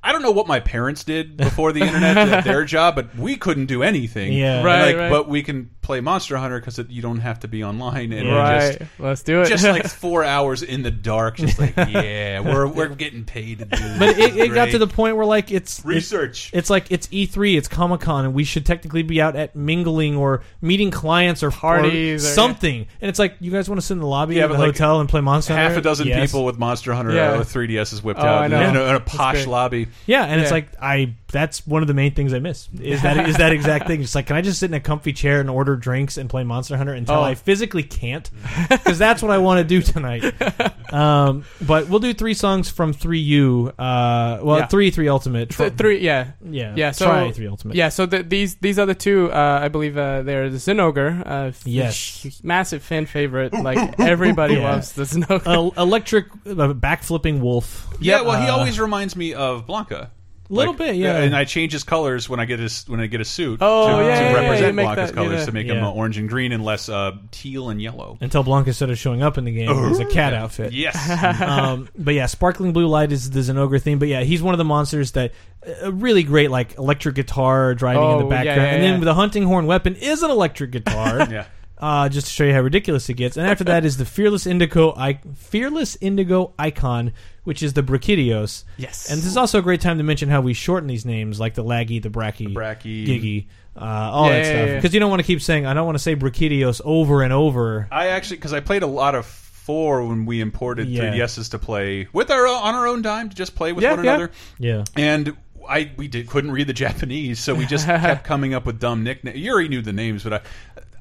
I 0.00 0.12
don't 0.12 0.22
know 0.22 0.30
what 0.30 0.46
my 0.46 0.60
parents 0.60 1.02
did 1.02 1.36
before 1.36 1.72
the 1.72 1.80
internet 1.80 2.14
did 2.28 2.44
their 2.52 2.64
job, 2.64 2.94
but 2.94 3.16
we 3.16 3.36
couldn't 3.36 3.66
do 3.66 3.82
anything. 3.82 4.32
Yeah. 4.32 4.56
And, 4.58 4.64
Right, 4.64 4.86
like, 4.86 4.96
right. 4.96 5.10
But 5.10 5.28
we 5.28 5.42
can 5.42 5.70
play 5.88 6.02
Monster 6.02 6.36
Hunter 6.36 6.60
because 6.60 6.78
you 6.90 7.00
don't 7.00 7.20
have 7.20 7.40
to 7.40 7.48
be 7.48 7.64
online 7.64 8.12
and 8.12 8.28
right 8.28 8.76
just 8.78 8.90
let's 8.98 9.22
do 9.22 9.40
it 9.40 9.46
just 9.48 9.64
like 9.64 9.88
four 9.88 10.22
hours 10.22 10.62
in 10.62 10.82
the 10.82 10.90
dark, 10.90 11.38
just 11.38 11.58
like 11.58 11.74
yeah, 11.78 12.40
we're 12.40 12.66
we're 12.66 12.88
getting 12.90 13.24
paid 13.24 13.60
to 13.60 13.64
do. 13.64 13.76
This. 13.78 13.98
but 13.98 14.18
it, 14.18 14.36
it 14.36 14.52
got 14.52 14.68
to 14.68 14.78
the 14.78 14.86
point 14.86 15.16
where 15.16 15.24
like 15.24 15.50
it's 15.50 15.78
it's, 15.78 15.86
research. 15.86 16.50
it's 16.52 16.68
like 16.68 16.92
it's 16.92 17.06
E3, 17.06 17.56
it's 17.56 17.68
Comic 17.68 18.02
Con, 18.02 18.26
and 18.26 18.34
we 18.34 18.44
should 18.44 18.66
technically 18.66 19.02
be 19.02 19.18
out 19.22 19.34
at 19.34 19.56
mingling 19.56 20.14
or 20.14 20.42
meeting 20.60 20.90
clients 20.90 21.42
or 21.42 21.50
Parties 21.50 22.22
or 22.22 22.28
or- 22.28 22.34
something. 22.34 22.86
And 23.00 23.08
it's 23.08 23.18
like 23.18 23.36
you 23.40 23.50
guys 23.50 23.66
want 23.66 23.80
to 23.80 23.86
sit 23.86 23.94
in 23.94 24.00
the 24.00 24.06
lobby 24.06 24.34
Yeah, 24.34 24.44
of 24.44 24.50
the 24.50 24.56
but, 24.56 24.60
like, 24.60 24.74
hotel 24.74 25.00
and 25.00 25.08
play 25.08 25.22
Monster 25.22 25.54
Half 25.54 25.60
Hunter? 25.62 25.74
Half 25.76 25.78
a 25.80 25.82
dozen 25.84 26.06
Yes. 26.08 26.30
people 26.30 26.44
with 26.44 26.58
Monster 26.58 26.92
Hunter 26.92 27.12
Yeah. 27.14 27.32
uh, 27.32 27.38
with 27.38 27.50
3DSs 27.50 28.02
whipped 28.02 28.20
Oh, 28.20 28.26
out 28.26 28.44
in, 28.44 28.52
a, 28.52 28.84
in 28.88 28.94
a 28.94 29.00
posh 29.00 29.46
lobby. 29.46 29.88
Yeah, 30.06 30.24
and 30.26 30.38
it's 30.42 30.50
like 30.50 30.68
I 30.82 31.14
that's 31.30 31.66
one 31.66 31.82
of 31.82 31.88
the 31.88 31.94
main 31.94 32.14
things 32.14 32.32
I 32.32 32.38
miss. 32.38 32.68
Is 32.80 33.02
that 33.02 33.28
is 33.28 33.36
that 33.36 33.52
exact 33.52 33.86
thing. 33.86 34.00
It's 34.02 34.14
like 34.14 34.26
can 34.26 34.36
I 34.36 34.40
just 34.40 34.60
sit 34.60 34.70
in 34.70 34.74
a 34.74 34.80
comfy 34.80 35.12
chair 35.12 35.40
and 35.40 35.50
order 35.50 35.76
drinks 35.76 36.16
and 36.16 36.28
play 36.30 36.42
Monster 36.44 36.76
Hunter 36.76 36.94
until 36.94 37.16
Oh. 37.16 37.22
I 37.22 37.34
physically 37.34 37.82
can't? 37.82 38.30
Because 38.68 38.98
that's 38.98 39.20
what 39.22 39.30
I 39.30 39.38
want 39.38 39.58
to 39.58 39.64
do 39.64 39.82
tonight. 39.82 40.24
Um, 40.92 41.44
but 41.60 41.88
we'll 41.88 41.98
do 42.00 42.14
three 42.14 42.32
songs 42.34 42.70
from 42.70 42.94
3U. 42.94 43.68
Uh, 43.78 44.38
well, 44.42 44.58
Yeah. 44.60 44.66
3 44.66 44.90
3 44.90 45.08
Ultimate. 45.08 45.50
Th- 45.50 45.72
three 45.74 45.98
yeah 46.00 46.28
Yeah. 46.48 46.72
Yeah, 46.76 46.90
so- 46.92 47.04
try 47.06 47.30
3 47.30 47.46
Ultimate. 47.46 47.76
yeah 47.76 47.88
so 47.90 48.06
the, 48.06 48.22
these 48.22 48.54
these 48.56 48.78
other 48.78 48.94
two 48.94 49.30
uh, 49.30 49.60
I 49.62 49.68
believe 49.68 49.98
uh, 49.98 50.22
they're 50.22 50.48
the 50.48 50.56
Zinogre 50.58 51.20
uh, 51.26 51.32
f- 51.48 51.66
Yes. 51.66 52.22
h- 52.24 52.40
massive 52.42 52.82
fan 52.82 53.04
favorite 53.06 53.52
like 53.52 54.00
everybody 54.00 54.54
Yeah. 54.58 54.70
loves 54.72 54.92
the 54.92 55.02
Zinogre 55.02 55.46
Uh, 55.76 55.80
electric 55.82 56.26
uh, 56.46 56.72
backflipping 56.72 57.40
wolf. 57.40 57.86
Yeah, 58.00 58.22
well, 58.22 58.40
he 58.40 58.48
Uh, 58.48 58.56
always 58.56 58.80
reminds 58.80 59.14
me 59.16 59.34
of 59.34 59.66
Blanca. 59.66 60.10
Little 60.50 60.72
Like, 60.72 60.78
bit, 60.78 60.96
yeah. 60.96 61.18
And 61.18 61.36
I 61.36 61.44
change 61.44 61.72
his 61.72 61.84
colors 61.84 62.26
when 62.28 62.40
I 62.40 62.46
get 62.46 62.58
his 62.58 62.84
when 62.88 63.00
I 63.00 63.06
get 63.06 63.20
a 63.20 63.24
suit. 63.24 63.58
Oh, 63.60 63.86
to, 63.86 63.92
yeah, 63.92 63.96
to 63.98 64.04
yeah, 64.24 64.30
yeah, 64.30 64.32
represent 64.40 64.66
you 64.68 64.72
make 64.72 64.84
Blanca's 64.86 65.10
that- 65.10 65.14
colors 65.14 65.44
to 65.46 65.52
make 65.52 65.66
him 65.66 65.76
Yeah. 65.76 65.88
uh, 65.88 65.92
orange 65.92 66.16
and 66.16 66.26
green 66.28 66.52
and 66.52 66.64
less 66.64 66.88
uh, 66.88 67.12
teal 67.30 67.68
and 67.68 67.82
yellow. 67.82 68.16
Until 68.22 68.42
Blanca 68.42 68.72
started 68.72 68.96
showing 68.96 69.22
up 69.22 69.36
in 69.36 69.44
the 69.44 69.52
game 69.52 69.68
as 69.70 69.98
a 70.00 70.06
cat 70.06 70.32
outfit. 70.32 70.72
Yes. 70.72 70.96
um, 71.42 71.88
but 71.98 72.14
yeah, 72.14 72.24
sparkling 72.26 72.72
blue 72.72 72.86
light 72.86 73.12
is 73.12 73.28
the 73.30 73.40
Zinogre 73.40 73.80
theme. 73.82 73.98
But 73.98 74.08
yeah, 74.08 74.22
he's 74.22 74.42
one 74.42 74.54
of 74.54 74.58
the 74.58 74.64
monsters 74.64 75.12
that 75.12 75.32
a 75.82 75.92
really 75.92 76.22
great 76.22 76.50
like 76.50 76.78
electric 76.78 77.14
guitar 77.16 77.74
driving 77.74 78.02
in 78.02 78.18
the 78.18 78.24
Oh, 78.24 78.30
yeah, 78.30 78.36
background, 78.44 78.60
yeah, 78.60 78.68
and 78.74 78.82
then 78.82 79.00
the 79.00 79.14
hunting 79.14 79.42
horn 79.42 79.66
weapon 79.66 79.96
is 79.96 80.22
an 80.22 80.30
electric 80.30 80.70
guitar. 80.70 81.18
yeah. 81.30 81.46
Uh, 81.80 82.08
just 82.08 82.26
to 82.26 82.32
show 82.32 82.44
you 82.44 82.52
how 82.52 82.60
ridiculous 82.60 83.08
it 83.08 83.14
gets. 83.14 83.36
And 83.36 83.46
after 83.46 83.64
that 83.64 83.84
is 83.84 83.96
the 83.96 84.04
Fearless 84.04 84.46
Indigo, 84.46 84.92
I- 84.96 85.20
Fearless 85.36 85.96
Indigo 86.00 86.52
Icon, 86.58 87.12
which 87.44 87.62
is 87.62 87.72
the 87.74 87.82
Brachydios. 87.82 88.64
Yes. 88.76 89.10
And 89.10 89.18
this 89.18 89.26
is 89.26 89.36
also 89.36 89.58
a 89.58 89.62
great 89.62 89.80
time 89.80 89.98
to 89.98 90.04
mention 90.04 90.28
how 90.28 90.40
we 90.40 90.54
shorten 90.54 90.88
these 90.88 91.04
names, 91.06 91.38
like 91.40 91.54
the 91.54 91.64
Laggy, 91.64 92.02
the 92.02 92.10
Bracky, 92.10 92.52
Bracky. 92.52 93.06
Giggy, 93.06 93.46
uh, 93.76 93.84
all 93.84 94.26
Yeah, 94.26 94.32
that 94.32 94.38
yeah, 94.38 94.44
stuff. 94.44 94.68
yeah. 94.68 94.74
Because 94.76 94.94
you 94.94 95.00
don't 95.00 95.10
want 95.10 95.20
to 95.20 95.26
keep 95.26 95.40
saying, 95.40 95.66
I 95.66 95.74
don't 95.74 95.86
want 95.86 95.96
to 95.96 96.02
say 96.02 96.16
Brachydios 96.16 96.80
over 96.84 97.22
and 97.22 97.32
over. 97.32 97.88
I 97.92 98.08
actually 98.08 98.36
because 98.38 98.52
I 98.52 98.60
played 98.60 98.82
a 98.82 98.86
lot 98.88 99.14
of 99.14 99.24
four 99.26 100.04
when 100.06 100.26
we 100.26 100.40
imported 100.40 100.88
Yeah. 100.88 101.12
3DSs 101.12 101.50
to 101.50 101.58
play 101.58 102.08
with 102.12 102.30
our 102.30 102.46
on 102.46 102.74
our 102.74 102.86
own 102.86 103.02
dime 103.02 103.28
to 103.28 103.36
just 103.36 103.54
play 103.54 103.72
with 103.72 103.84
Yeah, 103.84 103.94
one 103.94 104.04
yeah. 104.04 104.10
another. 104.14 104.32
Yeah. 104.58 104.84
And 104.96 105.36
I 105.68 105.90
we 105.98 106.08
did 106.08 106.26
couldn't 106.26 106.50
read 106.52 106.66
the 106.66 106.72
Japanese, 106.86 107.38
so 107.38 107.54
we 107.54 107.66
just 107.66 107.86
kept 107.86 108.24
coming 108.24 108.54
up 108.54 108.64
with 108.66 108.80
dumb 108.80 109.04
nicknames. 109.04 109.36
Yuri 109.38 109.68
knew 109.68 109.82
the 109.82 109.92
names, 109.92 110.24
but 110.24 110.32
I. 110.32 110.40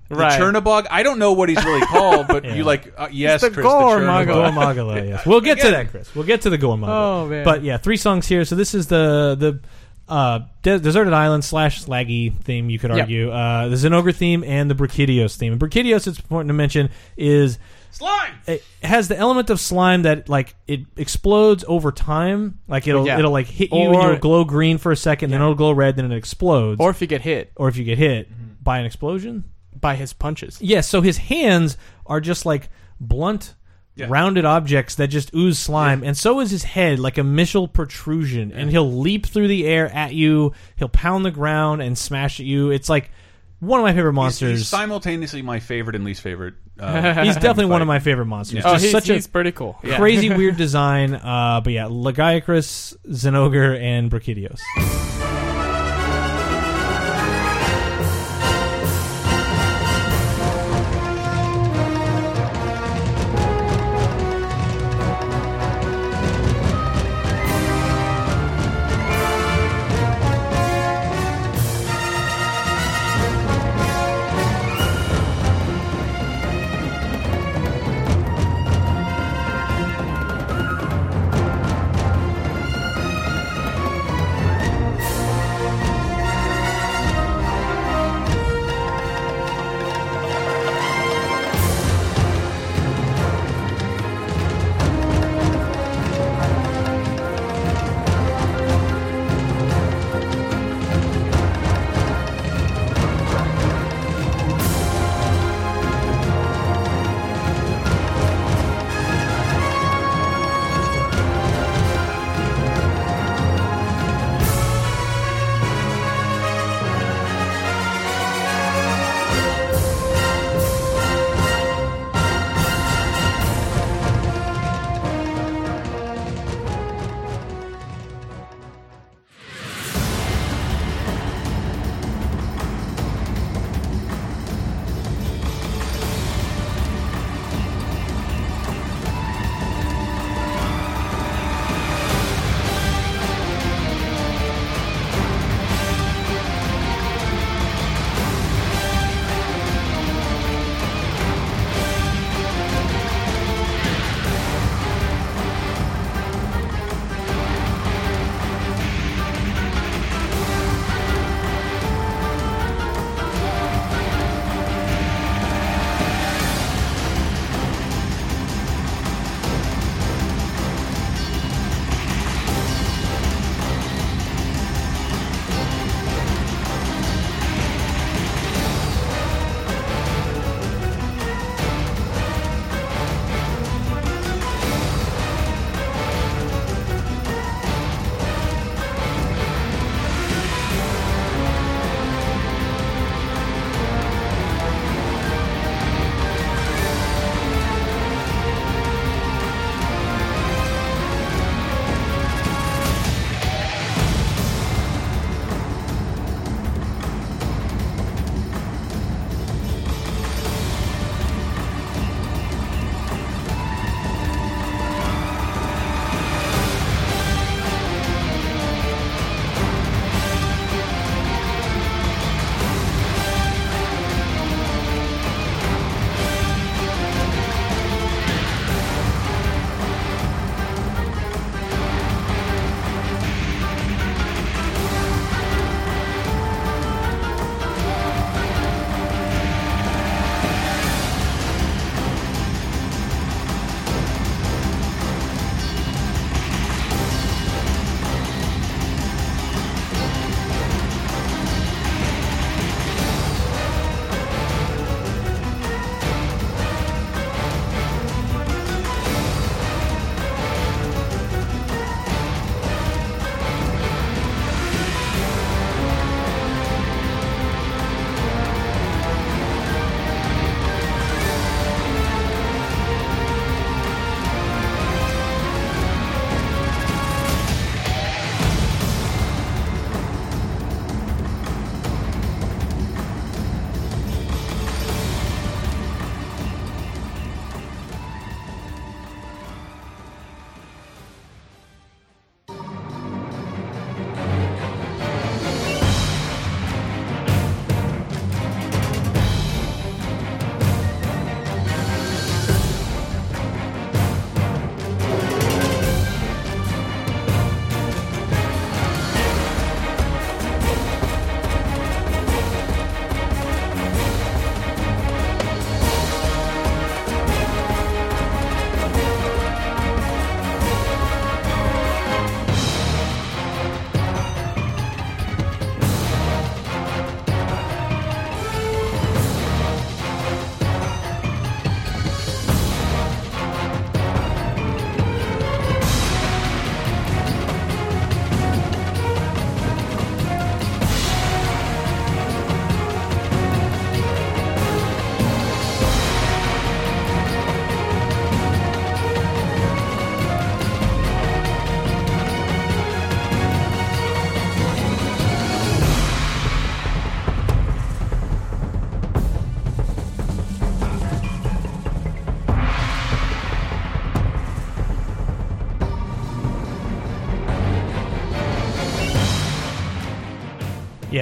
The 0.09 0.15
Right. 0.15 0.39
Chernobog, 0.39 0.87
I 0.89 1.03
don't 1.03 1.19
know 1.19 1.33
what 1.33 1.49
he's 1.49 1.63
really 1.65 1.81
called, 1.85 2.27
but 2.27 2.43
Yeah. 2.45 2.55
you 2.55 2.63
like 2.63 2.93
uh, 2.97 3.09
yes, 3.11 3.41
the 3.41 3.51
Chris, 3.51 3.63
Gore 3.65 3.99
Magala. 3.99 4.25
the 4.25 4.33
Gore 4.33 4.51
Magala, 4.51 5.03
yes. 5.05 5.25
We'll 5.25 5.41
get 5.41 5.59
to 5.59 5.71
that, 5.71 5.89
Chris. 5.91 6.13
We'll 6.15 6.25
get 6.25 6.41
to 6.41 6.49
the 6.49 6.57
Gore 6.57 6.77
Magala. 6.77 7.23
Oh, 7.23 7.27
man. 7.27 7.43
But 7.43 7.63
yeah, 7.63 7.77
three 7.77 7.97
songs 7.97 8.27
here. 8.27 8.45
So 8.45 8.55
this 8.55 8.73
is 8.73 8.87
the 8.87 9.35
the 9.37 9.59
uh, 10.13 10.39
De- 10.61 10.79
Deserted 10.79 11.11
Island 11.11 11.43
slash 11.43 11.83
Slaggy 11.83 12.33
theme, 12.43 12.69
you 12.69 12.79
could 12.79 12.91
Yep. 12.91 12.99
argue. 12.99 13.29
Uh, 13.31 13.67
the 13.67 13.75
Zinogre 13.75 14.15
theme 14.15 14.43
and 14.45 14.71
the 14.71 14.75
Brachydios 14.75 15.35
theme. 15.35 15.51
And 15.51 15.61
Brachydios, 15.61 16.07
it's 16.07 16.17
important 16.19 16.47
to 16.47 16.53
mention, 16.53 16.89
is 17.17 17.59
Slime. 17.91 18.35
it 18.47 18.63
has 18.83 19.09
the 19.09 19.17
element 19.17 19.49
of 19.49 19.59
slime 19.59 20.03
that 20.03 20.29
like 20.29 20.55
it 20.67 20.81
explodes 20.95 21.65
over 21.67 21.91
time. 21.91 22.59
Like 22.69 22.87
it'll 22.87 23.05
Yeah. 23.05 23.19
it'll 23.19 23.31
like 23.33 23.47
hit 23.47 23.71
you 23.73 23.77
and 23.77 23.93
you'll 23.93 24.15
glow 24.17 24.45
green 24.45 24.77
for 24.77 24.93
a 24.93 24.95
second, 24.95 25.31
then 25.31 25.41
it'll 25.41 25.55
glow 25.55 25.73
red, 25.73 25.97
then 25.97 26.09
it 26.09 26.15
explodes. 26.15 26.79
or 26.79 26.89
if 26.91 27.01
you 27.01 27.07
get 27.07 27.21
hit 27.21 27.51
or 27.57 27.67
if 27.67 27.75
you 27.75 27.83
get 27.83 27.97
hit 27.97 28.29
by 28.63 28.79
an 28.79 28.85
explosion. 28.85 29.43
By 29.79 29.95
his 29.95 30.13
punches. 30.13 30.57
Yes, 30.61 30.87
so 30.87 31.01
his 31.01 31.17
hands 31.17 31.77
are 32.05 32.19
just 32.21 32.45
like 32.45 32.69
blunt, 32.99 33.53
Yeah. 33.95 34.07
rounded 34.09 34.45
objects 34.45 34.95
that 34.95 35.07
just 35.07 35.33
ooze 35.35 35.59
slime, 35.59 36.03
and 36.03 36.17
so 36.17 36.39
is 36.39 36.51
his 36.51 36.63
head, 36.63 36.99
like 36.99 37.17
a 37.17 37.23
missile 37.23 37.67
protrusion, 37.67 38.51
and 38.51 38.69
he'll 38.69 38.91
leap 38.91 39.25
through 39.25 39.47
the 39.47 39.65
air 39.67 39.87
at 39.93 40.13
you. 40.13 40.53
He'll 40.75 40.89
pound 40.89 41.25
the 41.25 41.31
ground 41.31 41.81
and 41.81 41.97
smash 41.97 42.39
at 42.39 42.45
you. 42.45 42.71
It's 42.71 42.89
like 42.89 43.11
one 43.59 43.79
of 43.79 43.83
my 43.83 43.91
favorite 43.93 44.11
He's, 44.11 44.15
monsters. 44.15 44.57
he's 44.59 44.67
simultaneously 44.67 45.41
my 45.41 45.59
favorite 45.59 45.95
and 45.95 46.05
least 46.05 46.21
favorite. 46.21 46.53
Uh, 46.79 47.23
He's 47.23 47.33
definitely 47.33 47.65
one 47.65 47.81
of 47.81 47.87
my 47.87 47.97
favorite 47.97 48.27
monsters. 48.27 48.57
Yeah. 48.63 48.69
Oh, 48.69 48.73
Just 48.73 48.83
he's, 48.83 48.91
such 48.91 49.09
a 49.09 49.13
he's 49.15 49.25
pretty 49.25 49.51
cool. 49.51 49.79
Yeah. 49.83 49.97
crazy, 49.97 50.29
weird 50.29 50.57
design. 50.65 51.15
Uh, 51.15 51.59
but 51.63 51.73
yeah, 51.73 51.85
Lagiacrus, 51.85 52.95
Zinogre, 53.09 53.81
and 53.81 54.11
Brachydios. 54.11 54.59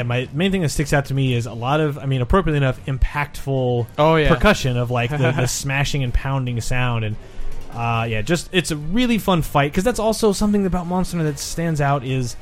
My 0.07 0.27
main 0.33 0.51
thing 0.51 0.61
that 0.61 0.69
sticks 0.69 0.93
out 0.93 1.05
to 1.05 1.13
me 1.13 1.33
is 1.33 1.45
a 1.45 1.53
lot 1.53 1.79
of, 1.79 1.97
I 1.97 2.05
mean, 2.05 2.21
appropriately 2.21 2.57
enough, 2.57 2.83
impactful 2.85 3.87
Oh 3.97 4.15
yeah. 4.15 4.33
percussion 4.33 4.77
of 4.77 4.91
like 4.91 5.09
the, 5.09 5.31
the 5.31 5.45
smashing 5.47 6.03
and 6.03 6.13
pounding 6.13 6.59
sound. 6.61 7.05
And 7.05 7.15
uh, 7.71 8.05
yeah 8.09 8.21
just 8.21 8.47
it's 8.53 8.71
a 8.71 8.77
really 8.77 9.17
fun 9.17 9.41
fight. 9.41 9.71
Because 9.71 9.83
that's 9.83 9.99
also 9.99 10.31
something 10.31 10.65
about 10.65 10.87
monster 10.87 11.21
that 11.23 11.39
stands 11.39 11.81
out 11.81 12.03
is 12.05 12.35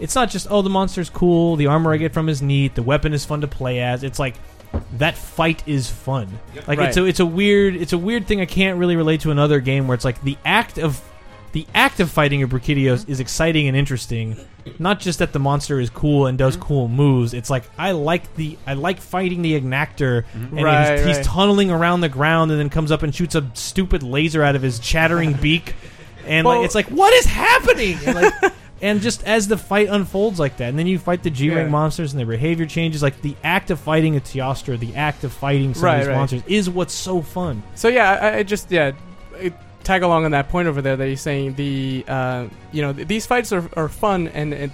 it's 0.00 0.14
not 0.14 0.28
just 0.30 0.46
oh 0.50 0.60
the 0.60 0.70
monster's 0.70 1.08
cool 1.08 1.54
the 1.56 1.66
armor 1.68 1.94
i 1.94 1.96
get 1.96 2.12
from 2.12 2.28
is 2.28 2.42
neat 2.42 2.74
the 2.74 2.82
weapon 2.82 3.12
is 3.14 3.24
fun 3.24 3.40
to 3.40 3.46
play 3.48 3.80
as. 3.80 4.02
It's 4.02 4.18
like 4.18 4.34
that 4.98 5.16
fight 5.16 5.62
is 5.66 5.88
fun. 5.88 6.28
Like 6.66 6.78
it's 6.80 6.96
a 6.96 7.04
it's 7.04 7.20
a 7.20 7.26
weird 7.26 7.76
it's 7.76 7.92
a 7.92 7.98
weird 7.98 8.26
thing 8.26 8.40
i 8.40 8.46
can't 8.46 8.78
really 8.78 8.96
relate 8.96 9.20
to 9.20 9.30
another 9.30 9.60
game 9.60 9.86
where 9.88 9.94
it's 9.94 10.04
like 10.04 10.20
the 10.22 10.36
act 10.44 10.78
of 10.78 11.00
the 11.54 11.66
act 11.74 12.00
of 12.00 12.10
fighting 12.10 12.42
a 12.42 12.48
Brachydios 12.48 13.08
is 13.08 13.18
exciting 13.20 13.66
and 13.68 13.76
interesting. 13.76 14.36
Not 14.78 14.98
just 15.00 15.18
that 15.20 15.32
the 15.32 15.38
monster 15.38 15.80
is 15.80 15.88
cool 15.88 16.26
and 16.26 16.36
Mm-hmm. 16.38 16.46
does 16.46 16.56
cool 16.56 16.88
moves. 16.88 17.32
It's 17.32 17.48
like 17.48 17.64
I 17.78 17.92
like 17.92 18.34
the 18.34 18.58
I 18.66 18.74
like 18.74 19.00
fighting 19.00 19.40
the 19.42 19.58
Ignactor, 19.60 20.24
and 20.34 20.52
Right, 20.62 20.98
he's, 21.04 21.16
he's 21.18 21.26
tunneling 21.26 21.70
around 21.70 22.00
the 22.02 22.08
ground 22.08 22.50
and 22.50 22.60
then 22.60 22.68
comes 22.70 22.90
up 22.92 23.02
and 23.02 23.14
shoots 23.14 23.34
a 23.34 23.50
stupid 23.54 24.02
laser 24.02 24.42
out 24.42 24.54
of 24.56 24.62
his 24.62 24.78
chattering 24.78 25.32
beak, 25.40 25.74
and 26.26 26.46
Well- 26.46 26.58
like 26.58 26.64
it's 26.66 26.74
like 26.74 26.86
what 26.88 27.12
is 27.14 27.24
happening? 27.26 27.98
And, 28.04 28.14
like, 28.16 28.52
and 28.82 29.00
just 29.00 29.22
as 29.24 29.46
the 29.48 29.56
fight 29.56 29.88
unfolds 29.88 30.40
like 30.40 30.56
that, 30.56 30.70
and 30.70 30.78
then 30.78 30.86
you 30.88 30.98
fight 30.98 31.22
the 31.22 31.30
G 31.30 31.50
rank 31.50 31.66
Yeah. 31.66 31.70
monsters 31.70 32.12
and 32.12 32.18
their 32.18 32.26
behavior 32.26 32.66
changes. 32.66 33.02
Like 33.02 33.20
the 33.22 33.36
act 33.44 33.70
of 33.70 33.78
fighting 33.78 34.16
a 34.16 34.20
Teostra, 34.20 34.78
the 34.78 34.94
act 34.96 35.22
of 35.24 35.32
fighting 35.32 35.72
some 35.74 35.84
Right, 35.84 35.94
of 35.94 36.00
these 36.00 36.08
right. 36.08 36.16
monsters 36.16 36.42
is 36.48 36.68
what's 36.68 36.94
so 36.94 37.22
fun. 37.22 37.62
So 37.76 37.88
yeah, 37.88 38.18
I, 38.20 38.36
I 38.38 38.42
just 38.42 38.70
yeah 38.72 38.92
it, 39.36 39.52
tag 39.84 40.02
along 40.02 40.24
on 40.24 40.30
that 40.32 40.48
point 40.48 40.66
over 40.68 40.82
there 40.82 40.96
that 40.96 41.06
you're 41.06 41.16
saying 41.16 41.54
the 41.54 42.04
uh, 42.08 42.46
you 42.72 42.82
know 42.82 42.92
th- 42.92 43.06
these 43.06 43.26
fights 43.26 43.52
are, 43.52 43.68
are 43.76 43.88
fun 43.88 44.28
and, 44.28 44.52
and 44.52 44.72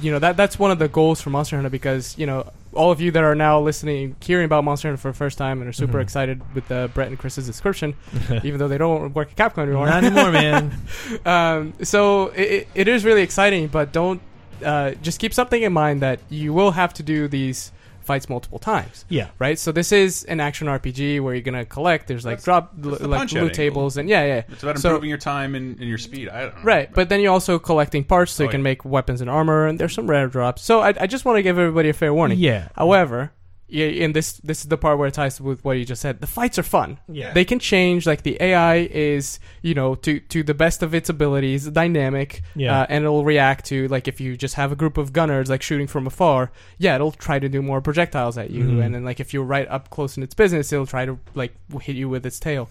you 0.00 0.10
know 0.10 0.18
that 0.18 0.36
that's 0.36 0.58
one 0.58 0.70
of 0.70 0.78
the 0.78 0.88
goals 0.88 1.20
for 1.20 1.30
Monster 1.30 1.56
Hunter 1.56 1.70
because 1.70 2.16
you 2.18 2.26
know 2.26 2.50
all 2.74 2.90
of 2.90 3.00
you 3.00 3.10
that 3.10 3.24
are 3.24 3.34
now 3.34 3.58
listening 3.60 4.14
hearing 4.20 4.44
about 4.44 4.62
Monster 4.64 4.88
Hunter 4.88 5.00
for 5.00 5.10
the 5.10 5.16
first 5.16 5.38
time 5.38 5.60
and 5.60 5.68
are 5.68 5.72
super 5.72 5.98
Mhm. 5.98 6.02
excited 6.02 6.54
with 6.54 6.70
uh, 6.70 6.88
Brett 6.88 7.08
and 7.08 7.18
Chris's 7.18 7.46
description 7.46 7.94
even 8.44 8.58
though 8.58 8.68
they 8.68 8.76
don't 8.78 9.14
work 9.14 9.30
at 9.30 9.36
Capcom 9.54 9.62
anymore. 9.62 9.86
Not 9.86 10.04
anymore, 10.04 10.30
man. 10.32 10.76
um, 11.24 11.72
so 11.82 12.26
it, 12.28 12.40
it- 12.52 12.68
it 12.74 12.88
is 12.88 13.04
really 13.04 13.22
exciting, 13.22 13.68
but 13.68 13.92
don't 13.92 14.20
uh, 14.64 14.90
just 15.02 15.18
keep 15.20 15.32
something 15.32 15.62
in 15.62 15.72
mind 15.72 16.00
that 16.02 16.20
you 16.28 16.52
will 16.52 16.70
have 16.72 16.92
to 16.94 17.02
do 17.02 17.28
these 17.28 17.72
fights 18.06 18.28
multiple 18.28 18.58
times 18.58 19.04
Yeah. 19.08 19.28
right? 19.38 19.58
So 19.58 19.72
this 19.72 19.92
is 19.92 20.24
an 20.24 20.40
action 20.40 20.68
RPG 20.68 21.20
where 21.20 21.34
you're 21.34 21.42
gonna 21.42 21.64
collect. 21.64 22.06
There's 22.08 22.24
like 22.24 22.38
That's- 22.40 22.44
drop 22.44 22.72
that's 22.76 22.98
the 22.98 23.08
like 23.08 23.18
Punch-Out 23.18 23.42
loot 23.42 23.50
angle. 23.50 23.54
tables 23.56 23.96
and 23.96 24.08
yeah, 24.08 24.24
yeah. 24.24 24.42
It's 24.48 24.62
about 24.62 24.78
So- 24.78 24.90
improving 24.90 25.08
your 25.10 25.18
time 25.18 25.54
and, 25.54 25.78
and 25.78 25.88
your 25.88 25.98
speed. 25.98 26.28
I 26.28 26.42
don't 26.42 26.56
know. 26.56 26.62
Right, 26.62 26.92
but 26.94 27.08
then 27.08 27.20
you're 27.20 27.32
also 27.32 27.58
collecting 27.58 28.04
parts 28.04 28.32
so 28.32 28.44
Oh, 28.44 28.46
you 28.46 28.50
can 28.50 28.60
yeah. 28.60 28.64
make 28.64 28.84
weapons 28.84 29.20
and 29.20 29.28
armor, 29.28 29.66
and 29.66 29.78
there's 29.78 29.94
some 29.94 30.08
rare 30.08 30.28
drops. 30.28 30.62
So 30.62 30.80
I, 30.80 30.94
I 31.00 31.06
just 31.06 31.24
want 31.24 31.36
to 31.38 31.42
give 31.42 31.58
everybody 31.58 31.88
a 31.88 31.92
fair 31.92 32.14
warning. 32.14 32.38
Yeah. 32.38 32.68
However, 32.76 33.32
yeah, 33.68 33.86
in 33.86 34.12
this 34.12 34.34
this 34.44 34.60
is 34.60 34.68
the 34.68 34.76
part 34.78 34.96
where 34.98 35.08
it 35.08 35.14
ties 35.14 35.40
with 35.40 35.64
what 35.64 35.72
you 35.78 35.84
just 35.84 36.00
said. 36.00 36.20
The 36.20 36.26
fights 36.26 36.56
are 36.58 36.62
fun. 36.62 36.98
Yeah. 37.08 37.32
They 37.32 37.44
can 37.44 37.58
change. 37.58 38.06
Like 38.06 38.22
the 38.22 38.36
AI 38.40 38.76
is, 38.76 39.40
you 39.62 39.74
know, 39.74 39.94
to 39.96 40.20
to 40.20 40.42
the 40.44 40.54
best 40.54 40.82
of 40.84 40.94
its 40.94 41.08
abilities, 41.08 41.66
dynamic. 41.68 42.42
Yeah. 42.54 42.82
Uh, 42.82 42.86
and 42.88 43.04
it'll 43.04 43.24
react 43.24 43.64
to 43.66 43.88
like 43.88 44.06
if 44.06 44.20
you 44.20 44.36
just 44.36 44.54
have 44.54 44.70
a 44.70 44.76
group 44.76 44.96
of 44.98 45.12
gunners 45.12 45.50
like 45.50 45.62
shooting 45.62 45.88
from 45.88 46.06
afar. 46.06 46.52
Yeah, 46.78 46.94
it'll 46.94 47.10
try 47.12 47.38
to 47.40 47.48
do 47.48 47.60
more 47.60 47.80
projectiles 47.80 48.38
at 48.38 48.50
you, 48.50 48.64
Mhm. 48.64 48.84
and 48.84 48.94
then 48.94 49.04
like 49.04 49.18
if 49.20 49.34
you're 49.34 49.42
right 49.44 49.66
up 49.68 49.90
close 49.90 50.16
in 50.16 50.22
its 50.22 50.34
business, 50.34 50.72
it'll 50.72 50.86
try 50.86 51.04
to 51.04 51.18
like 51.34 51.52
hit 51.82 51.96
you 51.96 52.08
with 52.08 52.24
its 52.24 52.38
tail. 52.38 52.68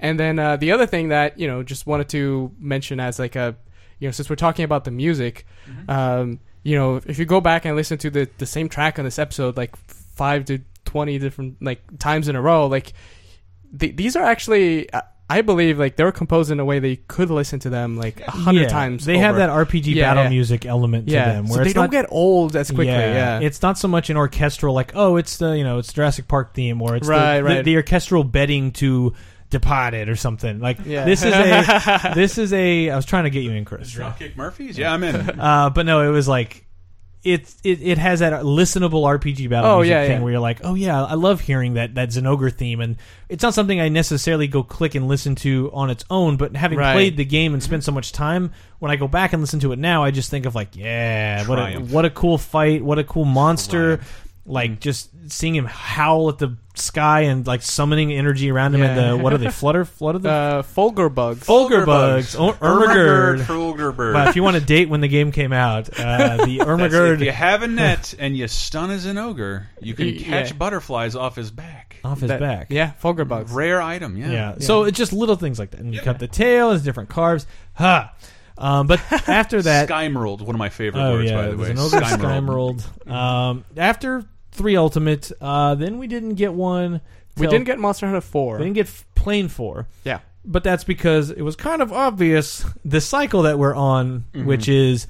And 0.00 0.20
then 0.20 0.38
uh, 0.38 0.56
the 0.56 0.70
other 0.70 0.86
thing 0.86 1.08
that 1.08 1.36
you 1.40 1.48
know 1.48 1.64
just 1.64 1.84
wanted 1.86 2.08
to 2.10 2.52
mention 2.60 3.00
as 3.00 3.18
like 3.18 3.34
a 3.34 3.56
you 3.98 4.06
know 4.06 4.12
since 4.12 4.30
we're 4.30 4.36
talking 4.36 4.64
about 4.64 4.84
the 4.84 4.92
music, 4.92 5.44
um, 5.88 6.38
you 6.62 6.76
know 6.76 7.00
if 7.06 7.18
you 7.18 7.24
go 7.24 7.40
back 7.40 7.64
and 7.64 7.74
listen 7.74 7.98
to 7.98 8.10
the 8.10 8.28
the 8.38 8.46
same 8.46 8.68
track 8.68 8.98
on 9.00 9.04
this 9.04 9.18
episode 9.18 9.56
like 9.56 9.74
five 10.18 10.44
to 10.46 10.58
twenty 10.84 11.18
different 11.18 11.62
like 11.62 11.80
times 11.98 12.28
in 12.28 12.36
a 12.36 12.42
row, 12.42 12.66
like 12.66 12.92
th- 13.78 13.96
these 13.96 14.16
are 14.16 14.24
actually. 14.24 14.92
I- 14.94 15.02
I 15.30 15.42
believe 15.42 15.78
like 15.78 15.96
they 15.96 16.04
were 16.04 16.10
composed 16.10 16.50
in 16.50 16.58
a 16.58 16.64
way 16.64 16.78
that 16.78 16.88
you 16.88 16.96
could 17.06 17.28
listen 17.30 17.58
to 17.58 17.68
them 17.68 17.98
like 17.98 18.18
a 18.26 18.30
hundred 18.30 18.62
Yeah. 18.62 18.68
times. 18.68 19.04
They 19.04 19.18
have 19.18 19.36
that 19.36 19.50
RPG 19.50 19.94
Yeah, 19.94 20.08
battle 20.08 20.22
yeah. 20.22 20.28
music 20.30 20.64
element 20.64 21.06
to 21.08 21.12
yeah, 21.12 21.34
them, 21.34 21.46
so 21.48 21.52
where 21.56 21.64
they 21.64 21.68
it's 21.68 21.74
don't 21.74 21.82
not 21.84 21.90
get 21.90 22.06
old 22.08 22.56
as 22.56 22.70
quickly. 22.70 22.86
Yeah, 22.94 23.38
it's 23.40 23.60
not 23.60 23.76
so 23.76 23.88
much 23.88 24.08
an 24.08 24.16
orchestral 24.16 24.72
like 24.74 24.92
oh 24.94 25.16
it's 25.16 25.36
the 25.36 25.50
you 25.50 25.64
know 25.64 25.76
it's 25.80 25.92
Jurassic 25.92 26.28
Park 26.28 26.54
theme 26.54 26.80
or 26.80 26.96
it's 26.96 27.06
Right, 27.06 27.36
the, 27.36 27.44
right. 27.44 27.56
The, 27.58 27.62
the 27.72 27.76
orchestral 27.76 28.24
bedding 28.24 28.70
to 28.80 29.12
Departed 29.50 30.08
or 30.08 30.16
something 30.16 30.60
like 30.60 30.78
Yeah. 30.86 31.04
this 31.04 31.22
is 31.22 31.34
a 31.34 32.12
this 32.14 32.38
is 32.38 32.54
a 32.54 32.88
I 32.88 32.96
was 32.96 33.04
trying 33.04 33.24
to 33.24 33.30
get 33.30 33.42
you 33.42 33.50
in 33.52 33.66
Chris 33.66 33.94
Dropkick 33.94 34.34
Murphys? 34.34 34.78
Yeah, 34.78 34.94
I'm 34.94 35.04
in. 35.04 35.14
uh, 35.38 35.68
but 35.68 35.84
no 35.84 36.08
it 36.08 36.10
was 36.10 36.26
like 36.26 36.64
it, 37.24 37.52
it 37.64 37.80
it 37.82 37.98
has 37.98 38.20
that 38.20 38.32
listenable 38.44 39.02
RPG 39.02 39.50
battle 39.50 39.70
Oh, 39.70 39.76
music 39.78 39.90
yeah, 39.90 40.02
thing 40.06 40.12
yeah. 40.18 40.22
where 40.22 40.32
you're 40.32 40.40
like, 40.40 40.60
oh 40.62 40.74
yeah, 40.74 41.04
I 41.04 41.14
love 41.14 41.40
hearing 41.40 41.74
that 41.74 41.94
that 41.96 42.10
Zinogre 42.10 42.52
theme, 42.52 42.80
and 42.80 42.96
it's 43.28 43.42
not 43.42 43.54
something 43.54 43.80
I 43.80 43.88
necessarily 43.88 44.46
go 44.46 44.62
click 44.62 44.94
and 44.94 45.08
listen 45.08 45.34
to 45.36 45.70
on 45.72 45.90
its 45.90 46.04
own. 46.10 46.36
But 46.36 46.54
having 46.56 46.78
Right. 46.78 46.92
played 46.94 47.16
the 47.16 47.24
game 47.24 47.54
and 47.54 47.62
spent 47.62 47.82
so 47.84 47.92
much 47.92 48.12
time, 48.12 48.52
when 48.78 48.90
I 48.90 48.96
go 48.96 49.08
back 49.08 49.32
and 49.32 49.42
listen 49.42 49.58
to 49.60 49.72
it 49.72 49.78
now, 49.78 50.04
I 50.04 50.10
just 50.12 50.30
think 50.30 50.46
of 50.46 50.54
like, 50.54 50.76
yeah, 50.76 51.44
what 51.46 51.58
a, 51.58 51.78
what 51.80 52.04
a 52.04 52.10
cool 52.10 52.38
fight, 52.38 52.82
what 52.84 52.98
a 52.98 53.04
cool 53.04 53.24
monster, 53.24 53.96
Triumph. 53.96 54.27
Like 54.48 54.80
just 54.80 55.10
seeing 55.30 55.54
him 55.54 55.66
howl 55.66 56.30
at 56.30 56.38
the 56.38 56.56
sky 56.74 57.22
and 57.22 57.46
like 57.46 57.60
summoning 57.60 58.12
energy 58.12 58.50
around 58.50 58.74
him, 58.74 58.82
and 58.82 58.98
the 59.18 59.22
what 59.22 59.32
are 59.32 59.38
they 59.38 59.50
flutter 59.50 59.84
flutter 59.84 60.18
the 60.18 60.30
uh, 60.30 60.62
Fulgur 60.62 61.14
bugs. 61.14 61.46
Fulgur 61.46 61.84
bugs, 61.84 62.34
Ur- 62.34 62.54
Ermagerd. 62.54 63.40
Fulgurberg. 63.42 64.12
But 64.14 64.28
if 64.28 64.36
you 64.36 64.42
want 64.42 64.56
to 64.56 64.62
date 64.64 64.88
when 64.88 65.00
the 65.00 65.08
game 65.08 65.30
came 65.32 65.52
out, 65.52 65.88
uh, 66.00 66.36
the 66.46 66.58
That's- 66.58 66.66
Ermagerd 66.66 67.14
If 67.16 67.20
you 67.22 67.30
have 67.32 67.62
a 67.62 67.66
net 67.68 68.14
and 68.18 68.36
you 68.36 68.48
stun 68.48 68.90
as 68.90 69.04
an 69.06 69.18
ogre, 69.18 69.68
you 69.80 69.94
can 69.94 70.06
Y- 70.06 70.22
catch 70.24 70.50
yeah. 70.50 70.56
butterflies 70.56 71.14
off 71.14 71.36
his 71.36 71.50
back. 71.50 71.96
off 72.02 72.20
his 72.20 72.28
That- 72.28 72.40
back. 72.40 72.66
Yeah, 72.70 72.92
Fulgur 73.02 73.28
bugs. 73.28 73.52
Rare 73.52 73.82
item, 73.82 74.16
yeah. 74.16 74.30
Yeah. 74.30 74.54
So 74.60 74.84
it's 74.84 74.96
just 74.96 75.12
little 75.12 75.36
things 75.36 75.58
like 75.58 75.72
that. 75.72 75.80
And 75.80 75.94
you 75.94 76.00
cut 76.00 76.18
the 76.18 76.28
tail, 76.28 76.70
there's 76.70 76.82
different 76.82 77.10
carves. 77.10 77.46
Ha. 77.74 78.14
Um, 78.56 78.86
but 78.88 79.00
after 79.28 79.62
that, 79.62 79.88
Skymerald, 79.88 80.40
one 80.40 80.54
of 80.56 80.58
my 80.58 80.68
favorite 80.68 81.00
oh 81.00 81.12
words, 81.12 81.30
yeah, 81.30 81.36
by 81.36 81.48
the 81.48 81.56
way. 81.56 81.66
there's 81.72 81.78
an 81.78 81.78
ogre 81.78 82.04
Skymerald. 82.06 82.82
Skymerald. 83.06 83.10
Um, 83.12 83.64
after 83.76 84.24
three 84.58 84.76
ultimate, 84.76 85.32
uh, 85.40 85.74
then 85.74 85.96
we 85.98 86.06
didn't 86.06 86.34
get 86.34 86.52
one. 86.52 87.00
We 87.38 87.42
till- 87.46 87.52
didn't 87.52 87.64
get 87.66 87.78
Monster 87.78 88.04
Hunter 88.06 88.20
Four. 88.20 88.58
We 88.58 88.64
didn't 88.64 88.74
get 88.74 88.86
f- 88.88 89.06
plane 89.14 89.48
four. 89.48 89.86
Yeah. 90.04 90.18
But 90.44 90.64
that's 90.64 90.84
because 90.84 91.30
it 91.30 91.42
was 91.42 91.56
kind 91.56 91.80
of 91.80 91.92
obvious 91.92 92.64
the 92.84 93.00
cycle 93.00 93.42
that 93.42 93.58
we're 93.58 93.74
on, 93.74 94.24
Mm-hmm. 94.34 94.46
which 94.46 94.68
is 94.68 95.06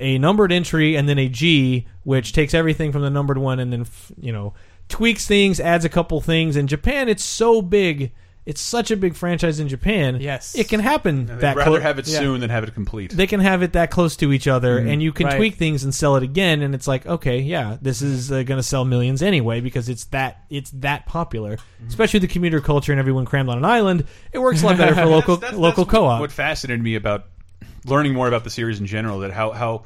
a 0.00 0.16
numbered 0.18 0.52
entry 0.52 0.96
and 0.96 1.08
then 1.08 1.18
a 1.18 1.28
G, 1.28 1.86
which 2.04 2.32
takes 2.32 2.54
everything 2.54 2.92
from 2.92 3.02
the 3.02 3.10
numbered 3.10 3.38
one 3.38 3.58
and 3.60 3.72
then 3.72 3.82
f- 3.82 4.12
you 4.20 4.32
know 4.32 4.54
tweaks 4.88 5.26
things, 5.26 5.58
adds 5.60 5.84
a 5.84 5.88
couple 5.88 6.20
things. 6.20 6.56
In 6.56 6.66
Japan, 6.66 7.08
it's 7.08 7.24
so 7.24 7.60
big. 7.62 8.12
It's 8.44 8.60
such 8.60 8.90
a 8.90 8.96
big 8.96 9.14
franchise 9.14 9.60
in 9.60 9.68
Japan. 9.68 10.18
Yes. 10.20 10.56
it 10.56 10.68
can 10.68 10.80
happen 10.80 11.26
They'd 11.26 11.40
that 11.40 11.56
rather 11.56 11.70
clo- 11.72 11.80
have 11.80 12.00
it 12.00 12.08
yeah. 12.08 12.18
soon 12.18 12.40
than 12.40 12.50
have 12.50 12.64
it 12.64 12.74
complete. 12.74 13.12
they 13.12 13.28
can 13.28 13.38
have 13.38 13.62
it 13.62 13.74
that 13.74 13.90
close 13.92 14.16
to 14.16 14.32
each 14.32 14.48
other, 14.48 14.80
Mhm. 14.80 14.92
and 14.92 15.02
you 15.02 15.12
can 15.12 15.26
Right. 15.26 15.36
tweak 15.36 15.54
things 15.56 15.84
and 15.84 15.94
sell 15.94 16.16
it 16.16 16.24
again, 16.24 16.60
and 16.60 16.74
it's 16.74 16.88
like, 16.88 17.06
okay, 17.06 17.38
yeah, 17.38 17.76
this 17.80 18.02
is 18.02 18.32
uh, 18.32 18.42
going 18.42 18.58
to 18.58 18.62
sell 18.64 18.84
millions 18.84 19.22
anyway 19.22 19.60
because 19.60 19.88
it's 19.88 20.04
that 20.06 20.42
it's 20.50 20.70
that 20.72 21.06
popular, 21.06 21.56
Mm-hmm. 21.56 21.86
especially 21.88 22.18
the 22.20 22.26
commuter 22.26 22.60
culture 22.60 22.90
and 22.92 22.98
everyone 22.98 23.26
crammed 23.26 23.48
on 23.48 23.58
an 23.58 23.64
island. 23.64 24.04
It 24.32 24.38
works 24.40 24.62
a 24.62 24.66
lot 24.66 24.76
better 24.76 24.94
for 24.96 25.06
local 25.06 25.36
That's- 25.36 25.52
that's- 25.52 25.58
local 25.60 25.84
that's 25.84 25.92
co-op. 25.96 26.20
What 26.20 26.32
fascinated 26.32 26.82
me 26.82 26.96
about 26.96 27.26
learning 27.84 28.12
more 28.14 28.26
about 28.26 28.42
the 28.44 28.50
series 28.50 28.80
in 28.80 28.86
general 28.86 29.20
that 29.20 29.30
how 29.32 29.52
how 29.52 29.84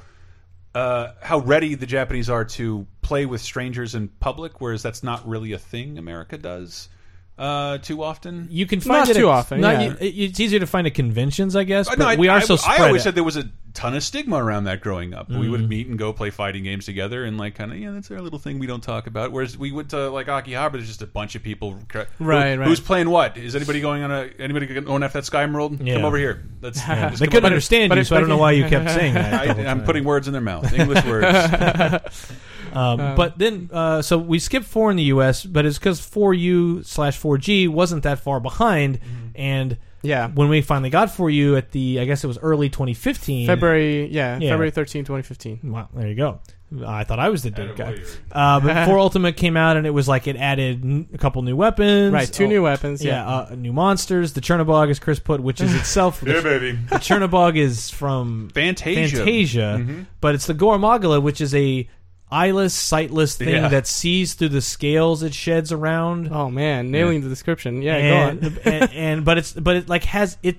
uh, 0.74 1.12
how 1.22 1.38
ready 1.38 1.74
the 1.74 1.86
Japanese 1.86 2.28
are 2.30 2.44
to 2.44 2.86
play 3.02 3.24
with 3.26 3.40
strangers 3.40 3.94
in 3.94 4.08
public, 4.20 4.60
whereas 4.60 4.82
that's 4.82 5.02
not 5.02 5.26
really 5.28 5.52
a 5.52 5.58
thing 5.58 5.96
America 5.98 6.36
does 6.36 6.88
uh, 7.38 7.78
too 7.78 8.02
often. 8.02 8.48
you 8.50 8.66
can 8.66 8.80
find 8.80 9.00
Not 9.06 9.10
it 9.10 9.14
too 9.20 9.28
at- 9.28 9.34
often, 9.34 9.60
not- 9.60 9.74
yeah. 9.80 10.02
you- 10.04 10.26
it's 10.26 10.40
easier 10.40 10.60
to 10.60 10.66
find 10.66 10.86
at 10.86 10.94
conventions, 10.94 11.54
I 11.56 11.64
guess. 11.64 11.86
Uh, 11.86 11.90
But 11.92 11.98
no, 11.98 12.06
I, 12.08 12.16
we 12.16 12.28
are 12.28 12.38
I, 12.38 12.40
so 12.40 12.56
I 12.66 12.78
always 12.78 13.02
out. 13.02 13.04
said 13.04 13.14
there 13.14 13.24
was 13.24 13.36
a 13.36 13.44
ton 13.74 13.94
of 13.94 14.02
stigma 14.02 14.42
around 14.42 14.64
that 14.64 14.80
growing 14.80 15.12
up. 15.12 15.28
We 15.28 15.34
Mm-hmm. 15.36 15.50
would 15.50 15.68
meet 15.68 15.86
and 15.86 15.98
go 15.98 16.14
play 16.14 16.30
fighting 16.30 16.64
games 16.64 16.86
together, 16.86 17.24
and 17.26 17.36
like 17.36 17.54
kind 17.54 17.72
of 17.72 17.78
yeah, 17.78 17.90
that's 17.90 18.10
our 18.10 18.22
little 18.22 18.38
thing 18.38 18.58
we 18.58 18.66
don't 18.66 18.82
talk 18.82 19.06
about. 19.06 19.32
Whereas 19.32 19.58
we 19.58 19.70
went 19.70 19.90
to 19.90 20.08
like 20.08 20.28
Akihabara, 20.28 20.72
there's 20.72 20.86
just 20.86 21.02
a 21.02 21.06
bunch 21.06 21.34
of 21.34 21.42
people. 21.42 21.72
Who- 21.72 21.98
Right, 22.18 22.56
right. 22.58 22.66
Who's 22.66 22.80
playing 22.80 23.10
what? 23.10 23.36
Is 23.36 23.54
anybody 23.54 23.82
going 23.82 24.02
on 24.02 24.10
a 24.10 24.30
anybody 24.38 24.66
going 24.80 25.02
after 25.02 25.18
that 25.18 25.26
Sky 25.26 25.42
Emerald? 25.42 25.78
Yeah. 25.82 25.94
Come 25.96 26.06
over 26.06 26.16
here. 26.16 26.42
Let's. 26.62 26.78
Yeah, 26.78 27.10
they 27.10 27.26
couldn't 27.26 27.36
over- 27.38 27.46
understand 27.48 27.90
but 27.90 27.96
you, 27.96 28.00
if- 28.00 28.06
so 28.08 28.16
I 28.16 28.20
don't 28.20 28.30
know 28.30 28.38
why 28.38 28.52
you 28.52 28.66
kept 28.66 28.88
saying 28.98 29.12
that. 29.12 29.58
I, 29.58 29.66
I'm 29.66 29.84
putting 29.84 30.04
words 30.04 30.26
in 30.26 30.32
their 30.32 30.40
mouth. 30.40 30.72
English 30.72 31.04
words. 31.04 31.26
Um, 32.76 33.16
but 33.16 33.38
then, 33.38 33.70
uh, 33.72 34.02
so 34.02 34.18
we 34.18 34.38
skipped 34.38 34.66
four 34.66 34.90
in 34.90 34.96
the 34.96 35.04
U.S., 35.04 35.44
but 35.44 35.64
it's 35.66 35.78
because 35.78 36.00
4U 36.00 36.84
slash 36.84 37.18
4G 37.20 37.68
wasn't 37.68 38.02
that 38.02 38.18
far 38.20 38.40
behind, 38.40 39.00
Mm-hmm. 39.00 39.26
and 39.34 39.76
yeah. 40.02 40.28
when 40.28 40.48
we 40.48 40.60
finally 40.60 40.90
got 40.90 41.08
4U 41.08 41.56
at 41.58 41.72
the, 41.72 42.00
I 42.00 42.04
guess 42.04 42.22
it 42.22 42.26
was 42.26 42.38
early 42.38 42.68
2015. 42.68 43.46
February, 43.46 44.06
yeah, 44.06 44.38
Yeah. 44.38 44.50
February 44.50 44.70
13, 44.70 45.04
2015. 45.04 45.60
Wow, 45.72 45.88
there 45.94 46.06
you 46.08 46.14
go. 46.14 46.40
I 46.84 47.04
thought 47.04 47.20
I 47.20 47.28
was 47.28 47.44
the 47.44 47.52
dead 47.52 47.76
guy. 47.76 47.96
Uh, 48.32 48.58
but 48.58 48.84
4 48.86 48.98
Ultimate 48.98 49.36
came 49.36 49.56
out, 49.56 49.76
and 49.76 49.86
it 49.86 49.90
was 49.90 50.08
like 50.08 50.26
it 50.26 50.34
added 50.36 50.82
n- 50.84 51.08
a 51.14 51.18
couple 51.18 51.40
new 51.42 51.54
weapons. 51.54 52.12
Right, 52.12 52.30
two 52.30 52.44
Oh, 52.44 52.48
new 52.48 52.62
weapons. 52.64 53.04
Yeah, 53.04 53.24
Yeah. 53.24 53.36
uh, 53.52 53.54
new 53.56 53.72
monsters. 53.72 54.32
The 54.32 54.40
Chernobog, 54.40 54.90
as 54.90 54.98
Chris 54.98 55.20
put, 55.20 55.40
which 55.40 55.60
is 55.60 55.72
itself. 55.80 56.22
Yeah, 56.26 56.34
the, 56.34 56.42
baby. 56.42 56.72
the 56.72 56.96
Chernobog 56.96 57.56
is 57.56 57.90
from 57.90 58.48
Fantasia. 58.52 59.16
Fantasia, 59.18 59.76
Mhm. 59.80 60.06
but 60.20 60.34
it's 60.34 60.46
the 60.46 60.54
Gore 60.54 60.78
Magala, 60.78 61.20
which 61.20 61.40
is 61.40 61.54
a 61.54 61.88
eyeless, 62.30 62.74
sightless 62.74 63.36
thing 63.36 63.48
Yeah. 63.48 63.68
that 63.68 63.86
sees 63.86 64.34
through 64.34 64.50
the 64.50 64.60
scales 64.62 65.22
it 65.22 65.34
sheds 65.34 65.72
around. 65.72 66.28
Oh 66.32 66.50
man, 66.50 66.90
nailing 66.90 67.20
the 67.22 67.28
description. 67.28 67.82
Yeah, 67.82 67.96
and, 67.96 68.40
go 68.40 68.46
on. 68.48 68.58
and, 68.64 68.92
and 68.92 69.24
but 69.24 69.38
it's 69.38 69.52
but 69.52 69.76
it 69.76 69.88
like 69.88 70.04
has 70.04 70.36
it 70.42 70.56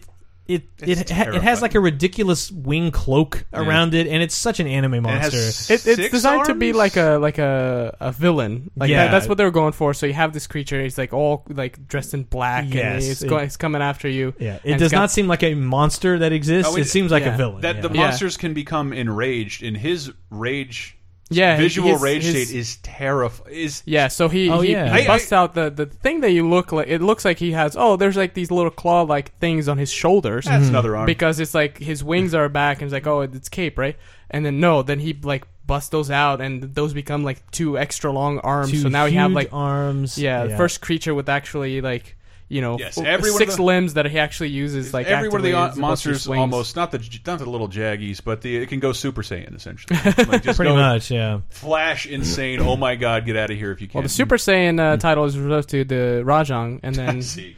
it 0.48 0.64
It's 0.80 1.02
it, 1.02 1.10
ha- 1.10 1.24
it 1.24 1.28
has 1.28 1.34
terrifying. 1.34 1.62
like 1.62 1.76
a 1.76 1.80
ridiculous 1.82 2.50
wing 2.50 2.90
cloak 2.92 3.44
around 3.54 3.94
it, 3.94 4.08
and 4.08 4.24
it's 4.24 4.34
such 4.34 4.62
an 4.62 4.68
anime 4.68 4.94
And 4.94 5.06
it 5.06 5.10
monster. 5.10 5.36
has 5.36 5.70
It, 5.70 5.74
it's 5.74 5.84
six 5.84 6.10
designed 6.12 6.46
to 6.46 6.54
be 6.54 6.68
arms? 6.68 6.78
like 6.78 6.96
a 6.96 7.18
like 7.18 7.38
a, 7.38 7.98
a 8.00 8.14
villain. 8.14 8.72
Like 8.78 8.90
Yeah. 8.90 9.08
that, 9.08 9.12
that's 9.12 9.28
what 9.28 9.38
they 9.38 9.44
were 9.44 9.52
going 9.52 9.74
for. 9.74 9.94
So 9.94 10.06
you 10.06 10.14
have 10.14 10.32
this 10.32 10.48
creature. 10.48 10.82
He's 10.82 10.98
like 10.98 11.12
all 11.12 11.44
like 11.50 11.86
dressed 11.90 12.14
in 12.14 12.24
black, 12.24 12.64
Yes, 12.74 12.76
and 12.94 13.04
he's, 13.04 13.24
it- 13.24 13.28
going, 13.28 13.44
he's 13.44 13.58
coming 13.58 13.82
after 13.82 14.08
you. 14.08 14.34
yeah, 14.40 14.52
and 14.52 14.62
it 14.64 14.72
it's 14.76 14.80
does 14.84 14.92
got- 14.94 15.00
not 15.00 15.12
seem 15.12 15.28
like 15.28 15.44
a 15.44 15.54
monster 15.54 16.18
that 16.20 16.32
exists. 16.32 16.72
Oh, 16.74 16.78
it, 16.78 16.84
it- 16.84 16.86
seems 16.86 17.12
like 17.12 17.24
yeah. 17.26 17.34
a 17.34 17.38
villain. 17.38 17.60
that 17.64 17.76
yeah. 17.76 17.82
the 17.82 17.90
Yeah. 17.90 18.02
monsters 18.04 18.38
can 18.38 18.54
become 18.54 18.94
enraged, 18.94 19.64
and 19.64 19.76
his 19.76 20.14
rage, 20.30 20.97
Yeah, 21.30 21.58
visual 21.58 21.90
his- 21.94 22.02
rage 22.02 22.24
his- 22.24 22.48
state 22.50 22.58
is 22.58 22.76
terrifying. 22.78 23.54
Is 23.54 23.84
Yeah, 23.86 24.08
so 24.08 24.30
he 24.30 24.50
Oh, 24.50 24.62
he, 24.62 24.72
yeah. 24.72 24.96
he 24.96 25.04
I- 25.04 25.08
busts 25.08 25.34
out 25.34 25.54
the, 25.56 25.70
the 25.70 25.86
thing 25.86 26.22
that 26.22 26.32
you 26.32 26.48
look 26.48 26.72
like. 26.72 26.88
It 26.88 27.02
looks 27.02 27.26
like 27.26 27.40
he 27.40 27.52
has. 27.52 27.76
Oh, 27.78 27.96
there's 27.96 28.18
like 28.18 28.34
these 28.34 28.52
little 28.52 28.72
claw 28.72 29.02
like 29.02 29.38
things 29.40 29.68
on 29.68 29.78
his 29.78 29.92
shoulders 29.92 30.46
that's 30.46 30.66
mm-hmm. 30.66 30.70
another 30.70 30.96
arm. 30.96 31.06
because 31.06 31.40
it's 31.40 31.54
like 31.54 31.78
his 31.78 32.04
wings 32.04 32.34
are 32.34 32.50
back 32.50 32.78
and 32.78 32.84
it's 32.84 32.94
like 32.94 33.08
oh 33.08 33.22
it's 33.22 33.50
cape 33.50 33.78
right. 33.78 33.96
And 34.30 34.46
then 34.46 34.60
no, 34.60 34.84
then 34.84 35.00
he 35.00 35.14
like 35.14 35.48
busts 35.66 35.90
those 35.90 36.10
out 36.12 36.42
and 36.42 36.64
those 36.76 36.94
become 36.94 37.24
like 37.24 37.50
two 37.52 37.78
extra 37.78 38.12
long 38.12 38.40
arms. 38.40 38.72
Two 38.72 38.80
so 38.80 38.90
now 38.90 39.06
you 39.06 39.20
have 39.20 39.32
like 39.32 39.50
arms. 39.54 40.18
yeah, 40.18 40.46
the 40.46 40.58
first 40.58 40.82
creature 40.82 41.14
with 41.14 41.30
actually 41.30 41.82
like 41.82 42.17
you 42.50 42.62
know 42.62 42.78
Yes, 42.80 42.98
f- 42.98 43.06
every 43.06 43.30
six 43.32 43.56
the- 43.58 43.64
limbs 43.64 43.96
that 43.96 44.06
he 44.06 44.18
actually 44.20 44.50
uses 44.50 44.94
like 44.94 45.08
every 45.08 45.28
one 45.30 45.40
of 45.40 45.44
the 45.44 45.54
actively 45.54 45.92
is 45.94 46.02
supposed 46.02 46.04
to 46.04 46.10
monsters 46.10 46.28
almost 46.28 46.76
not 46.76 46.92
the 46.92 47.20
not 47.26 47.40
the 47.40 47.50
little 47.50 47.68
jaggies, 47.68 48.24
but 48.24 48.42
the 48.42 48.56
it 48.58 48.68
can 48.70 48.80
go 48.80 48.94
Super 48.94 49.22
Saiyan 49.22 49.56
essentially. 49.56 49.98
Like 50.28 50.44
just 50.44 50.58
pretty 50.58 50.72
go 50.72 50.76
much. 50.76 51.12
Yeah, 51.12 51.42
flash 51.50 52.06
insane. 52.06 52.60
Oh 52.62 52.76
my 52.78 52.96
god, 52.96 53.26
get 53.26 53.36
out 53.36 53.52
of 53.52 53.58
here 53.58 53.72
if 53.72 53.82
you 53.82 53.88
can. 53.88 54.00
Well, 54.00 54.04
the 54.04 54.10
Super 54.10 54.38
Saiyan 54.38 54.80
uh, 54.80 54.98
title 54.98 55.26
is 55.26 55.38
reserved 55.38 55.70
to 55.70 55.84
the 55.84 56.24
Rajang, 56.26 56.80
and 56.84 56.96
then 56.96 57.18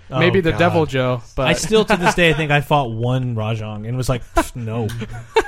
maybe 0.20 0.40
Oh, 0.40 0.42
the 0.42 0.52
God. 0.52 0.72
Deviljho. 0.74 1.36
But 1.36 1.48
I 1.48 1.54
still 1.54 1.86
to 1.86 1.96
this 1.98 2.16
day 2.16 2.30
I 2.30 2.34
think 2.40 2.52
I 2.52 2.62
fought 2.62 2.92
one 2.92 3.36
Rajang 3.36 3.88
and 3.88 3.96
was 3.98 4.10
like, 4.10 4.24
no, 4.56 4.88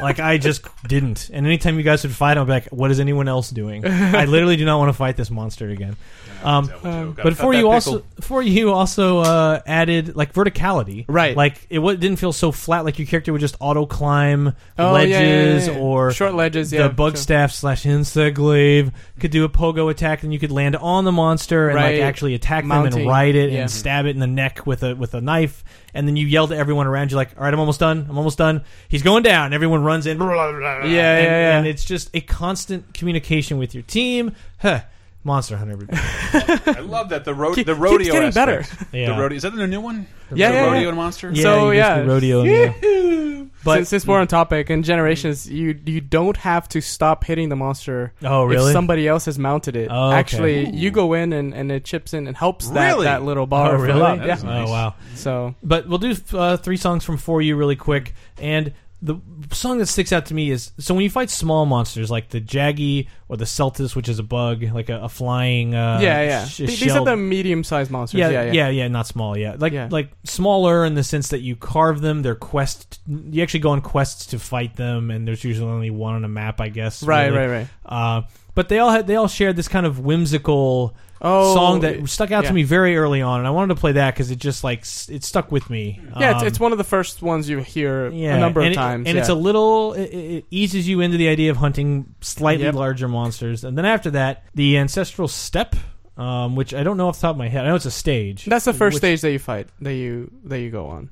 like 0.01 0.19
I 0.19 0.37
just 0.37 0.65
didn't. 0.87 1.29
And 1.33 1.45
anytime 1.45 1.77
you 1.77 1.83
guys 1.83 2.03
would 2.03 2.11
fight, 2.15 2.37
I'd 2.37 2.45
be 2.45 2.51
like, 2.51 2.67
what 2.67 2.91
is 2.91 2.99
anyone 2.99 3.27
else 3.27 3.49
doing? 3.49 3.85
I 3.85 4.25
literally 4.25 4.55
do 4.55 4.65
not 4.65 4.77
want 4.77 4.89
to 4.89 4.93
fight 4.93 5.17
this 5.17 5.31
monster 5.31 5.69
again. 5.69 5.95
Um, 6.43 6.67
Devil 6.67 7.13
but 7.13 7.23
cut 7.23 7.37
for 7.37 7.53
you 7.53 7.69
also 7.69 8.03
for 8.21 8.41
you 8.41 8.71
also 8.71 9.19
uh, 9.19 9.61
added 9.65 10.15
like 10.15 10.33
verticality, 10.33 11.05
Right. 11.07 11.35
Like 11.35 11.65
it 11.69 11.75
w- 11.77 11.97
didn't 11.97 12.17
feel 12.17 12.33
so 12.33 12.51
flat. 12.51 12.85
Like 12.85 12.99
your 12.99 13.07
character 13.07 13.31
would 13.31 13.41
just 13.41 13.55
auto 13.59 13.85
climb 13.85 14.47
Oh, 14.77 14.95
yeah, 14.95 15.03
yeah, 15.03 15.17
ledges 15.17 15.67
yeah, 15.67 15.73
yeah. 15.73 15.79
or 15.79 16.11
short 16.11 16.33
ledges. 16.35 16.71
Yeah, 16.73 16.83
the 16.87 16.93
bug 16.93 17.13
sure. 17.13 17.17
staff 17.17 17.51
slash 17.51 17.85
insect 17.85 18.35
glaive 18.35 18.91
could 19.19 19.31
do 19.31 19.43
a 19.45 19.49
pogo 19.49 19.89
attack, 19.91 20.23
and 20.23 20.33
you 20.33 20.39
could 20.39 20.51
land 20.51 20.75
on 20.75 21.05
the 21.05 21.11
monster 21.11 21.69
and 21.69 21.75
Right. 21.75 21.99
like 21.99 22.03
actually 22.03 22.33
attack 22.33 22.63
them 22.67 22.85
and 22.85 23.05
ride 23.07 23.35
it 23.35 23.51
Yeah. 23.51 23.61
and 23.61 23.71
stab 23.71 24.05
it 24.05 24.09
in 24.11 24.19
the 24.19 24.27
neck 24.27 24.65
with 24.65 24.83
a 24.83 24.95
with 24.95 25.13
a 25.13 25.21
knife. 25.21 25.63
And 25.93 26.07
then 26.07 26.15
you 26.15 26.25
yell 26.25 26.47
to 26.47 26.55
everyone 26.55 26.87
around 26.87 27.11
you 27.11 27.17
like, 27.17 27.31
"All 27.37 27.43
right, 27.43 27.53
I'm 27.53 27.59
almost 27.59 27.79
done. 27.81 28.05
I'm 28.09 28.17
almost 28.17 28.37
done. 28.37 28.63
He's 28.87 29.03
going 29.03 29.23
down." 29.23 29.51
Everyone 29.53 29.83
runs 29.83 30.05
in. 30.07 30.19
Yeah, 30.19 30.85
yeah, 30.85 31.21
yeah. 31.23 31.57
And 31.57 31.67
it's 31.67 31.83
just 31.83 32.09
a 32.13 32.21
constant 32.21 32.93
communication 32.93 33.57
with 33.57 33.73
your 33.73 33.83
team. 33.83 34.33
Huh. 34.59 34.81
Monster 35.23 35.55
Hunter. 35.57 35.77
I 35.91 36.79
love 36.83 37.09
that 37.09 37.25
the 37.25 37.33
road 37.33 37.55
Keep- 37.55 37.67
the 37.67 37.73
keeps 37.73 37.81
rodeo 37.81 38.13
getting 38.13 38.31
better. 38.31 38.65
Yeah. 38.91 39.13
The 39.15 39.21
rodeo 39.21 39.35
is 39.35 39.43
that 39.43 39.55
the 39.55 39.67
new 39.67 39.79
one? 39.81 40.07
Yeah, 40.33 40.49
the 40.49 40.55
yeah, 40.57 40.65
rodeo 40.65 40.81
yeah. 40.81 40.87
and 40.87 40.97
monster. 40.97 41.31
Yeah, 41.31 41.43
So, 41.43 41.69
you 41.71 41.77
yeah. 41.77 42.03
basically 42.03 42.31
rodeo. 42.33 42.43
Yeah. 42.43 43.45
But 43.63 43.75
since, 43.75 43.89
since 43.89 44.07
we're 44.07 44.19
on 44.19 44.27
topic, 44.27 44.71
in 44.71 44.81
Generations, 44.81 45.47
you 45.47 45.79
you 45.85 46.01
don't 46.01 46.35
have 46.37 46.67
to 46.69 46.81
stop 46.81 47.23
hitting 47.23 47.49
the 47.49 47.55
monster 47.55 48.11
oh 48.23 48.43
really? 48.45 48.69
if 48.71 48.73
somebody 48.73 49.07
else 49.07 49.25
has 49.25 49.37
mounted 49.37 49.75
it. 49.75 49.89
Oh, 49.91 50.07
okay. 50.07 50.15
Actually, 50.17 50.65
Ooh. 50.65 50.71
you 50.73 50.89
go 50.89 51.13
in 51.13 51.31
and, 51.31 51.53
and 51.53 51.71
it 51.71 51.85
chips 51.85 52.13
in 52.15 52.25
and 52.27 52.35
helps 52.35 52.69
that, 52.69 52.87
Really? 52.93 53.03
that 53.05 53.21
little 53.21 53.45
bar. 53.45 53.75
oh 53.75 53.77
fill 53.77 53.97
really? 53.97 54.01
up. 54.01 54.17
That 54.17 54.27
Yeah. 54.27 54.33
is 54.37 54.43
nice. 54.43 54.67
Oh 54.67 54.71
wow. 54.71 54.95
So 55.13 55.55
But 55.61 55.87
we'll 55.87 55.99
do 55.99 56.15
uh, 56.33 56.57
three 56.57 56.77
songs 56.77 57.03
from 57.05 57.17
For 57.17 57.39
You 57.41 57.55
really 57.55 57.75
quick. 57.75 58.15
And 58.39 58.73
the 59.03 59.15
song 59.51 59.79
that 59.79 59.87
sticks 59.87 60.13
out 60.13 60.27
to 60.27 60.33
me 60.35 60.51
is 60.51 60.71
so 60.77 60.93
when 60.93 61.03
you 61.03 61.09
fight 61.09 61.31
small 61.31 61.65
monsters 61.65 62.11
like 62.11 62.29
the 62.29 62.39
Jaggy 62.39 63.07
or 63.27 63.35
the 63.35 63.45
Seltas, 63.45 63.95
which 63.95 64.07
is 64.07 64.19
a 64.19 64.23
bug, 64.23 64.61
like 64.61 64.89
a, 64.89 65.01
a 65.01 65.09
flying. 65.09 65.73
Uh, 65.73 65.99
yeah, 66.01 66.21
yeah. 66.21 66.45
sh- 66.45 66.57
Th- 66.57 66.79
These 66.79 66.91
are 66.95 67.03
the 67.03 67.17
medium-sized 67.17 67.89
monsters. 67.89 68.19
yeah, 68.19 68.29
Yeah, 68.29 68.51
yeah, 68.51 68.69
yeah, 68.69 68.87
not 68.87 69.07
small. 69.07 69.35
Yeah, 69.35 69.55
like 69.57 69.73
Yeah. 69.73 69.87
like 69.89 70.11
smaller 70.23 70.85
in 70.85 70.93
the 70.93 71.03
sense 71.03 71.29
that 71.29 71.41
you 71.41 71.55
carve 71.55 72.01
them. 72.01 72.21
They're 72.21 72.35
quest. 72.35 72.99
You 73.07 73.41
actually 73.41 73.61
go 73.61 73.71
on 73.71 73.81
quests 73.81 74.27
to 74.27 74.39
fight 74.39 74.75
them, 74.75 75.09
and 75.09 75.27
there's 75.27 75.43
usually 75.43 75.71
only 75.71 75.89
one 75.89 76.13
on 76.13 76.23
a 76.23 76.29
map, 76.29 76.61
I 76.61 76.69
guess. 76.69 77.01
Right, 77.01 77.25
really. 77.27 77.37
right, 77.37 77.47
right. 77.47 77.67
Uh, 77.85 78.21
but 78.53 78.69
they 78.69 78.77
all 78.79 78.91
had 78.91 79.07
they 79.07 79.15
all 79.15 79.27
shared 79.27 79.55
this 79.55 79.67
kind 79.67 79.85
of 79.87 79.97
whimsical 79.99 80.95
Oh, 81.23 81.53
song 81.53 81.79
that 81.81 82.09
stuck 82.09 82.31
out 82.31 82.43
yeah. 82.43 82.49
to 82.49 82.53
me 82.55 82.63
very 82.63 82.97
early 82.97 83.21
on, 83.21 83.39
and 83.39 83.47
I 83.47 83.51
wanted 83.51 83.75
to 83.75 83.79
play 83.79 83.91
that 83.91 84.13
because 84.15 84.31
it 84.31 84.37
just 84.39 84.63
like 84.63 84.79
it 85.09 85.23
stuck 85.23 85.51
with 85.51 85.69
me. 85.69 85.99
Yeah, 86.19 86.31
it's, 86.31 86.41
Um, 86.41 86.47
it's 86.47 86.59
one 86.59 86.71
of 86.71 86.77
the 86.79 86.83
first 86.83 87.21
ones 87.21 87.47
you 87.47 87.59
hear 87.59 88.09
yeah, 88.09 88.35
a 88.35 88.39
number 88.39 88.59
and 88.61 88.69
of 88.69 88.71
it- 88.73 88.75
times. 88.75 89.07
and 89.07 89.15
yeah. 89.15 89.21
it's 89.21 89.29
a 89.29 89.35
little. 89.35 89.93
It, 89.93 90.05
it 90.13 90.45
eases 90.49 90.87
you 90.87 90.99
into 91.01 91.17
the 91.17 91.27
idea 91.27 91.51
of 91.51 91.57
hunting 91.57 92.15
slightly 92.21 92.65
Yep. 92.65 92.73
larger 92.75 93.07
monsters, 93.07 93.63
and 93.63 93.77
then 93.77 93.85
after 93.85 94.09
that, 94.11 94.43
the 94.55 94.77
ancestral 94.79 95.27
step, 95.27 95.75
um, 96.17 96.55
which 96.55 96.73
I 96.73 96.83
don't 96.83 96.97
know 96.97 97.07
off 97.09 97.17
the 97.17 97.21
top 97.27 97.35
of 97.35 97.37
my 97.37 97.49
head. 97.49 97.65
I 97.65 97.67
know 97.69 97.75
it's 97.75 97.85
a 97.85 97.91
stage. 97.91 98.45
That's 98.45 98.65
the 98.65 98.73
first 98.73 98.95
Which- 98.95 99.01
stage 99.01 99.21
that 99.21 99.31
you 99.31 99.39
fight 99.39 99.67
that 99.81 99.93
you 99.93 100.31
that 100.45 100.59
you 100.59 100.71
go 100.71 100.87
on. 100.87 101.11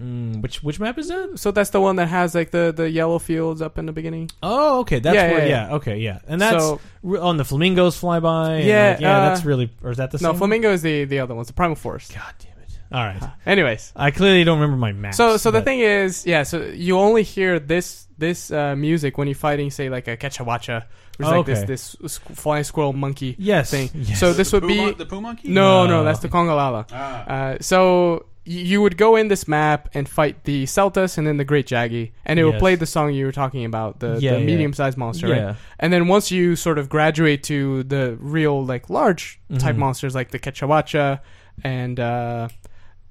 Mm, 0.00 0.42
which 0.42 0.62
which 0.62 0.78
map 0.78 0.98
is 0.98 1.08
that? 1.08 1.38
So 1.38 1.50
that's 1.52 1.70
the 1.70 1.80
one 1.80 1.96
that 1.96 2.08
has 2.08 2.34
like 2.34 2.50
the 2.50 2.72
the 2.76 2.90
yellow 2.90 3.18
fields 3.18 3.62
up 3.62 3.78
in 3.78 3.86
the 3.86 3.92
beginning. 3.92 4.30
Oh, 4.42 4.80
okay, 4.80 4.98
that's 4.98 5.14
Yeah, 5.14 5.30
where. 5.30 5.38
yeah, 5.40 5.46
Yeah, 5.48 5.68
yeah. 5.68 5.74
okay, 5.76 5.96
yeah, 5.98 6.18
and 6.28 6.40
that's 6.40 6.62
so 6.62 6.80
re- 7.02 7.18
on 7.20 7.36
the 7.38 7.44
flamingos 7.44 7.96
fly 7.96 8.20
by. 8.20 8.56
and, 8.56 8.66
Yeah, 8.66 8.90
like, 8.90 9.00
yeah, 9.00 9.16
uh, 9.18 9.28
that's 9.28 9.44
really. 9.46 9.70
Or 9.82 9.90
is 9.90 9.96
that 9.96 10.10
the 10.10 10.18
no, 10.18 10.32
same? 10.32 10.38
flamingo 10.38 10.72
is 10.72 10.82
the 10.82 11.04
the 11.04 11.20
other 11.20 11.34
ones, 11.34 11.46
the 11.46 11.54
primal 11.54 11.76
forest. 11.76 12.14
God 12.14 12.34
damn 12.38 12.52
it! 12.62 12.78
All 12.92 13.04
right, 13.04 13.22
Anyways, 13.46 13.92
I 13.96 14.10
clearly 14.10 14.44
don't 14.44 14.60
remember 14.60 14.76
my 14.78 14.92
map. 14.92 15.14
so 15.14 15.36
so 15.38 15.50
the 15.50 15.62
thing 15.62 15.80
is, 15.80 16.26
yeah, 16.26 16.42
so 16.44 16.60
you 16.62 16.98
only 16.98 17.22
hear 17.22 17.58
this 17.58 18.06
this 18.18 18.50
uh, 18.50 18.76
music 18.76 19.16
when 19.18 19.28
you're 19.28 19.34
fighting, 19.34 19.70
say 19.70 19.88
like 19.88 20.08
a 20.08 20.16
Kecha 20.16 20.44
Wacha, 20.46 20.84
which 21.16 21.26
is 21.26 21.32
Oh, 21.32 21.40
like 21.40 21.48
okay. 21.48 21.64
this 21.64 21.96
this 21.98 22.18
squ- 22.18 22.36
flying 22.36 22.64
squirrel 22.64 22.92
monkey 22.92 23.34
yes, 23.38 23.70
thing. 23.70 23.88
yes. 23.94 24.20
So 24.20 24.32
this 24.34 24.52
would 24.52 24.62
poo 24.62 24.68
be 24.68 24.76
mon- 24.76 24.98
the 24.98 25.06
poo 25.06 25.20
monkey. 25.20 25.48
no, 25.48 25.84
No. 25.86 25.98
no, 25.98 26.04
that's 26.04 26.20
the 26.20 26.28
Congalala. 26.28 26.86
Ah. 26.92 27.24
Uh, 27.26 27.56
so 27.60 27.80
y- 28.14 28.20
you 28.48 28.80
would 28.80 28.96
go 28.96 29.16
in 29.16 29.26
this 29.28 29.48
map 29.48 29.88
and 29.92 30.08
fight 30.08 30.44
the 30.44 30.64
Seltas 30.64 31.18
and 31.18 31.26
then 31.26 31.36
the 31.36 31.44
Great 31.44 31.66
Jaggy, 31.66 32.12
and 32.24 32.38
it 32.38 32.44
would 32.44 32.52
Yes. 32.54 32.60
play 32.60 32.74
the 32.76 32.86
song 32.86 33.12
you 33.12 33.26
were 33.26 33.32
talking 33.32 33.64
about, 33.64 33.98
the, 33.98 34.18
Yeah, 34.20 34.34
the 34.34 34.38
yeah. 34.40 34.44
medium-sized 34.46 34.96
monster, 34.96 35.28
right? 35.28 35.36
yeah. 35.36 35.54
And 35.80 35.92
then 35.92 36.06
once 36.06 36.30
you 36.30 36.54
sort 36.54 36.78
of 36.78 36.88
graduate 36.88 37.42
to 37.44 37.82
the 37.82 38.16
real, 38.20 38.64
like, 38.64 38.88
large 38.88 39.40
type 39.58 39.74
Mhm. 39.74 39.78
monsters 39.78 40.14
like 40.14 40.30
the 40.30 40.38
Kecha 40.38 40.68
Wacha 40.68 41.20
and 41.64 41.98
uh, 41.98 42.48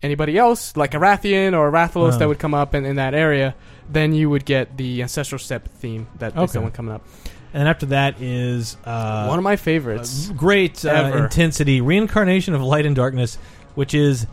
anybody 0.02 0.38
else, 0.38 0.76
like 0.78 0.94
a 0.94 0.98
Rathian 0.98 1.54
or 1.54 1.68
a 1.68 1.72
Rathalos 1.72 2.14
Uh. 2.14 2.18
that 2.20 2.28
would 2.30 2.40
come 2.40 2.54
up 2.54 2.74
in, 2.74 2.86
in 2.86 2.96
that 2.96 3.14
area, 3.14 3.56
then 3.92 4.14
you 4.14 4.30
would 4.30 4.46
get 4.46 4.78
the 4.78 5.02
Ancestral 5.02 5.40
Step 5.40 5.68
theme 5.68 6.08
that 6.20 6.30
is 6.30 6.34
the 6.54 6.60
Okay. 6.60 6.60
one 6.60 6.72
coming 6.72 6.96
up. 6.96 7.06
And 7.54 7.68
after 7.68 7.86
that 7.88 8.22
is 8.22 8.78
uh, 8.86 9.28
one 9.28 9.38
of 9.40 9.44
my 9.44 9.56
favorites. 9.58 10.30
great 10.36 10.84
uh, 10.86 10.90
ever. 10.90 11.24
intensity 11.26 11.82
reincarnation 11.82 12.54
of 12.54 12.62
light 12.62 12.86
and 12.86 12.96
darkness, 12.96 13.38
which 13.76 13.94
is 13.94 14.28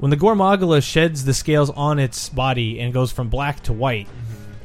when 0.00 0.10
the 0.10 0.16
Gore 0.16 0.34
Magala 0.34 0.80
sheds 0.80 1.24
the 1.24 1.34
scales 1.34 1.70
on 1.70 1.98
its 1.98 2.28
body 2.28 2.80
and 2.80 2.92
goes 2.92 3.12
from 3.12 3.28
black 3.28 3.60
to 3.64 3.72
white. 3.72 4.08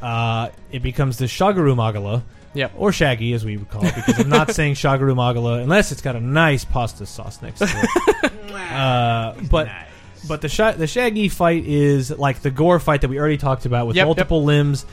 Uh, 0.02 0.50
it 0.72 0.82
becomes 0.84 1.18
the 1.18 1.26
Shagaru 1.26 1.76
Magala. 1.76 2.24
Yep. 2.54 2.72
Or 2.78 2.92
Shaggy, 2.92 3.34
as 3.34 3.46
we 3.46 3.58
would 3.58 3.70
call 3.70 3.86
it, 3.86 3.94
because 3.96 4.20
I'm 4.20 4.30
not 4.30 4.52
saying 4.56 4.76
Shagaru 4.76 5.16
Magala 5.16 5.60
unless 5.60 5.92
it's 5.92 6.02
got 6.02 6.16
a 6.16 6.20
nice 6.20 6.66
pasta 6.66 7.06
sauce 7.06 7.42
next 7.42 7.60
to 7.60 7.68
it. 7.70 8.32
uh, 8.72 9.36
but 9.52 9.70
but 10.28 10.42
the 10.42 10.50
sha- 10.50 10.72
the 10.74 10.88
Shaggy 10.88 11.30
fight 11.30 11.66
is 11.66 12.10
like 12.12 12.42
the 12.42 12.50
gore 12.52 12.80
fight 12.80 13.02
that 13.02 13.10
we 13.10 13.20
already 13.20 13.38
talked 13.38 13.66
about 13.66 13.86
with 13.88 13.96
Yep, 13.96 14.02
yep. 14.04 14.08
multiple 14.08 14.44
limbs. 14.44 14.86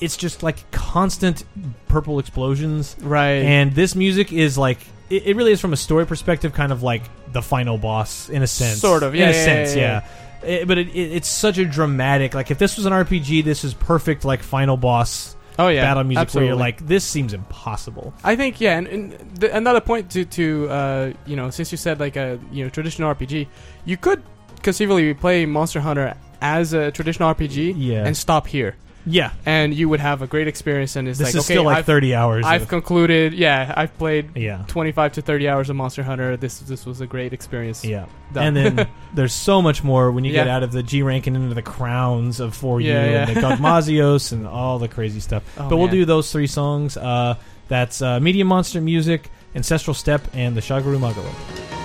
It's 0.00 0.16
just 0.16 0.42
like 0.42 0.70
constant 0.70 1.44
purple 1.88 2.18
explosions. 2.18 2.96
right. 3.00 3.42
And 3.44 3.74
this 3.74 3.94
music 3.96 4.32
is 4.32 4.56
like 4.58 4.78
it, 5.10 5.26
it 5.26 5.36
really 5.36 5.52
is 5.52 5.60
from 5.60 5.72
a 5.72 5.76
story 5.76 6.06
perspective, 6.06 6.52
kind 6.52 6.70
of 6.72 6.82
like 6.82 7.02
the 7.32 7.42
final 7.42 7.78
boss 7.78 8.28
in 8.28 8.42
a 8.42 8.46
sense, 8.46 8.80
Sort 8.80 9.02
of, 9.02 9.14
yeah, 9.14 9.24
in 9.24 9.28
a 9.30 9.32
yeah, 9.32 9.44
sense, 9.44 9.76
yeah, 9.76 9.82
yeah. 9.82 10.48
It- 10.48 10.68
but 10.68 10.78
it, 10.78 10.88
it, 10.88 11.12
it's 11.12 11.28
such 11.28 11.58
a 11.58 11.64
dramatic. 11.64 12.34
Like 12.34 12.50
if 12.50 12.58
this 12.58 12.76
was 12.76 12.86
an 12.86 12.92
RPG, 12.92 13.44
this 13.44 13.64
is 13.64 13.74
perfect. 13.74 14.24
Like 14.24 14.42
final 14.42 14.76
boss 14.76 15.36
oh, 15.58 15.68
yeah. 15.68 15.82
battle 15.82 16.02
music, 16.04 16.20
absolutely. 16.22 16.48
where 16.48 16.54
you're 16.54 16.60
like, 16.60 16.84
this 16.86 17.04
seems 17.04 17.32
impossible. 17.32 18.12
I 18.24 18.34
think 18.36 18.60
yeah, 18.60 18.76
and, 18.78 18.86
and 18.88 19.12
the, 19.36 19.54
another 19.56 19.80
point 19.80 20.10
to 20.12 20.24
to 20.24 20.68
uh, 20.68 21.12
you 21.26 21.36
know 21.36 21.50
since 21.50 21.70
you 21.70 21.78
said 21.78 22.00
like 22.00 22.16
a 22.16 22.40
you 22.50 22.64
know 22.64 22.70
traditional 22.70 23.14
RPG, 23.14 23.46
you 23.84 23.96
could 23.96 24.22
conceivably 24.62 25.14
play 25.14 25.46
Monster 25.46 25.80
Hunter 25.80 26.14
as 26.40 26.72
a 26.72 26.90
traditional 26.90 27.32
RPG 27.34 27.74
Yeah. 27.76 28.04
and 28.04 28.16
stop 28.16 28.46
here, 28.48 28.74
Yeah, 29.04 29.32
and 29.44 29.74
you 29.74 29.88
would 29.88 30.00
have 30.00 30.22
a 30.22 30.26
great 30.26 30.46
experience. 30.48 30.94
And 30.96 31.08
it's 31.08 31.18
this 31.18 31.28
like 31.28 31.34
is 31.34 31.40
okay, 31.44 31.54
still 31.54 31.64
like 31.64 31.78
I've, 31.78 31.86
30 31.86 32.14
hours. 32.14 32.44
I've 32.46 32.62
of- 32.62 32.68
concluded. 32.68 33.34
Yeah, 33.34 33.72
I've 33.76 33.96
played 33.98 34.36
yeah, 34.36 34.64
25 34.68 35.12
to 35.14 35.22
30 35.22 35.48
hours 35.48 35.70
of 35.70 35.76
Monster 35.76 36.02
Hunter. 36.02 36.36
This 36.36 36.60
this 36.60 36.86
was 36.86 37.00
a 37.00 37.06
great 37.06 37.32
experience. 37.32 37.84
yeah. 37.84 38.06
Done. 38.32 38.56
And 38.56 38.78
then 38.78 38.88
there's 39.14 39.34
so 39.34 39.60
much 39.60 39.82
more 39.84 40.10
when 40.12 40.24
you 40.24 40.32
get 40.32 40.48
out 40.48 40.62
of 40.62 40.72
the 40.72 40.82
G 40.82 41.02
rank 41.02 41.26
and 41.26 41.36
into 41.36 41.54
the 41.54 41.62
crowns 41.62 42.40
of 42.40 42.54
For 42.54 42.80
You 42.80 42.90
Yeah, 42.92 43.00
and 43.04 43.28
yeah. 43.28 43.34
the 43.34 43.40
Gogmazios 43.40 44.32
and 44.32 44.46
all 44.46 44.78
the 44.78 44.88
crazy 44.88 45.20
stuff. 45.20 45.42
Oh, 45.58 45.68
but 45.68 45.76
we'll 45.76 45.88
do 45.88 46.04
those 46.04 46.30
three 46.32 46.46
songs. 46.46 46.96
Uh, 46.96 47.34
That's 47.68 48.00
uh, 48.02 48.20
Medium 48.20 48.48
Monster 48.48 48.80
Music, 48.80 49.30
Ancestral 49.54 49.94
Step, 49.94 50.22
and 50.32 50.56
the 50.56 50.60
Shagaru 50.60 50.98
Magala. 51.00 51.81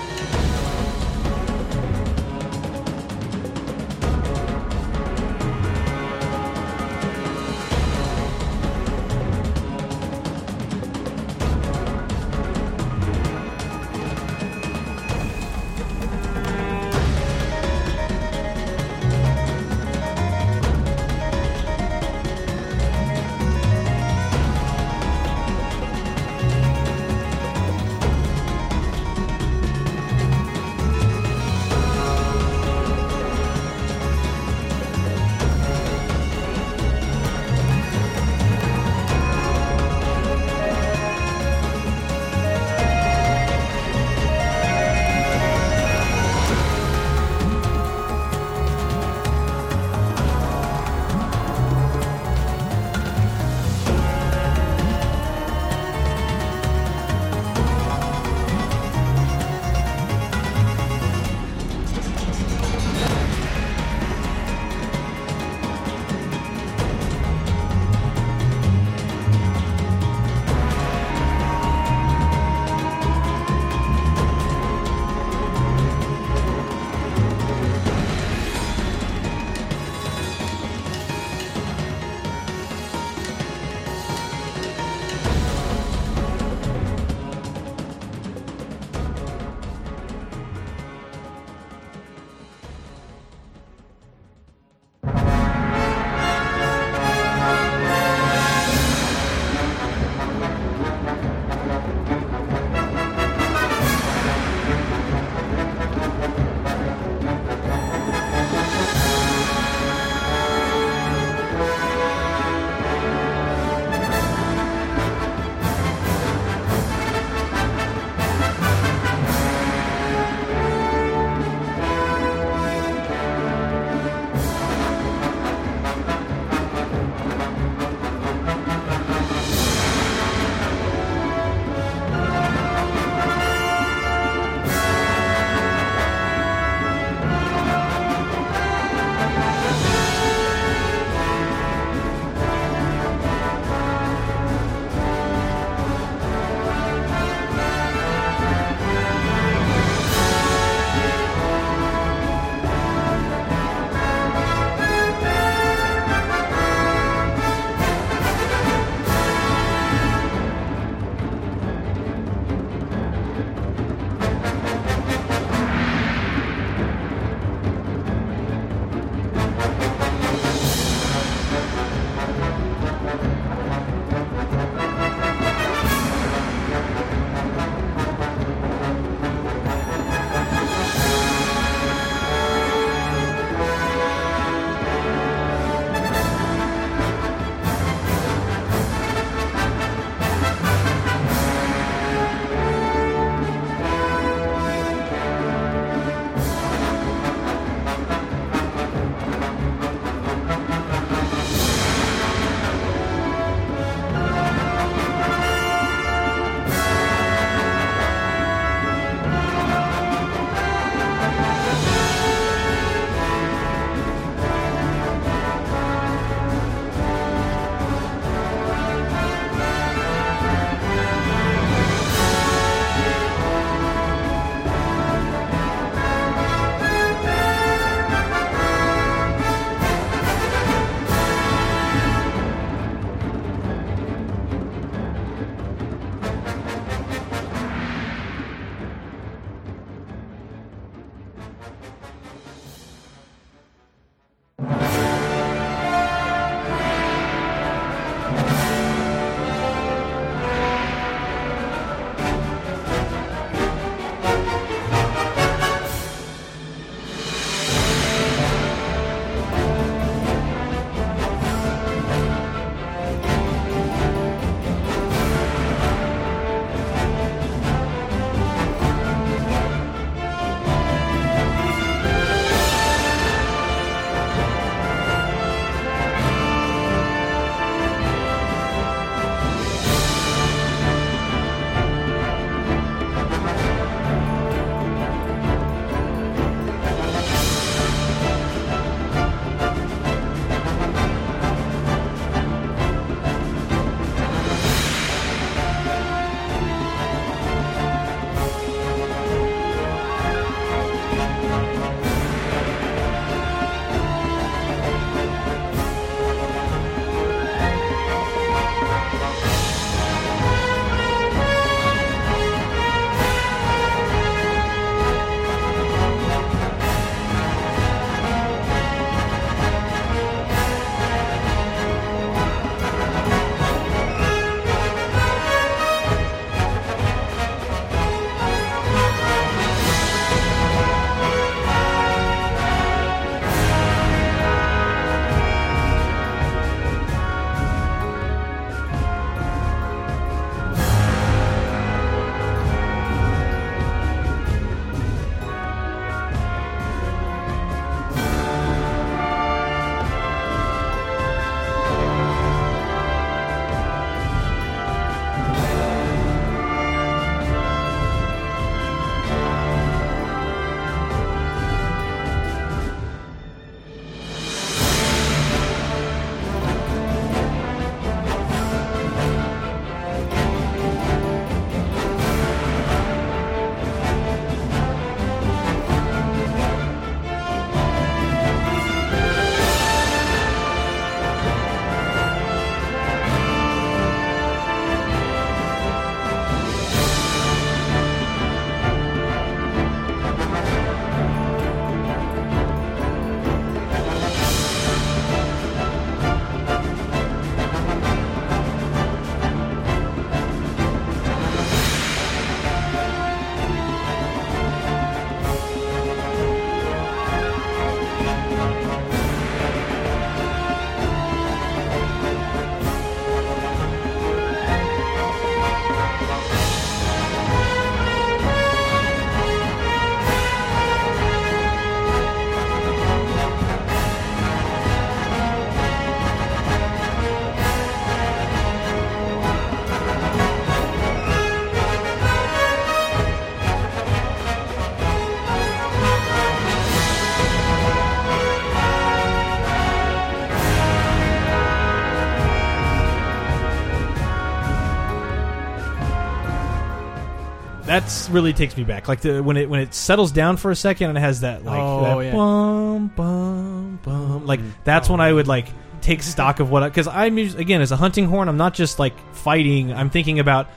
Really 448.30 448.54
takes 448.54 448.76
me 448.78 448.84
back. 448.84 449.08
Like 449.08 449.22
the 449.22 449.42
when 449.42 449.58
it 449.58 449.70
when 449.70 449.80
it 449.80 449.94
settles 449.94 450.32
down 450.32 450.58
for 450.58 450.72
a 450.72 450.76
second 450.76 451.10
and 451.10 451.18
it 451.18 451.22
has 451.22 451.42
that 451.42 451.64
like 451.64 451.80
Oh, 451.80 452.02
that 452.02 452.26
yeah. 452.26 452.32
bum 452.34 453.08
bum 453.16 454.00
bum. 454.04 454.46
Like 454.46 454.60
mm-hmm. 454.60 454.70
that's 454.84 455.10
when 455.10 455.20
I 455.20 455.32
oh, 455.32 455.36
would 455.36 455.48
like 455.48 455.68
take 456.02 456.20
mm-hmm. 456.20 456.30
stock 456.30 456.60
of 456.60 456.70
what 456.70 456.88
because 456.88 457.08
I'm 457.08 457.38
again 457.38 457.82
as 457.82 457.92
a 457.92 457.98
hunting 457.98 458.26
horn. 458.26 458.48
I'm 458.50 458.58
not 458.58 458.74
just 458.74 459.00
like 459.00 459.18
fighting. 459.34 459.94
I'm 459.94 460.10
thinking 460.10 460.40
about. 460.40 460.70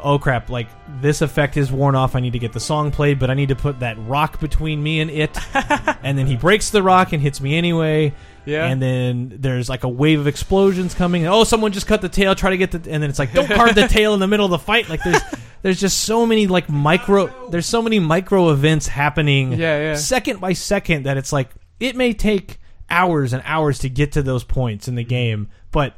Oh 0.00 0.18
crap! 0.18 0.50
Like 0.50 0.68
this 1.00 1.22
effect 1.22 1.56
is 1.56 1.72
worn 1.72 1.94
off. 1.94 2.14
I 2.14 2.20
need 2.20 2.34
to 2.34 2.38
get 2.38 2.52
the 2.52 2.60
song 2.60 2.90
played, 2.90 3.18
but 3.18 3.30
I 3.30 3.34
need 3.34 3.48
to 3.48 3.56
put 3.56 3.80
that 3.80 3.96
rock 4.00 4.38
between 4.38 4.82
me 4.82 5.00
and 5.00 5.10
it. 5.10 5.38
and 6.02 6.18
then 6.18 6.26
he 6.26 6.36
breaks 6.36 6.68
the 6.68 6.82
rock 6.82 7.14
and 7.14 7.22
hits 7.22 7.40
me 7.40 7.56
anyway. 7.56 8.12
Yeah. 8.44 8.66
And 8.66 8.82
then 8.82 9.36
there's 9.40 9.68
like 9.68 9.84
a 9.84 9.88
wave 9.88 10.20
of 10.20 10.26
explosions 10.26 10.94
coming. 10.94 11.26
Oh, 11.26 11.44
someone 11.44 11.72
just 11.72 11.86
cut 11.86 12.02
the 12.02 12.08
tail. 12.08 12.34
Try 12.34 12.50
to 12.50 12.56
get 12.56 12.72
the. 12.72 12.78
And 12.90 13.02
then 13.02 13.10
it's 13.10 13.18
like, 13.18 13.32
don't 13.32 13.48
carve 13.48 13.74
the 13.74 13.88
tail 13.88 14.14
in 14.14 14.20
the 14.20 14.26
middle 14.26 14.44
of 14.44 14.50
the 14.50 14.58
fight. 14.58 14.88
Like 14.88 15.02
there's, 15.02 15.22
there's 15.64 15.80
just 15.80 16.00
so 16.00 16.26
many 16.26 16.46
like 16.46 16.68
micro. 16.68 17.48
There's 17.48 17.64
so 17.64 17.80
many 17.80 17.98
micro 17.98 18.50
events 18.50 18.86
happening. 18.86 19.52
Yeah, 19.52 19.80
yeah. 19.80 19.94
Second 19.94 20.38
by 20.38 20.52
second, 20.52 21.04
that 21.04 21.16
it's 21.16 21.32
like 21.32 21.48
it 21.80 21.96
may 21.96 22.12
take 22.12 22.58
hours 22.90 23.32
and 23.32 23.42
hours 23.46 23.78
to 23.78 23.88
get 23.88 24.12
to 24.12 24.22
those 24.22 24.44
points 24.44 24.88
in 24.88 24.94
the 24.94 25.04
game, 25.04 25.48
but 25.70 25.94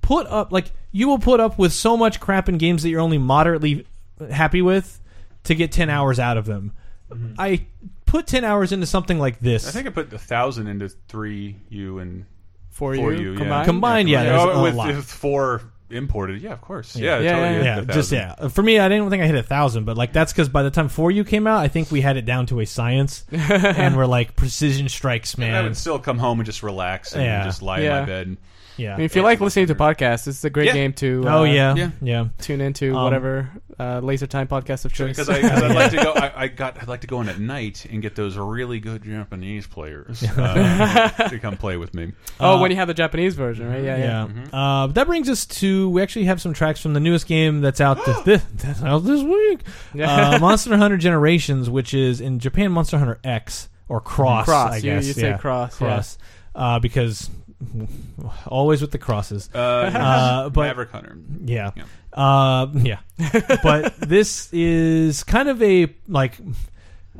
put 0.00 0.28
up 0.28 0.52
like 0.52 0.70
you 0.92 1.08
will 1.08 1.18
put 1.18 1.40
up 1.40 1.58
with 1.58 1.72
so 1.72 1.96
much 1.96 2.20
crap 2.20 2.48
in 2.48 2.56
games 2.56 2.84
that 2.84 2.90
you're 2.90 3.00
only 3.00 3.18
moderately 3.18 3.84
happy 4.30 4.62
with 4.62 5.00
to 5.42 5.56
get 5.56 5.72
10 5.72 5.90
hours 5.90 6.20
out 6.20 6.36
of 6.36 6.46
them. 6.46 6.70
Mm-hmm. 7.10 7.34
I 7.36 7.66
put 8.06 8.28
10 8.28 8.44
hours 8.44 8.70
into 8.70 8.86
something 8.86 9.18
like 9.18 9.40
this. 9.40 9.66
I 9.66 9.72
think 9.72 9.88
I 9.88 9.90
put 9.90 10.12
a 10.12 10.18
thousand 10.18 10.68
into 10.68 10.88
three 11.08 11.56
you 11.68 11.98
and 11.98 12.26
For, 12.68 12.94
four 12.94 13.12
you, 13.12 13.32
U. 13.32 13.38
combined. 13.38 13.66
Combined, 13.66 14.08
yeah, 14.08 14.22
Yeah, 14.22 14.28
there's 14.28 14.42
oh, 14.42 14.50
a 14.50 14.62
with, 14.62 14.74
lot. 14.76 14.86
with 14.94 15.04
four 15.04 15.62
imported. 15.92 16.40
Yeah, 16.42 16.52
of 16.52 16.60
course. 16.60 16.96
Yeah. 16.96 17.18
Yeah, 17.18 17.20
Yeah, 17.20 17.30
totally. 17.32 17.64
yeah, 17.64 17.74
hit 17.76 17.88
yeah, 17.88 17.94
just 17.94 18.12
yeah. 18.12 18.48
For 18.48 18.62
me, 18.62 18.78
I 18.78 18.88
didn't 18.88 19.10
think 19.10 19.22
I 19.22 19.26
hit 19.26 19.34
a 19.36 19.42
thousand, 19.42 19.84
but 19.84 19.96
like 19.96 20.12
that's 20.12 20.32
because 20.32 20.48
by 20.48 20.62
the 20.62 20.70
time 20.70 20.88
For 20.88 21.10
You 21.10 21.24
came 21.24 21.46
out, 21.46 21.58
I 21.58 21.68
think 21.68 21.90
we 21.90 22.00
had 22.00 22.16
it 22.16 22.24
down 22.24 22.46
to 22.46 22.60
a 22.60 22.66
science, 22.66 23.24
and 23.32 23.96
we're 23.96 24.06
like 24.06 24.36
precision 24.36 24.88
strikes, 24.88 25.36
man. 25.38 25.54
I 25.54 25.62
would 25.62 25.76
still 25.76 25.98
come 25.98 26.18
home 26.18 26.40
and 26.40 26.46
just 26.46 26.62
relax 26.62 27.12
and 27.14 27.22
Yeah. 27.24 27.44
just 27.44 27.62
lie 27.62 27.78
in 27.78 27.84
Yeah. 27.84 28.00
my 28.00 28.06
bed. 28.06 28.36
Yeah. 28.80 28.94
I 28.94 28.96
mean, 28.96 29.04
if 29.04 29.14
you 29.14 29.22
like 29.22 29.40
listening 29.40 29.66
to 29.66 29.74
podcasts, 29.74 30.26
it's 30.26 30.42
a 30.44 30.50
great 30.50 30.66
Yeah. 30.66 30.72
game 30.72 30.92
to. 30.94 31.24
oh 31.26 31.40
uh, 31.40 31.44
yeah. 31.44 31.74
yeah. 31.74 31.90
yeah. 32.00 32.28
Tune 32.38 32.60
into 32.60 32.96
Um, 32.96 33.04
whatever 33.04 33.50
uh, 33.80 34.00
Laser 34.00 34.26
Time 34.26 34.46
podcast 34.46 34.84
of 34.84 34.92
choice. 34.92 35.16
Because 35.16 35.28
I, 35.28 35.40
cause 35.40 35.62
I'd 35.62 35.74
like 35.74 35.90
to 35.92 35.96
go. 35.96 36.12
I, 36.12 36.42
I 36.44 36.48
got. 36.48 36.80
I'd 36.80 36.88
like 36.88 37.00
to 37.00 37.06
go 37.06 37.20
in 37.22 37.28
at 37.28 37.38
night 37.38 37.86
and 37.90 38.02
get 38.02 38.14
those 38.14 38.36
really 38.36 38.78
good 38.78 39.02
Japanese 39.02 39.66
players 39.66 40.22
uh, 40.36 41.28
to 41.28 41.38
come 41.38 41.56
play 41.56 41.76
with 41.76 41.94
me. 41.94 42.12
oh, 42.38 42.56
uh, 42.56 42.60
when 42.60 42.70
you 42.70 42.76
have 42.76 42.88
the 42.88 42.94
Japanese 42.94 43.34
version, 43.34 43.68
right? 43.68 43.82
Yeah, 43.82 43.96
yeah. 43.96 44.28
Yeah. 44.52 44.82
Uh, 44.82 44.86
that 44.88 45.06
brings 45.06 45.28
us 45.28 45.46
to 45.46 45.88
we 45.90 46.02
actually 46.02 46.26
have 46.26 46.40
some 46.40 46.52
tracks 46.52 46.80
from 46.80 46.92
the 46.92 47.00
newest 47.00 47.26
game 47.26 47.60
that's 47.60 47.80
out 47.80 48.04
this, 48.04 48.20
this, 48.22 48.42
that's 48.56 48.82
out 48.82 49.00
this 49.00 49.22
week. 49.22 49.60
Yeah. 49.94 50.34
Uh, 50.34 50.38
Monster 50.38 50.76
Hunter 50.76 50.96
Generations, 50.98 51.70
which 51.70 51.94
is 51.94 52.20
in 52.20 52.38
Japan 52.38 52.72
Monster 52.72 52.98
Hunter 52.98 53.18
X 53.24 53.68
or 53.88 54.00
Cross. 54.00 54.44
Cross. 54.44 54.72
I 54.72 54.76
you, 54.76 54.82
guess. 54.82 55.06
you 55.06 55.12
say 55.14 55.30
yeah. 55.30 55.38
cross. 55.38 55.76
Cross. 55.76 56.18
Uh, 56.54 56.78
because 56.80 57.30
always 58.46 58.80
with 58.80 58.90
the 58.90 58.98
crosses. 58.98 59.48
Uh, 59.54 59.58
Uh, 59.58 60.48
but- 60.50 60.66
Maverick 60.68 60.90
Hunter. 60.90 61.16
Yeah. 61.44 61.70
Yeah. 61.76 61.84
Uh, 62.12 62.66
yeah. 62.74 62.98
but 63.62 63.96
this 64.00 64.48
is 64.52 65.22
kind 65.24 65.48
of 65.48 65.62
a 65.62 65.94
like 66.08 66.38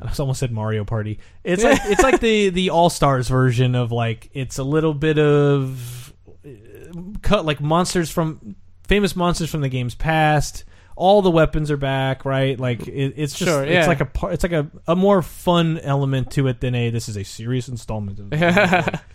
I 0.03 0.11
almost 0.19 0.41
said 0.41 0.51
Mario 0.51 0.85
Party. 0.85 1.19
It's 1.45 1.63
like 1.63 1.79
it's 1.85 2.03
like 2.03 2.21
the 2.21 2.49
the 2.51 2.71
All 2.71 2.91
Stars 2.91 3.29
version 3.29 3.75
of 3.75 3.93
like 3.93 4.31
it's 4.33 4.59
a 4.59 4.65
little 4.65 4.95
bit 4.95 5.19
of 5.19 6.13
uh, 6.45 6.49
cut 7.23 7.45
like 7.45 7.61
monsters 7.61 8.11
from 8.11 8.57
famous 8.89 9.15
monsters 9.15 9.51
from 9.51 9.61
the 9.61 9.69
game's 9.69 9.95
past. 9.95 10.65
All 10.97 11.23
the 11.23 11.31
weapons 11.31 11.71
are 11.71 11.77
back, 11.79 12.25
right? 12.25 12.59
Like 12.59 12.87
it, 12.89 13.15
it's 13.17 13.35
just 13.39 13.49
Sure, 13.51 13.65
yeah. 13.65 13.79
it's 13.79 13.89
like 13.89 14.01
a 14.01 14.07
par- 14.07 14.33
it's 14.33 14.43
like 14.43 14.53
a, 14.53 14.71
a 14.89 14.97
more 14.97 15.23
fun 15.23 15.79
element 15.79 16.33
to 16.33 16.47
it 16.49 16.61
than 16.61 16.75
a 16.75 16.91
this 16.91 17.09
is 17.09 17.17
a 17.17 17.23
serious 17.25 17.69
installment 17.69 18.19
of 18.19 18.33
Yeah. 18.39 18.99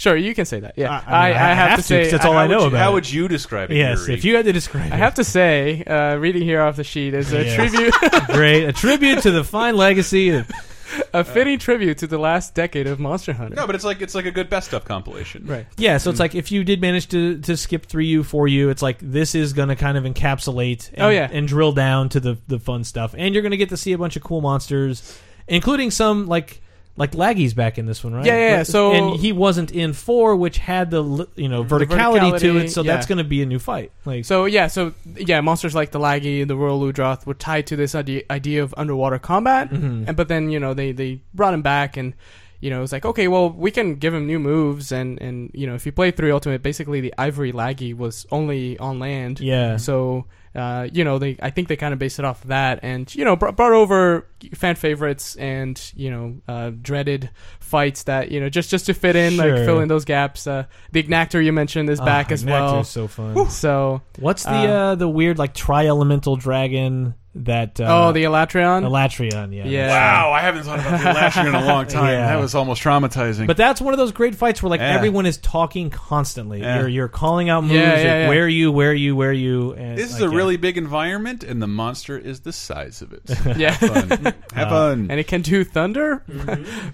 sure, 0.00 0.16
you 0.16 0.34
can 0.34 0.44
say 0.46 0.60
that. 0.60 0.74
Yeah, 0.76 0.90
I- 0.90 0.94
I 1.26 1.28
mean, 1.28 1.36
I 1.36 1.54
have, 1.54 1.68
have 1.70 1.78
to 1.78 1.82
say 1.84 2.10
that's 2.10 2.24
all 2.24 2.32
How 2.32 2.38
I 2.38 2.46
know 2.46 2.56
would 2.56 2.62
you, 2.62 2.68
about 2.68 2.78
How 2.80 2.90
it. 2.90 2.94
would 2.94 3.10
you 3.12 3.28
describe 3.28 3.70
it? 3.70 3.76
Yes, 3.76 4.00
Yuri? 4.08 4.14
if 4.14 4.24
you 4.24 4.34
had 4.36 4.46
to 4.46 4.52
describe 4.52 4.84
I 4.84 4.86
it. 4.86 4.92
I 4.94 4.96
have 4.96 5.14
to 5.16 5.24
say, 5.24 5.84
uh, 5.84 6.16
reading 6.16 6.42
here 6.42 6.60
off 6.62 6.76
the 6.76 6.84
sheet 6.84 7.14
is 7.14 7.32
a 7.32 7.44
Yeah. 7.44 7.56
tribute, 7.56 7.94
great 8.28 8.64
a 8.64 8.72
tribute 8.72 9.20
to 9.22 9.30
the 9.30 9.44
fine 9.44 9.76
legacy 9.76 10.30
of 10.30 10.50
a 11.14 11.22
fitting 11.22 11.56
tribute 11.58 11.98
to 11.98 12.06
the 12.08 12.18
last 12.18 12.52
decade 12.54 12.88
of 12.88 12.98
Monster 12.98 13.32
Hunter. 13.32 13.54
No, 13.54 13.64
but 13.66 13.76
it's 13.76 13.84
like 13.84 14.00
it's 14.02 14.14
like 14.14 14.26
a 14.26 14.30
good 14.32 14.50
best 14.50 14.72
of 14.72 14.84
compilation. 14.84 15.46
right. 15.46 15.66
Yeah, 15.76 15.98
so 15.98 16.10
it's 16.10 16.18
like 16.18 16.34
if 16.34 16.50
you 16.50 16.64
did 16.64 16.80
manage 16.80 17.06
to, 17.10 17.38
to 17.42 17.56
skip 17.56 17.86
three 17.86 18.06
U, 18.06 18.24
four 18.24 18.48
U, 18.48 18.70
it's 18.70 18.82
like 18.82 18.98
this 19.00 19.36
is 19.36 19.52
going 19.52 19.68
to 19.68 19.76
kind 19.76 19.96
of 19.96 20.02
encapsulate 20.04 20.90
and, 20.94 21.02
Oh, 21.02 21.08
yeah. 21.10 21.28
and 21.30 21.46
drill 21.46 21.70
down 21.72 22.08
to 22.08 22.18
the, 22.20 22.38
the 22.48 22.58
fun 22.58 22.82
stuff. 22.82 23.14
And 23.16 23.34
you're 23.34 23.42
going 23.42 23.52
to 23.52 23.56
get 23.56 23.68
to 23.68 23.76
see 23.76 23.92
a 23.92 23.98
bunch 23.98 24.16
of 24.16 24.24
cool 24.24 24.40
monsters, 24.40 25.16
including 25.46 25.92
some 25.92 26.26
like 26.26 26.60
like 26.96 27.12
Laggy's 27.12 27.54
back 27.54 27.78
in 27.78 27.86
this 27.86 28.04
one, 28.04 28.12
right? 28.12 28.26
Yeah, 28.26 28.36
yeah, 28.36 28.62
so- 28.62 28.92
and 28.92 29.18
he 29.20 29.32
wasn't 29.32 29.70
in 29.72 29.92
four, 29.94 30.36
which 30.36 30.58
had 30.58 30.90
the 30.90 31.00
li- 31.00 31.26
you 31.36 31.48
know 31.48 31.64
verticality, 31.64 32.38
to 32.40 32.52
verticality, 32.52 32.64
it, 32.64 32.70
so 32.70 32.82
yeah. 32.82 32.92
that's 32.92 33.06
going 33.06 33.18
to 33.18 33.24
be 33.24 33.40
a 33.42 33.46
new 33.46 33.58
fight. 33.58 33.92
Like 34.04 34.24
So 34.24 34.44
yeah, 34.44 34.66
so 34.66 34.92
yeah, 35.16 35.40
monsters 35.40 35.74
like 35.74 35.92
the 35.92 35.98
Laggy, 36.00 36.42
and 36.42 36.50
the 36.50 36.56
Royal 36.56 36.80
Ludroth 36.80 37.24
were 37.26 37.34
tied 37.34 37.66
to 37.68 37.76
this 37.76 37.94
idea, 37.94 38.22
idea 38.30 38.62
of 38.62 38.74
underwater 38.76 39.18
combat, 39.18 39.70
Mhm. 39.70 40.08
and 40.08 40.16
but 40.16 40.28
then 40.28 40.50
you 40.50 40.60
know 40.60 40.74
they 40.74 40.92
they 40.92 41.20
brought 41.34 41.54
him 41.54 41.62
back 41.62 41.96
and. 41.96 42.14
You 42.62 42.68
know, 42.68 42.82
it's 42.82 42.92
like 42.92 43.06
okay, 43.06 43.26
well, 43.26 43.48
we 43.48 43.70
can 43.70 43.94
give 43.94 44.12
him 44.12 44.26
new 44.26 44.38
moves, 44.38 44.92
and 44.92 45.18
and 45.22 45.50
you 45.54 45.66
know, 45.66 45.74
if 45.74 45.86
you 45.86 45.92
play 45.92 46.10
three 46.10 46.30
Ultimate, 46.30 46.62
basically 46.62 47.00
the 47.00 47.14
Ivory 47.16 47.52
Laggy 47.54 47.96
was 47.96 48.26
only 48.30 48.76
on 48.78 48.98
land, 48.98 49.40
yeah, 49.40 49.78
So, 49.78 50.26
uh, 50.54 50.88
you 50.92 51.04
know, 51.04 51.18
they 51.18 51.36
I 51.42 51.50
think 51.50 51.68
they 51.68 51.76
kind 51.76 51.92
of 51.92 51.98
based 51.98 52.18
it 52.18 52.24
off 52.24 52.42
of 52.42 52.48
that, 52.48 52.80
and 52.82 53.12
you 53.14 53.24
know, 53.24 53.36
br- 53.36 53.50
brought 53.50 53.72
over 53.72 54.26
fan 54.54 54.74
favorites 54.74 55.36
and 55.36 55.80
you 55.94 56.10
know, 56.10 56.40
uh, 56.48 56.70
dreaded 56.80 57.30
fights 57.70 58.02
that 58.04 58.30
you 58.30 58.40
know 58.40 58.48
just 58.48 58.70
just 58.70 58.86
to 58.86 58.94
fit 58.94 59.16
in, 59.16 59.34
Sure. 59.34 59.56
like 59.56 59.64
fill 59.64 59.80
in 59.80 59.88
those 59.88 60.04
gaps. 60.04 60.46
Uh, 60.46 60.64
the 60.92 61.02
Agnaktor 61.02 61.42
you 61.44 61.52
mentioned 61.52 61.88
is 61.88 62.00
Ah, 62.00 62.04
back 62.04 62.30
as 62.32 62.44
well. 62.44 62.74
Nectar's 62.74 62.88
so 62.88 63.06
fun. 63.08 63.48
So, 63.50 64.02
What's 64.18 64.42
the 64.44 64.50
Uh, 64.50 64.66
uh, 64.66 64.94
the 64.96 65.08
weird 65.08 65.38
like 65.38 65.54
tri-elemental 65.54 66.36
dragon 66.36 67.14
that? 67.36 67.80
Uh, 67.80 68.08
oh, 68.08 68.12
the 68.12 68.24
Alatreon. 68.24 68.82
Alatreon, 68.84 69.54
yeah. 69.54 69.64
Yeah. 69.64 69.88
Wow, 69.88 70.32
I 70.32 70.40
haven't 70.40 70.64
thought 70.64 70.80
about 70.80 70.98
the 71.00 71.06
Elashion 71.20 71.46
in 71.46 71.54
a 71.54 71.64
long 71.64 71.86
time. 71.86 72.08
Yeah. 72.12 72.26
That 72.26 72.40
was 72.40 72.56
almost 72.56 72.82
traumatizing. 72.82 73.46
But 73.46 73.56
that's 73.56 73.80
one 73.80 73.94
of 73.94 73.98
those 73.98 74.10
great 74.10 74.34
fights 74.34 74.60
where 74.62 74.68
like 74.70 74.80
Yeah. 74.80 74.94
everyone 74.96 75.26
is 75.26 75.36
talking 75.38 75.90
constantly. 75.90 76.60
Yeah. 76.60 76.80
You're 76.80 76.88
you're 76.88 77.08
calling 77.08 77.48
out 77.48 77.62
moves. 77.62 77.74
Yeah, 77.74 77.90
like, 77.92 77.98
yeah, 78.04 78.18
yeah. 78.22 78.28
Where 78.28 78.42
are 78.44 78.48
you? 78.48 78.72
Where 78.72 78.90
are 78.90 78.94
you? 78.94 79.14
Where 79.14 79.30
are 79.30 79.32
you? 79.32 79.72
And, 79.74 79.96
this 79.96 80.06
is 80.10 80.20
like, 80.20 80.28
a 80.28 80.32
yeah. 80.32 80.36
really 80.38 80.56
big 80.56 80.76
environment, 80.76 81.44
and 81.44 81.62
the 81.62 81.68
monster 81.68 82.18
is 82.18 82.40
the 82.40 82.52
size 82.52 83.00
of 83.00 83.12
it. 83.12 83.22
yeah, 83.56 83.72
fun. 83.76 84.08
Have 84.54 84.66
Uh, 84.68 84.70
fun. 84.70 85.06
and 85.10 85.20
it 85.20 85.28
can 85.28 85.42
do 85.42 85.62
thunder, 85.62 86.24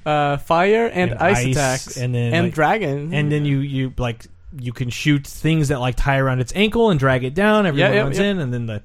uh, 0.05 0.37
fire, 0.37 0.66
and, 0.67 1.11
And 1.12 1.14
ice, 1.21 1.39
ice, 1.39 1.47
attacks, 1.47 1.97
and 1.97 2.14
then, 2.14 2.33
and 2.35 2.47
like- 2.47 2.55
dragon, 2.55 3.12
and 3.14 3.31
then 3.31 3.45
you 3.45 3.59
you 3.59 3.93
like 3.99 4.27
you 4.59 4.73
can 4.73 4.91
shoot 4.91 5.27
things 5.27 5.69
that 5.69 5.81
like 5.81 5.97
tie 5.97 6.19
around 6.19 6.41
its 6.41 6.53
ankle 6.55 6.91
and 6.91 6.99
drag 6.99 7.25
it 7.25 7.35
down. 7.35 7.67
Everyone 7.67 7.93
yeah, 7.93 8.01
runs 8.01 8.19
yeah. 8.19 8.25
in, 8.27 8.39
and 8.39 8.53
then 8.53 8.67
the. 8.67 8.83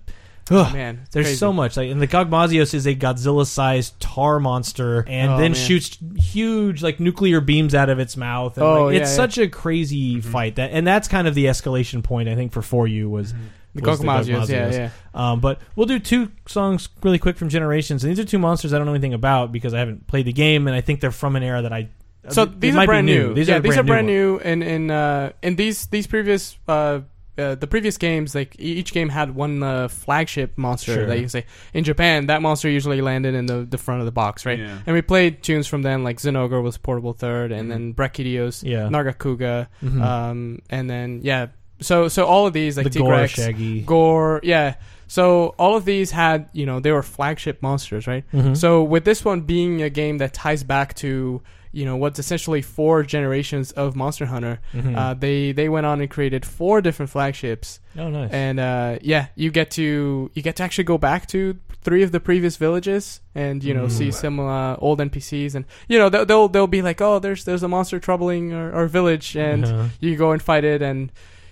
Oh, 0.50 0.62
ugh, 0.64 0.74
man, 0.74 1.08
there's 1.12 1.28
crazy. 1.28 1.38
so 1.38 1.54
much 1.54 1.78
like 1.78 1.90
and 1.92 2.02
the 2.02 2.08
Gogmazios 2.08 2.74
is 2.74 2.86
a 2.86 2.94
Godzilla-sized 2.96 3.98
tar 4.02 4.40
monster, 4.40 5.06
and 5.08 5.34
Oh, 5.34 5.38
then 5.38 5.52
man. 5.52 5.54
shoots 5.54 5.98
huge 6.16 6.82
like 6.84 7.00
nuclear 7.00 7.40
beams 7.40 7.74
out 7.74 7.90
of 7.90 8.00
its 8.00 8.18
mouth. 8.18 8.58
And, 8.58 8.66
Oh, 8.66 8.86
like, 8.86 8.96
yeah, 8.96 9.02
it's 9.02 9.12
yeah. 9.12 9.16
such 9.16 9.38
a 9.38 9.48
crazy 9.48 10.16
mm-hmm. 10.16 10.30
fight 10.30 10.56
that, 10.56 10.72
and 10.72 10.86
that's 10.86 11.08
kind 11.08 11.28
of 11.28 11.36
the 11.36 11.46
escalation 11.46 12.04
point 12.04 12.28
I 12.28 12.36
think 12.36 12.52
for 12.52 12.62
for 12.62 12.86
you 12.88 13.10
was 13.10 13.34
was 13.34 13.40
the 13.74 13.82
Gogmazios, 13.82 14.50
yeah, 14.50 14.70
yeah. 14.72 14.90
Um, 15.14 15.40
but 15.40 15.60
we'll 15.76 15.86
do 15.88 16.00
two 16.00 16.32
songs 16.48 16.90
really 17.04 17.20
quick 17.20 17.38
from 17.38 17.50
Generations. 17.50 18.04
And 18.04 18.12
these 18.12 18.20
are 18.20 18.28
two 18.28 18.40
monsters 18.40 18.74
I 18.74 18.78
don't 18.78 18.86
know 18.86 18.94
anything 18.94 19.14
about 19.14 19.52
because 19.52 19.74
I 19.74 19.80
haven't 19.80 20.08
played 20.08 20.26
the 20.26 20.34
game, 20.34 20.68
and 20.68 20.76
I 20.76 20.82
think 20.82 21.00
they're 21.02 21.12
from 21.12 21.36
an 21.36 21.44
era 21.44 21.62
that 21.62 21.74
I. 21.74 21.90
So 22.30 22.46
they 22.46 22.68
these 22.68 22.76
might 22.76 22.84
are 22.84 22.86
be 22.86 22.88
brand 22.88 23.08
new. 23.08 23.34
These 23.34 23.48
yeah, 23.48 23.58
are 23.58 23.60
these 23.62 23.78
are 23.78 23.84
brand 23.84 24.08
new. 24.08 24.34
new, 24.34 24.40
and 24.40 24.64
in 24.64 24.92
uh, 24.92 25.32
in 25.42 25.56
these 25.56 25.88
these 25.88 26.06
previous 26.06 26.56
uh, 26.68 27.00
uh, 27.38 27.56
the 27.56 27.66
previous 27.66 27.98
games, 27.98 28.36
like 28.36 28.60
e- 28.60 28.74
each 28.74 28.94
game 28.94 29.10
had 29.10 29.34
one 29.34 29.64
uh, 29.64 29.88
flagship 29.88 30.56
monster 30.58 30.94
Sure. 30.94 31.06
that 31.08 31.16
you 31.16 31.22
can 31.24 31.30
say. 31.30 31.46
In 31.74 31.84
Japan, 31.84 32.28
that 32.28 32.42
monster 32.44 32.70
usually 32.70 33.02
landed 33.02 33.34
in 33.34 33.46
the, 33.48 33.64
the 33.64 33.78
front 33.80 34.02
of 34.02 34.06
the 34.06 34.12
box, 34.12 34.46
right? 34.46 34.60
Yeah. 34.60 34.78
And 34.86 34.94
we 34.94 35.02
played 35.02 35.42
tunes 35.42 35.66
from 35.66 35.82
then, 35.82 36.04
like 36.04 36.18
Zinogre 36.18 36.62
was 36.62 36.78
portable 36.78 37.14
third, 37.14 37.52
and 37.52 37.72
then 37.72 37.94
Brachydios, 37.96 38.64
Yeah. 38.64 38.90
Nargacuga, 38.90 39.68
Mhm. 39.82 40.02
um, 40.02 40.60
and 40.70 40.90
then 40.90 41.22
yeah. 41.24 41.48
So 41.82 42.08
so 42.08 42.26
all 42.26 42.48
of 42.48 42.54
these 42.54 42.78
like 42.78 42.92
the 42.92 43.00
Gore 43.00 43.14
T-Rex, 43.14 43.34
Shaggy. 43.34 43.82
Gore, 43.82 44.40
yeah. 44.44 44.76
So 45.08 45.56
all 45.60 45.76
of 45.76 45.84
these 45.84 46.12
had, 46.12 46.48
you 46.54 46.66
know, 46.66 46.80
they 46.80 46.92
were 46.92 47.04
flagship 47.04 47.62
monsters, 47.62 48.08
right? 48.08 48.24
Mhm. 48.34 48.56
So 48.56 48.82
with 48.84 49.04
this 49.04 49.26
one 49.26 49.42
being 49.42 49.82
a 49.82 49.90
game 49.90 50.20
that 50.20 50.34
ties 50.34 50.64
back 50.64 50.94
to, 50.96 51.42
you 51.74 51.84
know, 51.86 51.98
what's 51.98 52.18
essentially 52.18 52.62
four 52.62 53.04
generations 53.04 53.72
of 53.74 53.96
Monster 53.96 54.28
Hunter, 54.28 54.60
Mhm. 54.74 54.96
uh, 54.96 55.14
they 55.16 55.52
they 55.52 55.68
went 55.68 55.86
on 55.86 56.00
and 56.02 56.10
created 56.10 56.46
four 56.46 56.82
different 56.82 57.10
flagships, 57.10 57.80
oh, 57.98 58.10
nice. 58.10 58.32
and 58.32 58.60
uh, 58.60 59.00
yeah, 59.02 59.28
you 59.36 59.52
get 59.52 59.72
to 59.72 60.32
you 60.34 60.42
get 60.42 60.56
to 60.58 60.64
actually 60.64 60.86
go 60.86 60.98
back 60.98 61.28
to 61.28 61.58
three 61.84 62.04
of 62.04 62.12
the 62.12 62.20
previous 62.20 62.58
villages 62.58 63.22
and 63.34 63.64
you 63.64 63.74
know 63.74 63.86
Mm. 63.88 63.92
see 63.92 64.12
some 64.12 64.40
uh, 64.40 64.76
old 64.80 65.00
NPCs, 65.02 65.56
and 65.56 65.66
you 65.90 65.98
know 65.98 66.08
they'll, 66.10 66.26
they'll 66.26 66.48
they'll 66.48 66.68
be 66.68 66.82
like, 66.82 67.02
oh, 67.02 67.20
there's 67.20 67.44
there's 67.44 67.64
a 67.64 67.68
monster 67.68 68.00
troubling 68.00 68.54
our, 68.54 68.72
our 68.72 68.88
village, 68.88 69.36
and 69.36 69.66
Uh-huh. 69.66 69.88
you 70.00 70.16
go 70.16 70.32
and 70.32 70.42
fight 70.42 70.64
it 70.64 70.82
and 70.82 71.12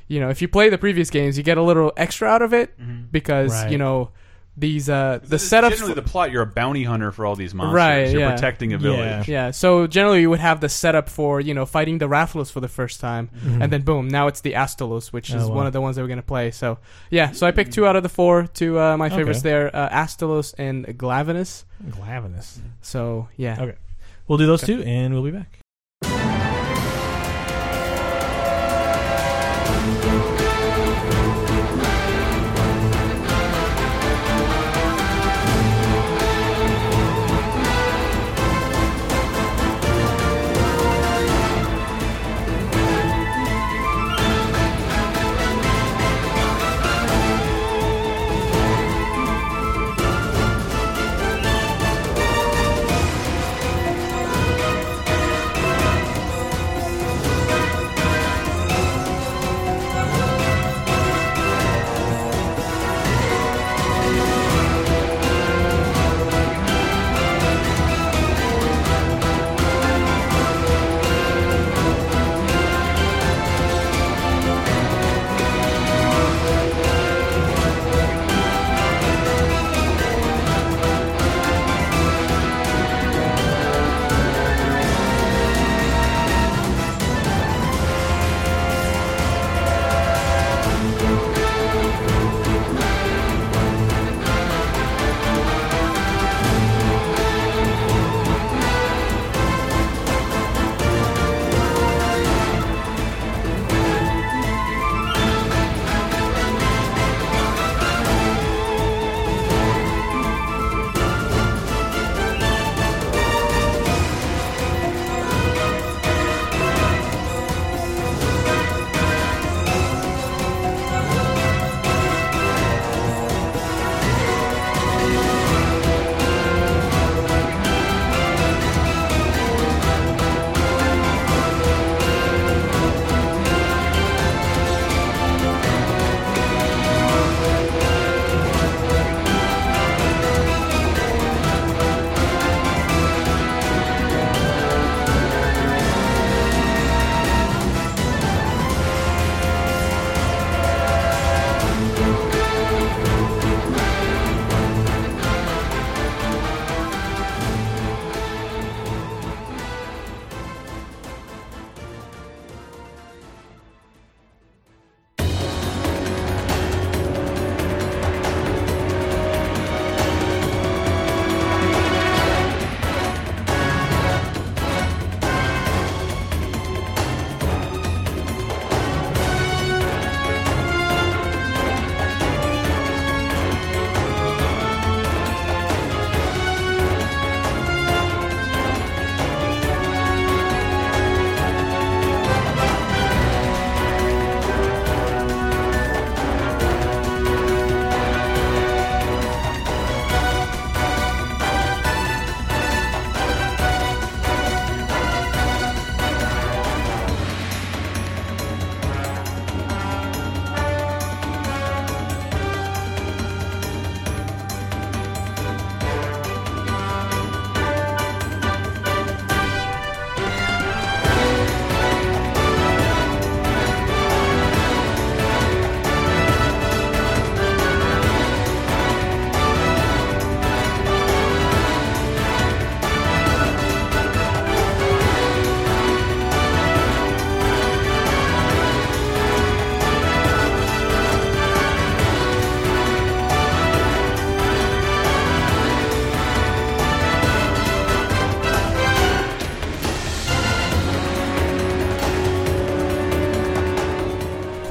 you 0.10 0.20
know 0.20 0.28
if 0.30 0.42
you 0.42 0.50
play 0.50 0.68
the 0.70 0.78
previous 0.78 1.10
games 1.10 1.38
you 1.38 1.44
get 1.44 1.58
a 1.58 1.64
little 1.64 1.94
extra 1.96 2.28
out 2.28 2.42
of 2.42 2.54
it 2.54 2.74
because 3.12 3.52
Right. 3.54 3.72
you 3.72 3.78
know 3.78 4.10
these 4.58 4.90
uh 4.90 5.20
the 5.24 5.28
This 5.30 5.44
is 5.44 5.50
setups 5.52 5.70
generally 5.70 5.94
the 5.94 6.02
plot. 6.02 6.32
You're 6.34 6.42
a 6.42 6.46
bounty 6.46 6.84
hunter 6.84 7.14
for 7.14 7.26
all 7.26 7.38
these 7.38 7.54
monsters. 7.54 7.76
Right, 7.76 8.12
You're 8.12 8.20
yeah. 8.22 8.32
protecting 8.34 8.74
a 8.74 8.78
village. 8.78 9.30
Yeah, 9.30 9.52
so 9.52 9.88
generally 9.88 10.20
you 10.20 10.30
would 10.30 10.42
have 10.42 10.60
the 10.60 10.68
setup 10.68 11.08
for 11.08 11.40
you 11.40 11.54
know 11.54 11.66
fighting 11.66 11.98
the 12.00 12.10
Rathalos 12.10 12.52
for 12.52 12.60
the 12.60 12.68
first 12.68 13.00
time, 13.00 13.30
Mhm. 13.46 13.64
and 13.64 13.72
then 13.72 13.84
boom, 13.84 14.10
now 14.10 14.28
it's 14.28 14.42
the 14.42 14.54
Astalos, 14.54 15.14
which 15.14 15.30
is 15.30 15.44
Oh, 15.44 15.48
wow. 15.50 15.56
one 15.56 15.68
of 15.68 15.72
the 15.72 15.80
ones 15.80 15.96
that 15.96 16.02
we're 16.02 16.10
gonna 16.10 16.24
play. 16.24 16.52
So 16.52 16.80
yeah, 17.10 17.32
so 17.32 17.48
I 17.48 17.52
picked 17.52 17.72
two 17.72 17.88
out 17.88 17.96
of 17.96 18.04
the 18.04 18.10
four, 18.10 18.48
two 18.48 18.78
uh, 18.78 18.98
my 18.98 19.08
favorites 19.08 19.40
Okay. 19.40 19.50
there, 19.50 19.74
uh, 19.74 19.88
Astalos 20.04 20.54
and 20.58 20.86
Glavenus 20.98 21.64
Glavenus 21.92 22.58
So 22.82 23.30
yeah, 23.38 23.56
Okay. 23.62 23.76
We'll 24.28 24.40
do 24.40 24.46
those 24.46 24.64
Okay. 24.64 24.76
two, 24.76 24.84
and 24.84 25.14
we'll 25.14 25.24
be 25.24 25.32
back. 25.32 25.59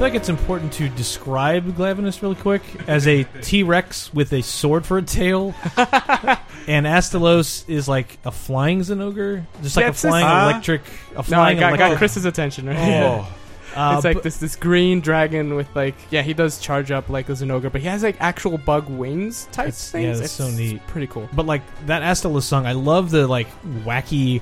Like 0.09 0.15
it's 0.17 0.29
important 0.29 0.73
to 0.73 0.89
describe 0.89 1.65
Glavenus 1.77 2.23
really 2.23 2.33
quick 2.33 2.63
as 2.87 3.07
a 3.07 3.25
T 3.43 3.61
Rex 3.61 4.11
with 4.11 4.33
a 4.33 4.41
sword 4.41 4.83
for 4.83 4.97
a 4.97 5.03
tail, 5.03 5.53
and 5.77 6.87
Astalos 6.87 7.63
is 7.69 7.87
like 7.87 8.17
a 8.25 8.31
flying 8.31 8.79
Zinogre, 8.79 9.45
just 9.61 9.75
like 9.75 9.83
Yeah, 9.83 9.87
a 9.87 9.89
it's 9.91 10.01
just- 10.01 10.09
flying 10.11 10.25
electric. 10.51 10.81
A 11.11 11.13
No, 11.13 11.19
I 11.19 11.23
flying 11.23 11.59
got, 11.59 11.69
got 11.69 11.77
electric. 11.77 11.97
Chris's 11.99 12.25
attention 12.25 12.65
right 12.65 12.77
Oh, 13.03 13.31
uh, 13.75 13.93
it's 13.97 14.03
like 14.03 14.15
but- 14.15 14.23
this 14.23 14.37
this 14.37 14.55
green 14.55 14.99
dragon 14.99 15.53
with 15.53 15.67
like 15.75 15.93
yeah 16.09 16.23
he 16.23 16.33
does 16.33 16.57
charge 16.59 16.89
up 16.89 17.07
like 17.09 17.29
a 17.29 17.33
Zinogre 17.33 17.71
but 17.71 17.79
he 17.81 17.87
has 17.87 18.01
like 18.01 18.15
actual 18.19 18.57
bug 18.57 18.89
wings 18.89 19.47
type 19.51 19.67
It's- 19.67 19.91
things. 19.91 20.03
yeah, 20.05 20.11
that's 20.13 20.21
it's 20.21 20.31
so 20.33 20.49
neat. 20.49 20.81
Pretty 20.87 21.05
cool. 21.05 21.29
But 21.33 21.45
like 21.45 21.61
that 21.85 22.01
Astalos 22.01 22.43
song, 22.43 22.65
I 22.65 22.71
love 22.71 23.11
the 23.11 23.27
like 23.27 23.47
wacky 23.85 24.41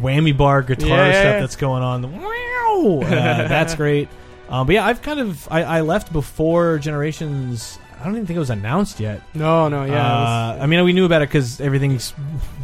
whammy 0.00 0.36
bar 0.36 0.62
guitar 0.62 0.86
Yeah, 0.90 1.06
yeah, 1.08 1.20
stuff 1.22 1.40
that's 1.40 1.56
going 1.56 1.82
on. 1.82 2.02
The 2.02 2.08
wow, 2.08 3.00
uh, 3.04 3.48
that's 3.48 3.74
great. 3.82 4.08
Um, 4.52 4.66
but 4.66 4.74
yeah, 4.74 4.86
I've 4.86 5.00
kind 5.02 5.18
of 5.18 5.48
I, 5.50 5.62
I 5.62 5.80
left 5.80 6.12
before 6.12 6.78
Generations. 6.78 7.78
I 7.98 8.04
don't 8.04 8.14
even 8.14 8.26
think 8.26 8.36
it 8.36 8.40
was 8.40 8.50
announced 8.50 9.00
yet. 9.00 9.22
No, 9.34 9.68
no, 9.68 9.84
yeah. 9.84 10.06
Uh, 10.06 10.58
I 10.60 10.66
mean, 10.66 10.84
we 10.84 10.92
knew 10.92 11.06
about 11.06 11.22
it 11.22 11.28
because 11.28 11.60
everything 11.60 11.94
s- 11.94 12.12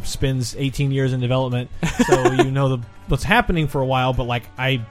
spends 0.03 0.55
18 0.57 0.91
years 0.91 1.13
in 1.13 1.19
development, 1.21 1.69
so 2.07 2.31
you 2.43 2.51
know 2.51 2.75
the 2.77 2.85
what's 3.07 3.23
happening 3.23 3.67
for 3.67 3.81
a 3.81 3.85
while. 3.85 4.13
But 4.13 4.25
like 4.25 4.43
I, 4.57 4.85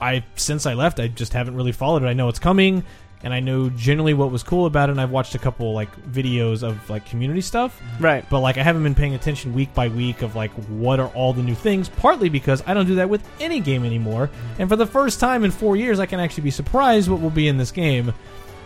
I 0.00 0.24
since 0.36 0.66
I 0.66 0.74
left, 0.74 1.00
I 1.00 1.08
just 1.08 1.32
haven't 1.32 1.54
really 1.56 1.72
followed 1.72 2.02
it. 2.02 2.06
I 2.06 2.12
know 2.14 2.28
it's 2.28 2.38
coming, 2.38 2.82
and 3.22 3.32
I 3.34 3.40
know 3.40 3.70
generally 3.70 4.14
what 4.14 4.30
was 4.30 4.42
cool 4.42 4.66
about 4.66 4.88
it. 4.88 4.92
And 4.92 5.00
I've 5.00 5.10
watched 5.10 5.34
a 5.34 5.38
couple 5.38 5.72
like 5.72 5.90
videos 6.10 6.62
of 6.62 6.88
like 6.90 7.06
community 7.06 7.40
stuff, 7.40 7.80
Right. 7.98 8.24
but 8.30 8.40
like 8.40 8.58
I 8.58 8.62
haven't 8.62 8.82
been 8.82 8.94
paying 8.94 9.14
attention 9.14 9.54
week 9.54 9.72
by 9.74 9.88
week 9.88 10.22
of 10.22 10.36
like 10.36 10.50
what 10.68 11.00
are 11.00 11.08
all 11.08 11.32
the 11.32 11.42
new 11.42 11.54
things. 11.54 11.88
Partly 11.88 12.28
because 12.28 12.62
I 12.66 12.74
don't 12.74 12.86
do 12.86 12.96
that 12.96 13.08
with 13.08 13.22
any 13.40 13.60
game 13.60 13.84
anymore, 13.84 14.30
and 14.58 14.68
for 14.68 14.76
the 14.76 14.86
first 14.86 15.18
time 15.20 15.44
in 15.44 15.50
four 15.50 15.76
years, 15.76 15.98
I 15.98 16.06
can 16.06 16.20
actually 16.20 16.44
be 16.44 16.50
surprised 16.50 17.08
what 17.10 17.20
will 17.20 17.30
be 17.30 17.48
in 17.48 17.56
this 17.56 17.70
game. 17.72 18.12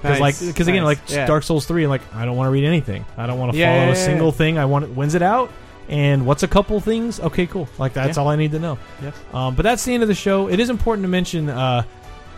Because 0.02 0.18
Nice, 0.18 0.40
like, 0.42 0.48
because 0.54 0.66
again, 0.68 0.82
nice. 0.82 0.98
like 0.98 1.10
Yeah. 1.10 1.26
Dark 1.26 1.42
Souls 1.42 1.66
three, 1.66 1.86
like 1.86 2.00
I 2.14 2.24
don't 2.24 2.36
want 2.36 2.46
to 2.48 2.50
read 2.50 2.64
anything. 2.64 3.04
I 3.18 3.26
don't 3.26 3.38
want 3.38 3.52
to 3.52 3.58
Yeah, 3.58 3.72
follow 3.74 3.86
yeah, 3.86 3.92
a 3.92 3.96
single 3.96 4.32
thing. 4.32 4.56
I 4.58 4.64
want 4.64 4.86
it. 4.86 4.90
When's 4.94 5.14
it 5.14 5.20
out? 5.22 5.50
And 5.90 6.24
what's 6.24 6.42
a 6.42 6.48
couple 6.48 6.78
things? 6.80 7.18
Okay, 7.20 7.46
cool. 7.46 7.68
Like 7.76 7.92
that's 7.92 8.16
all 8.16 8.28
I 8.28 8.36
need 8.36 8.52
to 8.52 8.58
know. 8.58 8.78
Yep. 9.02 9.34
Um, 9.34 9.54
but 9.56 9.62
that's 9.64 9.84
the 9.84 9.92
end 9.92 10.02
of 10.02 10.08
the 10.08 10.14
show. 10.14 10.48
It 10.48 10.58
is 10.60 10.70
important 10.70 11.04
to 11.04 11.08
mention 11.08 11.50
uh, 11.50 11.82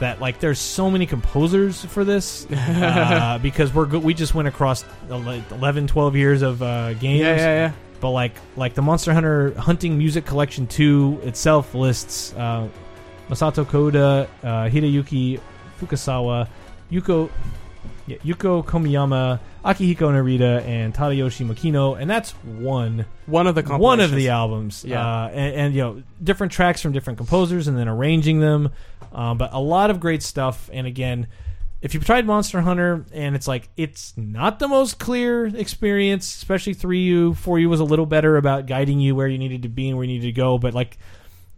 that 0.00 0.20
like 0.20 0.40
there's 0.40 0.58
so 0.58 0.90
many 0.90 1.06
composers 1.06 1.84
for 1.84 2.04
this 2.04 2.46
uh, 2.50 3.38
because 3.42 3.72
we're 3.74 3.86
we 3.98 4.14
just 4.14 4.34
went 4.34 4.48
across 4.48 4.84
ele- 5.10 5.42
11, 5.50 5.86
12 5.86 6.16
years 6.16 6.42
of 6.42 6.62
uh, 6.62 6.94
games. 6.94 7.20
Yeah, 7.20 7.36
yeah, 7.36 7.54
yeah. 7.54 7.72
But 8.00 8.10
like 8.10 8.32
like 8.56 8.74
the 8.74 8.82
Monster 8.82 9.12
Hunter 9.12 9.54
Hunting 9.58 9.96
Music 9.96 10.26
Collection 10.26 10.66
2 10.66 11.20
itself 11.22 11.74
lists 11.74 12.34
uh, 12.34 12.68
Masato 13.28 13.64
Kohda, 13.64 14.28
uh, 14.42 14.46
Hideyuki 14.68 15.40
Fukasawa, 15.80 16.48
Yuko 16.90 17.30
yeah, 18.06 18.16
Yuko 18.18 18.64
Komiyama, 18.64 19.38
Akihiko 19.64 20.10
Narita, 20.10 20.64
and 20.66 20.92
Tadayoshi 20.92 21.46
Makino, 21.46 22.00
and 22.00 22.10
that's 22.10 22.32
one 22.32 23.06
One 23.26 23.46
of 23.46 23.54
the 23.54 23.62
one 23.62 24.00
of 24.00 24.10
the 24.10 24.30
albums. 24.30 24.84
Yeah. 24.84 25.06
uh, 25.06 25.28
and, 25.28 25.54
and 25.54 25.74
you 25.74 25.82
know 25.82 26.02
different 26.22 26.52
tracks 26.52 26.80
from 26.80 26.92
different 26.92 27.18
composers, 27.18 27.68
and 27.68 27.78
then 27.78 27.88
arranging 27.88 28.40
them. 28.40 28.70
Um, 29.12 29.38
but 29.38 29.52
a 29.52 29.60
lot 29.60 29.90
of 29.90 30.00
great 30.00 30.22
stuff. 30.22 30.70
And 30.72 30.86
again, 30.86 31.28
if 31.82 31.94
you've 31.94 32.04
tried 32.04 32.24
Monster 32.26 32.60
Hunter 32.60 33.04
and 33.12 33.34
it's 33.36 33.46
like 33.48 33.68
it's 33.76 34.14
not 34.16 34.58
the 34.58 34.68
most 34.68 34.98
clear 34.98 35.46
experience, 35.46 36.34
especially 36.34 36.74
three 36.74 37.02
U, 37.02 37.34
four 37.34 37.58
U 37.58 37.68
was 37.68 37.80
a 37.80 37.84
little 37.84 38.06
better 38.06 38.36
about 38.36 38.66
guiding 38.66 39.00
you 39.00 39.14
where 39.14 39.28
you 39.28 39.38
needed 39.38 39.62
to 39.62 39.68
be 39.68 39.88
and 39.88 39.96
where 39.98 40.04
you 40.04 40.12
needed 40.14 40.26
to 40.26 40.32
go. 40.32 40.58
But 40.58 40.74
like, 40.74 40.96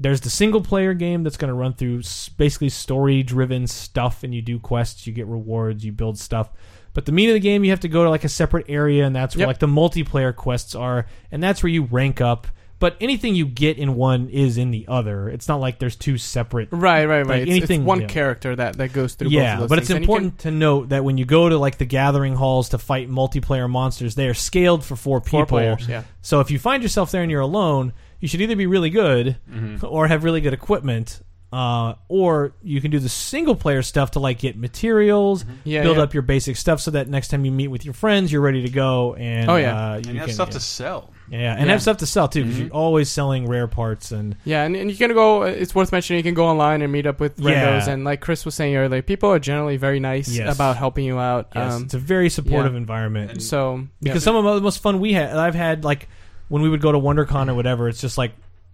there's 0.00 0.20
the 0.22 0.30
single 0.30 0.60
player 0.60 0.92
game 0.94 1.22
that's 1.22 1.36
going 1.36 1.48
to 1.48 1.54
run 1.54 1.74
through 1.74 2.02
basically 2.36 2.68
story 2.68 3.22
driven 3.22 3.66
stuff, 3.66 4.22
and 4.24 4.34
you 4.34 4.42
do 4.42 4.58
quests, 4.58 5.06
you 5.06 5.12
get 5.12 5.26
rewards, 5.26 5.84
you 5.84 5.92
build 5.92 6.18
stuff. 6.18 6.50
But 6.94 7.06
the 7.06 7.12
meat 7.12 7.28
of 7.28 7.34
the 7.34 7.40
game, 7.40 7.64
you 7.64 7.70
have 7.70 7.80
to 7.80 7.88
go 7.88 8.04
to 8.04 8.10
like 8.10 8.24
a 8.24 8.28
separate 8.28 8.66
area, 8.68 9.04
and 9.06 9.14
that's 9.14 9.34
where 9.36 9.40
Yep. 9.42 9.48
like 9.48 9.58
the 9.58 9.66
multiplayer 9.66 10.34
quests 10.34 10.74
are, 10.74 11.06
and 11.32 11.42
that's 11.42 11.62
where 11.62 11.70
you 11.70 11.84
rank 11.84 12.20
up. 12.20 12.46
But 12.80 12.96
anything 13.00 13.34
you 13.34 13.46
get 13.46 13.78
in 13.78 13.94
one 13.94 14.28
is 14.28 14.58
in 14.58 14.70
the 14.72 14.84
other. 14.88 15.28
It's 15.28 15.48
not 15.48 15.58
like 15.60 15.78
there's 15.78 15.96
two 15.96 16.18
separate 16.18 16.68
Right, 16.70 17.06
right, 17.06 17.18
right. 17.20 17.26
Like 17.26 17.42
It's- 17.42 17.56
anything- 17.56 17.82
it's 17.82 17.86
one 17.86 18.00
yeah. 18.02 18.06
character 18.08 18.54
that, 18.56 18.76
that 18.78 18.92
goes 18.92 19.14
through 19.14 19.28
both 19.28 19.32
yeah, 19.32 19.54
of 19.54 19.60
those 19.60 19.68
but 19.70 19.78
it's 19.78 19.86
things. 19.88 19.96
And 19.96 20.02
you 20.02 20.06
can- 20.08 20.14
important 20.16 20.38
to 20.40 20.50
note 20.50 20.88
that 20.90 21.04
when 21.04 21.16
you 21.16 21.24
go 21.24 21.48
to 21.48 21.56
like 21.56 21.78
the 21.78 21.84
gathering 21.86 22.34
halls 22.34 22.68
to 22.70 22.78
fight 22.78 23.08
multiplayer 23.08 23.70
monsters, 23.70 24.16
they 24.16 24.28
are 24.28 24.34
scaled 24.34 24.84
for 24.84 24.96
four 24.96 25.20
people. 25.20 25.38
Four 25.40 25.46
players, 25.46 25.88
yeah. 25.88 26.02
So 26.20 26.40
if 26.40 26.50
you 26.50 26.58
find 26.58 26.82
yourself 26.82 27.10
there 27.10 27.22
and 27.22 27.30
you're 27.30 27.40
alone, 27.40 27.92
you 28.20 28.28
should 28.28 28.40
either 28.40 28.56
be 28.56 28.66
really 28.66 28.90
good 28.90 29.36
Mm-hmm. 29.50 29.84
or 29.86 30.06
have 30.08 30.24
really 30.24 30.40
good 30.40 30.54
equipment, 30.54 31.20
uh, 31.52 31.94
or 32.08 32.52
you 32.62 32.80
can 32.80 32.90
do 32.90 32.98
the 32.98 33.08
single 33.08 33.54
player 33.54 33.82
stuff 33.82 34.12
to 34.12 34.20
like 34.20 34.38
get 34.38 34.56
materials, 34.56 35.44
Yeah, 35.64 35.82
build 35.82 35.98
yeah. 35.98 36.02
up 36.02 36.12
your 36.14 36.22
basic 36.22 36.56
stuff, 36.56 36.80
so 36.80 36.90
that 36.92 37.08
next 37.08 37.28
time 37.28 37.44
you 37.44 37.52
meet 37.52 37.68
with 37.68 37.84
your 37.84 37.94
friends, 37.94 38.32
you're 38.32 38.40
ready 38.42 38.62
to 38.62 38.70
go. 38.70 39.14
And 39.14 39.48
Oh, 39.50 39.56
yeah. 39.56 39.76
uh, 39.92 39.96
And 39.96 40.06
you 40.06 40.14
have 40.18 40.26
can- 40.26 40.34
stuff 40.34 40.48
yeah. 40.48 40.54
to 40.54 40.60
sell. 40.60 41.10
yeah, 41.30 41.54
and 41.54 41.66
Yeah. 41.66 41.72
have 41.72 41.80
stuff 41.82 41.98
to 41.98 42.06
sell 42.06 42.26
too 42.28 42.42
because 42.42 42.56
Mhm. 42.58 42.60
you're 42.64 42.70
always 42.74 43.08
selling 43.08 43.46
rare 43.46 43.66
parts 43.68 44.10
and 44.10 44.34
Yeah, 44.44 44.64
and, 44.64 44.74
and 44.76 44.90
you 44.90 44.96
can 44.96 45.12
go. 45.14 45.44
It's 45.44 45.74
worth 45.74 45.92
mentioning. 45.92 46.18
You 46.18 46.24
can 46.24 46.34
go 46.34 46.46
online 46.46 46.82
and 46.82 46.90
meet 46.92 47.06
up 47.06 47.20
with 47.20 47.38
Yeah. 47.38 47.78
randos, 47.80 47.86
and 47.88 48.04
like 48.04 48.20
Chris 48.20 48.44
was 48.44 48.54
saying 48.56 48.74
earlier, 48.74 49.00
people 49.00 49.30
are 49.30 49.38
generally 49.38 49.76
very 49.76 50.00
nice 50.00 50.28
Yes. 50.28 50.54
about 50.54 50.76
helping 50.76 51.04
you 51.04 51.18
out. 51.20 51.48
yes, 51.54 51.72
Um, 51.74 51.84
it's 51.84 51.94
a 51.94 51.98
very 51.98 52.30
supportive 52.30 52.72
yeah. 52.72 52.78
environment. 52.78 53.30
And- 53.30 53.42
so 53.42 53.86
because 54.02 54.22
yeah. 54.22 54.24
some 54.24 54.36
of 54.36 54.44
the 54.56 54.60
most 54.60 54.80
fun 54.82 54.98
we 54.98 55.12
had 55.12 55.36
I've 55.36 55.54
had 55.54 55.84
like 55.84 56.08
when 56.48 56.62
we 56.62 56.68
would 56.68 56.80
go 56.80 56.92
to 56.92 56.98
WonderCon 56.98 57.48
or 57.48 57.54
whatever 57.54 57.88
it's 57.88 58.00
just 58.00 58.18
like 58.18 58.32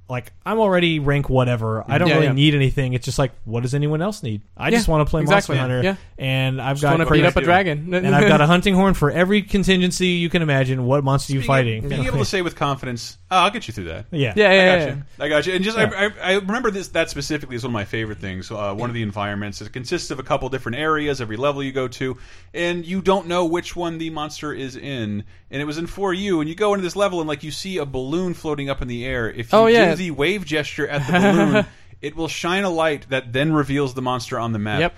like 0.09 0.33
I'm 0.45 0.59
already 0.59 0.99
rank 0.99 1.31
whatever 1.31 1.85
I 1.87 1.99
don't 1.99 2.09
Yeah, 2.09 2.15
really 2.15 2.27
yeah. 2.27 2.33
need 2.33 2.57
anything 2.57 2.95
it's 2.95 3.05
just 3.05 3.17
like 3.17 3.31
what 3.45 3.61
does 3.63 3.75
anyone 3.75 4.03
else 4.03 4.25
need 4.25 4.43
I 4.57 4.69
Yeah, 4.71 4.79
just 4.79 4.89
want 4.89 5.07
to 5.07 5.09
play 5.11 5.21
exactly. 5.23 5.55
Monster 5.55 5.73
Hunter 5.75 5.87
Yeah. 5.89 5.97
and 6.19 6.61
I've 6.61 6.79
just 6.79 6.83
got 6.83 6.91
want 6.99 7.03
to 7.03 7.07
crazy- 7.07 7.23
beat 7.23 7.29
up 7.29 7.37
a 7.37 7.41
dragon, 7.43 7.95
and 7.95 8.13
I've 8.13 8.27
got 8.27 8.41
a 8.41 8.47
hunting 8.49 8.75
horn 8.75 8.95
for 8.95 9.13
every 9.13 9.43
contingency 9.43 10.09
you 10.09 10.29
can 10.29 10.43
imagine 10.43 10.85
what 10.85 11.05
monster 11.05 11.33
you 11.33 11.39
Being, 11.39 11.47
fighting 11.47 11.89
being 11.89 12.07
able 12.07 12.19
to 12.19 12.25
say 12.25 12.43
with 12.43 12.57
confidence, 12.57 13.19
oh, 13.31 13.37
"I'll 13.37 13.51
get 13.53 13.69
you 13.69 13.73
through 13.73 13.85
that." 13.85 14.07
yeah 14.11 14.33
yeah, 14.35 14.49
I 14.51 14.53
yeah, 14.55 14.79
got 14.79 14.81
yeah. 14.89 14.95
you. 14.97 15.03
I 15.21 15.29
got 15.29 15.47
you. 15.47 15.55
And 15.55 15.65
just 15.65 15.79
Yeah. 15.79 15.91
I, 15.97 16.05
I, 16.07 16.33
I 16.33 16.35
remember 16.39 16.73
this 16.73 16.89
that 16.89 17.09
specifically 17.09 17.55
is 17.55 17.63
one 17.63 17.71
of 17.71 17.75
my 17.75 17.85
favorite 17.85 18.19
things. 18.19 18.51
Uh, 18.51 18.75
one 18.75 18.91
of 18.91 18.95
the 18.95 19.03
environments 19.03 19.61
it 19.61 19.73
consists 19.73 20.11
of 20.11 20.19
a 20.19 20.25
couple 20.25 20.49
different 20.49 20.77
areas. 20.79 21.21
Every 21.21 21.37
level 21.37 21.63
you 21.63 21.71
go 21.71 21.87
to, 21.87 22.19
and 22.53 22.85
you 22.85 23.01
don't 23.01 23.29
know 23.29 23.45
which 23.47 23.77
one 23.77 23.99
the 23.99 24.11
monster 24.11 24.53
is 24.53 24.75
in. 24.75 25.23
And 25.51 25.61
it 25.61 25.65
was 25.65 25.79
in 25.79 25.87
for 25.87 26.13
you. 26.15 26.41
And 26.41 26.49
you 26.49 26.55
go 26.55 26.75
into 26.75 26.83
this 26.83 26.95
level 26.97 27.21
and 27.21 27.29
like 27.29 27.43
you 27.43 27.51
see 27.51 27.79
a 27.79 27.85
balloon 27.87 28.35
floating 28.35 28.71
up 28.71 28.81
in 28.83 28.89
the 28.89 29.05
air. 29.05 29.29
If 29.31 29.53
you 29.53 29.59
Oh, 29.59 29.67
yeah. 29.67 29.91
do 29.91 29.97
the 29.97 30.11
wave 30.13 30.45
gesture 30.45 30.87
at 30.87 31.07
the 31.07 31.13
balloon, 31.19 31.67
it 32.01 32.15
will 32.15 32.29
shine 32.29 32.65
a 32.65 32.71
light 32.71 33.09
that 33.09 33.33
then 33.33 33.53
reveals 33.53 33.95
the 33.95 34.03
monster 34.03 34.39
on 34.39 34.53
the 34.53 34.59
map. 34.61 34.81
Yep. 34.81 34.95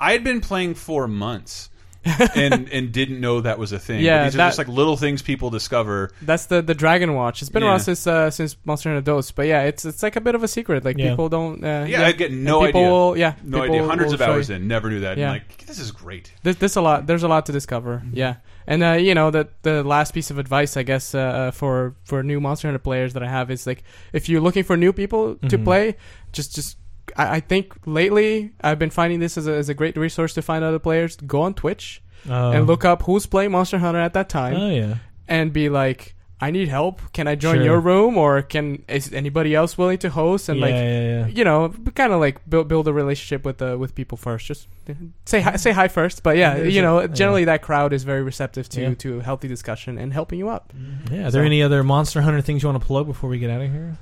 I 0.00 0.12
had 0.12 0.24
been 0.24 0.40
playing 0.40 0.74
for 0.74 1.06
months. 1.06 1.70
and 2.34 2.68
and 2.70 2.90
didn't 2.92 3.20
know 3.20 3.40
that 3.42 3.58
was 3.58 3.72
a 3.72 3.78
thing. 3.78 3.98
But 3.98 4.04
Yeah, 4.04 4.24
these 4.24 4.34
are 4.34 4.38
just 4.38 4.58
like 4.58 4.68
little 4.68 4.96
things 4.96 5.22
people 5.22 5.50
discover. 5.50 6.10
That's 6.20 6.46
the 6.46 6.60
the 6.62 6.74
Dragon 6.74 7.14
Watch. 7.14 7.42
It's 7.42 7.48
been 7.50 7.62
Yeah. 7.62 7.68
around 7.70 7.80
since 7.80 8.06
uh, 8.06 8.30
since 8.30 8.56
Monster 8.64 8.88
Hunter 8.90 9.02
Dos, 9.04 9.30
but 9.30 9.46
yeah, 9.46 9.62
it's 9.62 9.84
it's 9.84 10.02
like 10.02 10.16
a 10.16 10.20
bit 10.20 10.34
of 10.34 10.42
a 10.42 10.48
secret. 10.48 10.84
Like 10.84 10.98
Yeah. 10.98 11.10
people 11.10 11.28
don't. 11.28 11.62
Uh, 11.64 11.84
Yeah, 11.88 12.06
I 12.06 12.12
get 12.12 12.32
no 12.32 12.64
people 12.66 12.80
idea. 12.80 12.90
Will, 12.92 13.16
yeah, 13.16 13.34
No 13.44 13.62
idea. 13.62 13.84
Hundreds 13.86 14.12
of 14.12 14.20
hours 14.20 14.48
you. 14.48 14.56
in, 14.56 14.66
never 14.68 14.90
knew 14.90 15.00
that. 15.00 15.16
Yeah. 15.18 15.32
And 15.32 15.42
like, 15.48 15.66
this 15.66 15.78
is 15.78 15.90
great. 15.92 16.32
There's, 16.42 16.56
there's 16.56 16.76
a 16.76 16.82
lot. 16.82 17.06
There's 17.06 17.22
a 17.22 17.28
lot 17.28 17.46
to 17.46 17.52
discover. 17.52 18.02
Mm-hmm. 18.04 18.16
Yeah, 18.16 18.34
and 18.66 18.82
uh, 18.82 18.92
you 18.92 19.14
know 19.14 19.30
the 19.30 19.48
the 19.62 19.84
last 19.84 20.12
piece 20.12 20.30
of 20.30 20.38
advice 20.38 20.76
I 20.76 20.82
guess 20.82 21.14
uh, 21.14 21.18
uh, 21.20 21.50
for 21.52 21.94
for 22.04 22.22
new 22.24 22.40
Monster 22.40 22.66
Hunter 22.68 22.78
players 22.80 23.12
that 23.12 23.22
I 23.22 23.28
have 23.28 23.50
is 23.50 23.66
like 23.66 23.84
if 24.12 24.28
you're 24.28 24.40
looking 24.40 24.64
for 24.64 24.76
new 24.76 24.92
people 24.92 25.36
to 25.48 25.56
Mhm. 25.58 25.64
play, 25.64 25.96
just 26.32 26.54
just 26.54 26.78
I, 27.16 27.36
I 27.36 27.40
think 27.40 27.74
lately 27.86 28.52
I've 28.60 28.78
been 28.78 28.90
finding 28.90 29.20
this 29.20 29.36
as 29.38 29.46
a, 29.46 29.52
as 29.54 29.68
a 29.68 29.74
great 29.74 29.96
resource 29.96 30.34
to 30.34 30.42
find 30.42 30.64
other 30.64 30.78
players. 30.78 31.16
Go 31.16 31.42
on 31.42 31.54
Twitch 31.54 32.02
Oh. 32.30 32.52
and 32.52 32.68
look 32.68 32.84
up 32.84 33.02
who's 33.02 33.26
playing 33.26 33.50
Monster 33.50 33.78
Hunter 33.78 33.98
at 34.00 34.12
that 34.12 34.28
time, 34.28 34.54
oh 34.56 34.70
yeah 34.70 34.94
and 35.28 35.52
be 35.52 35.68
like. 35.68 36.14
I 36.44 36.50
need 36.50 36.66
help. 36.66 37.00
Can 37.12 37.28
I 37.28 37.36
join 37.36 37.54
Sure. 37.58 37.62
your 37.64 37.78
room, 37.78 38.18
or 38.18 38.42
can 38.42 38.82
is 38.88 39.12
anybody 39.12 39.54
else 39.54 39.78
willing 39.78 39.98
to 39.98 40.10
host? 40.10 40.48
And 40.48 40.58
yeah, 40.58 40.66
like, 40.66 40.74
yeah, 40.74 41.00
yeah. 41.02 41.26
you 41.28 41.44
know, 41.44 41.68
kind 41.94 42.12
of 42.12 42.18
like 42.18 42.40
build 42.50 42.66
build 42.66 42.88
a 42.88 42.92
relationship 42.92 43.44
with 43.44 43.58
the 43.58 43.78
with 43.78 43.94
people 43.94 44.18
first. 44.18 44.48
Just 44.48 44.66
uh, 44.90 44.94
say 45.24 45.40
hi, 45.40 45.54
say 45.54 45.70
hi 45.70 45.86
first. 45.86 46.24
But 46.24 46.36
yeah, 46.36 46.56
you 46.56 46.82
know, 46.82 47.06
generally 47.06 47.44
that 47.44 47.62
crowd 47.62 47.92
is 47.92 48.02
very 48.02 48.24
receptive 48.24 48.68
to 48.70 48.96
to 48.96 49.20
healthy 49.20 49.46
discussion 49.46 49.98
and 49.98 50.12
helping 50.12 50.40
you 50.40 50.50
out. 50.50 50.64
yeah. 51.12 51.28
Are 51.28 51.30
there 51.30 51.44
any 51.44 51.62
other 51.62 51.84
Monster 51.84 52.22
Hunter 52.22 52.40
things 52.40 52.64
you 52.64 52.68
want 52.70 52.82
to 52.82 52.86
plug 52.88 53.06
before 53.06 53.30
we 53.30 53.38
get 53.38 53.48
out 53.48 53.60
of 53.62 53.70
here? 53.70 53.96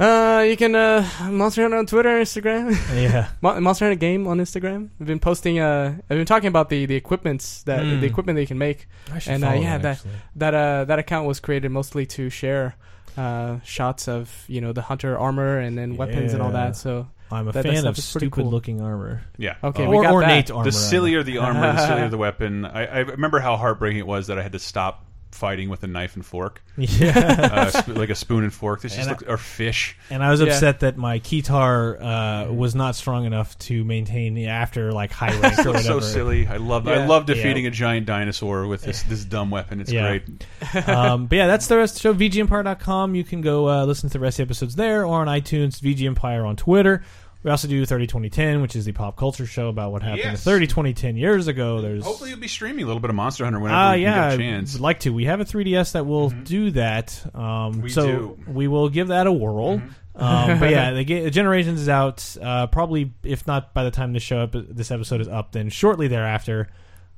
Uh, 0.00 0.42
you 0.48 0.56
can 0.56 0.74
uh 0.74 1.06
Monster 1.30 1.60
Hunter 1.62 1.76
on 1.76 1.84
Twitter, 1.84 2.08
Instagram, 2.22 2.70
yeah, 2.94 3.28
Mon- 3.42 3.62
Monster 3.62 3.84
Hunter 3.84 3.98
game 3.98 4.26
on 4.26 4.38
Instagram. 4.38 4.88
I've 4.98 5.06
been 5.06 5.20
posting. 5.20 5.58
Uh, 5.60 5.98
I've 6.08 6.16
been 6.16 6.24
talking 6.24 6.48
about 6.48 6.70
the 6.70 6.86
the 6.86 6.94
equipments 6.96 7.62
that 7.64 7.80
Mm. 7.82 8.00
the 8.00 8.06
equipment 8.06 8.36
that 8.36 8.40
you 8.40 8.46
can 8.46 8.56
make. 8.58 8.88
I 9.12 9.18
should 9.18 9.34
And, 9.34 9.44
uh, 9.44 9.48
follow 9.50 9.60
yeah, 9.60 9.76
that, 9.76 9.82
that- 9.82 9.90
actually. 9.96 10.10
That 10.36 10.54
uh 10.54 10.84
that 10.86 10.98
account 10.98 11.26
was 11.26 11.38
created 11.38 11.70
mostly 11.70 12.06
to 12.06 12.30
share 12.30 12.76
uh 13.18 13.58
shots 13.62 14.08
of 14.08 14.44
you 14.48 14.62
know 14.62 14.72
the 14.72 14.82
hunter 14.82 15.18
armor 15.18 15.58
and 15.58 15.76
then 15.76 15.96
weapons 15.98 16.32
and 16.32 16.40
all 16.40 16.52
that. 16.52 16.76
So 16.76 17.06
I'm 17.30 17.48
a 17.48 17.52
that- 17.52 17.64
that 17.64 17.74
fan 17.74 17.86
of 17.86 17.98
stupid 17.98 18.32
cool. 18.32 18.50
looking 18.50 18.80
armor. 18.80 19.20
Yeah. 19.36 19.56
okay, 19.62 19.86
we 19.86 19.96
or 19.98 20.02
got 20.02 20.12
ornate 20.14 20.46
that. 20.46 20.54
armor. 20.54 20.64
the 20.64 20.72
sillier 20.72 21.22
the 21.22 21.38
armor, 21.38 21.72
the 21.74 21.86
sillier 21.86 22.08
the 22.08 22.16
weapon. 22.26 22.64
I, 22.64 22.86
I 22.86 22.98
remember 23.00 23.38
how 23.38 23.58
heartbreaking 23.58 23.98
it 23.98 24.06
was 24.06 24.28
that 24.28 24.38
I 24.38 24.42
had 24.42 24.52
to 24.52 24.58
stop 24.58 25.04
fighting 25.32 25.68
with 25.68 25.82
a 25.82 25.86
knife 25.86 26.16
and 26.16 26.24
fork, 26.26 26.62
Yeah. 26.76 27.16
uh, 27.52 27.70
sp 27.70 27.88
like 27.96 28.10
a 28.10 28.14
spoon 28.14 28.44
and 28.44 28.52
fork. 28.52 28.82
This 28.82 28.92
just 28.96 29.00
And 29.02 29.08
I- 29.08 29.12
looked, 29.12 29.28
or 29.30 29.36
fish. 29.36 29.96
And 30.10 30.22
I 30.22 30.30
was 30.30 30.40
Yeah. 30.40 30.48
upset 30.48 30.80
that 30.80 30.96
my 30.96 31.18
keytar 31.20 32.48
uh, 32.48 32.52
was 32.52 32.74
not 32.74 32.96
strong 32.96 33.24
enough 33.24 33.56
to 33.60 33.84
maintain 33.84 34.34
the 34.34 34.48
after 34.48 34.92
like 34.92 35.12
high 35.12 35.30
rank 35.40 35.58
or 35.58 35.62
So, 35.62 35.70
whatever. 35.72 35.82
so 35.84 36.00
silly. 36.00 36.46
I 36.46 36.56
love. 36.56 36.88
I 36.88 37.06
love 37.06 37.26
defeating 37.26 37.64
Yeah. 37.64 37.68
a 37.68 37.72
giant 37.72 38.06
dinosaur 38.06 38.66
with 38.66 38.82
this 38.82 39.02
this 39.04 39.24
dumb 39.24 39.50
weapon. 39.50 39.80
It's 39.80 39.92
Yeah. 39.92 40.18
great. 40.18 40.88
um, 40.88 41.26
but 41.26 41.36
yeah, 41.36 41.46
that's 41.46 41.66
the 41.68 41.76
rest 41.76 41.96
of 42.04 42.16
the 42.18 42.28
show. 42.28 42.44
VGMpire.com. 42.44 43.14
You 43.14 43.24
can 43.24 43.40
go 43.40 43.68
uh, 43.68 43.84
listen 43.84 44.08
to 44.10 44.14
the 44.18 44.20
rest 44.22 44.38
of 44.40 44.46
the 44.48 44.50
episodes 44.50 44.74
there 44.76 45.06
or 45.06 45.20
on 45.20 45.26
iTunes. 45.26 45.80
VGMpire 45.80 46.46
on 46.46 46.56
Twitter. 46.56 47.02
We 47.42 47.50
also 47.50 47.68
do 47.68 47.86
30 47.86 48.06
2010, 48.06 48.60
which 48.60 48.76
is 48.76 48.84
the 48.84 48.92
pop 48.92 49.16
culture 49.16 49.46
show 49.46 49.68
about 49.68 49.92
what 49.92 50.02
happened 50.02 50.22
Yes. 50.24 50.44
30 50.44 50.66
2010 50.66 51.16
years 51.16 51.48
ago. 51.48 51.80
There's 51.80 52.04
Hopefully, 52.04 52.30
you'll 52.30 52.38
be 52.38 52.48
streaming 52.48 52.84
a 52.84 52.86
little 52.86 53.00
bit 53.00 53.08
of 53.08 53.16
Monster 53.16 53.44
Hunter 53.44 53.58
whenever 53.60 53.78
Uh, 53.80 53.92
you 53.94 54.02
yeah, 54.02 54.14
get 54.14 54.30
a 54.30 54.34
I 54.34 54.36
chance. 54.36 54.72
would 54.74 54.82
like 54.82 55.00
to. 55.00 55.10
We 55.10 55.24
have 55.24 55.40
a 55.40 55.44
3DS 55.46 55.92
that 55.92 56.04
will 56.06 56.28
do 56.30 56.70
that. 56.72 57.18
Um, 57.34 57.80
We 57.80 57.88
so 57.88 58.06
do. 58.06 58.38
we 58.46 58.68
will 58.68 58.90
give 58.90 59.08
that 59.08 59.26
a 59.26 59.32
whirl. 59.32 59.80
Um, 60.14 60.58
but 60.60 60.70
yeah, 60.70 60.90
the 60.92 61.04
ga- 61.04 61.30
Generations 61.30 61.80
is 61.80 61.88
out. 61.88 62.36
Uh, 62.42 62.66
probably, 62.66 63.12
if 63.22 63.46
not 63.46 63.72
by 63.72 63.84
the 63.84 63.90
time 63.90 64.12
this 64.12 64.22
show 64.22 64.40
up, 64.40 64.50
this 64.54 64.90
episode 64.90 65.22
is 65.22 65.28
up, 65.28 65.52
then 65.52 65.70
shortly 65.70 66.08
thereafter. 66.08 66.68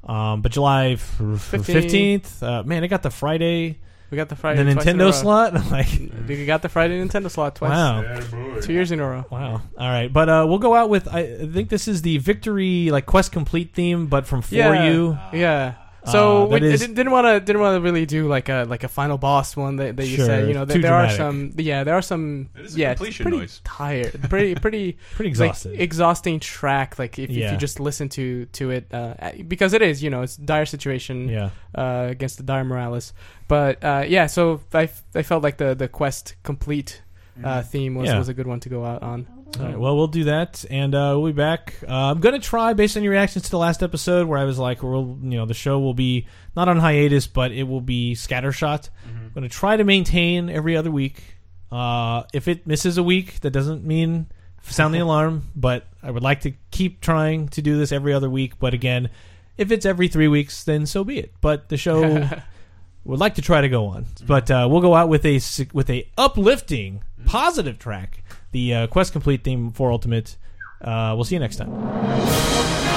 Um, 0.04 0.40
but 0.42 0.52
July 0.52 0.94
fifteenth. 0.96 2.42
Uh, 2.42 2.62
man, 2.64 2.84
it 2.84 2.88
got 2.88 3.02
the 3.02 3.10
Friday 3.10 3.78
We 4.12 4.16
got 4.16 4.28
the 4.28 4.36
Friday. 4.36 4.62
the 4.62 4.74
twice 4.74 4.86
in 4.86 5.01
a 5.01 5.05
row. 5.05 5.10
Nintendo 5.10 5.14
slot. 5.14 5.55
like, 5.72 5.89
We 6.28 6.44
got 6.44 6.60
the 6.60 6.68
Friday 6.68 7.02
Nintendo 7.02 7.30
slot 7.30 7.56
twice. 7.56 7.70
wow. 7.70 8.20
Two 8.60 8.74
years 8.74 8.93
in 8.93 9.01
a 9.01 9.09
row. 9.09 9.24
Wow. 9.30 9.62
All 9.78 9.89
right, 9.89 10.12
but 10.12 10.28
uh, 10.28 10.44
we'll 10.47 10.59
go 10.59 10.74
out 10.74 10.90
with. 10.90 11.09
I 11.09 11.20
I 11.20 11.48
think 11.51 11.70
this 11.70 11.89
is 11.89 12.02
the 12.02 12.18
victory 12.18 12.90
like 12.90 13.06
quest 13.06 13.32
complete 13.32 13.72
theme, 13.72 14.09
but 14.09 14.26
from 14.26 14.43
for 14.43 14.55
Yeah. 14.55 14.84
you. 14.86 15.18
Yeah. 15.32 15.74
So 16.04 16.42
Uh, 16.42 16.46
we 16.46 16.60
that 16.60 16.66
is- 16.66 16.80
didn't 16.80 17.12
want 17.12 17.26
to 17.28 17.38
didn't 17.38 17.62
want 17.62 17.76
to 17.76 17.80
really 17.80 18.06
do 18.06 18.26
like 18.26 18.48
a 18.48 18.64
like 18.68 18.82
a 18.82 18.88
final 18.88 19.18
boss 19.18 19.56
one 19.56 19.76
that, 19.76 19.96
that 19.96 20.06
you 20.06 20.16
Sure, 20.16 20.26
said. 20.26 20.48
You 20.48 20.54
know, 20.54 20.64
too 20.64 20.72
there, 20.80 20.82
there 20.90 20.94
are 20.94 21.08
some. 21.10 21.52
Yeah, 21.56 21.84
there 21.84 21.94
are 21.94 22.02
some. 22.02 22.48
It 22.58 22.64
is 22.66 22.74
a 22.74 22.78
yeah, 22.78 22.94
completion 22.94 23.22
pretty 23.24 23.38
noise. 23.38 23.60
tired, 23.62 24.20
pretty 24.28 24.54
pretty 24.64 24.96
Pretty 25.14 25.32
like, 25.34 25.54
exhausting 25.66 26.40
track. 26.40 26.98
Like 26.98 27.18
if, 27.20 27.30
if 27.30 27.52
you 27.52 27.56
just 27.56 27.78
listen 27.78 28.08
to 28.10 28.46
to 28.46 28.70
it, 28.70 28.92
uh, 28.92 29.14
because 29.46 29.74
it 29.74 29.82
is. 29.82 30.02
You 30.02 30.10
know, 30.10 30.22
it's 30.22 30.36
a 30.38 30.42
dire 30.42 30.66
situation 30.66 31.28
yeah. 31.28 31.50
uh, 31.74 32.08
against 32.10 32.36
the 32.38 32.42
dire 32.42 32.64
Miralis. 32.64 33.12
But 33.46 33.82
uh, 33.84 34.04
yeah, 34.08 34.26
so 34.26 34.60
I, 34.74 34.88
I 35.14 35.22
felt 35.22 35.42
like 35.44 35.58
the 35.58 35.74
the 35.74 35.86
quest 35.88 36.34
complete 36.42 37.02
uh, 37.44 37.62
theme 37.62 37.94
was, 37.94 38.08
Yeah. 38.08 38.18
was 38.18 38.28
a 38.28 38.34
good 38.34 38.46
one 38.46 38.58
to 38.60 38.68
go 38.68 38.84
out 38.84 39.02
on. 39.02 39.26
All 39.60 39.66
right, 39.66 39.78
well, 39.78 39.96
we'll 39.96 40.06
do 40.06 40.24
that, 40.24 40.64
and 40.70 40.94
uh, 40.94 41.14
we'll 41.16 41.32
be 41.32 41.36
back. 41.36 41.74
Uh, 41.86 41.92
I'm 42.10 42.20
gonna 42.20 42.38
try, 42.38 42.72
based 42.72 42.96
on 42.96 43.02
your 43.02 43.12
reactions 43.12 43.44
to 43.44 43.50
the 43.50 43.58
last 43.58 43.82
episode, 43.82 44.26
where 44.26 44.38
I 44.38 44.44
was 44.44 44.58
like, 44.58 44.82
"We'll, 44.82 45.18
you 45.22 45.36
know, 45.36 45.44
the 45.44 45.52
show 45.54 45.78
will 45.78 45.92
be 45.94 46.26
not 46.56 46.68
on 46.68 46.78
hiatus, 46.78 47.26
but 47.26 47.52
it 47.52 47.64
will 47.64 47.82
be 47.82 48.14
scattershot." 48.14 48.88
I'm 49.06 49.30
gonna 49.34 49.48
try 49.50 49.76
to 49.76 49.84
maintain 49.84 50.48
every 50.48 50.74
other 50.76 50.90
week. 50.90 51.36
Uh, 51.70 52.22
if 52.32 52.48
it 52.48 52.66
misses 52.66 52.96
a 52.98 53.02
week, 53.02 53.40
that 53.40 53.50
doesn't 53.50 53.84
mean 53.84 54.26
sound 54.62 54.94
the 54.94 54.98
alarm, 55.06 55.42
but 55.54 55.86
I 56.02 56.10
would 56.10 56.22
like 56.22 56.40
to 56.42 56.52
keep 56.70 57.00
trying 57.02 57.48
to 57.48 57.60
do 57.62 57.76
this 57.78 57.92
every 57.92 58.12
other 58.14 58.30
week. 58.30 58.58
But 58.58 58.72
again, 58.74 59.10
if 59.58 59.70
it's 59.70 59.84
every 59.84 60.08
three 60.08 60.28
weeks, 60.28 60.64
then 60.64 60.86
so 60.86 61.04
be 61.04 61.18
it. 61.18 61.34
But 61.42 61.68
the 61.68 61.76
show 61.76 62.28
would 63.04 63.20
like 63.20 63.34
to 63.34 63.42
try 63.42 63.60
to 63.60 63.68
go 63.68 63.86
on, 63.86 64.06
but 64.26 64.50
uh, 64.50 64.66
we'll 64.70 64.80
go 64.80 64.94
out 64.94 65.10
with 65.10 65.26
a 65.26 65.40
with 65.74 65.90
a 65.90 66.08
uplifting, 66.16 67.02
positive 67.26 67.78
track, 67.78 68.21
the 68.52 68.74
uh, 68.74 68.86
Quest 68.86 69.12
Complete 69.12 69.44
theme 69.44 69.72
for 69.72 69.90
Ultimate. 69.90 70.36
Uh, 70.80 71.12
we'll 71.14 71.24
see 71.24 71.34
you 71.34 71.40
next 71.40 71.56
time. 71.56 72.91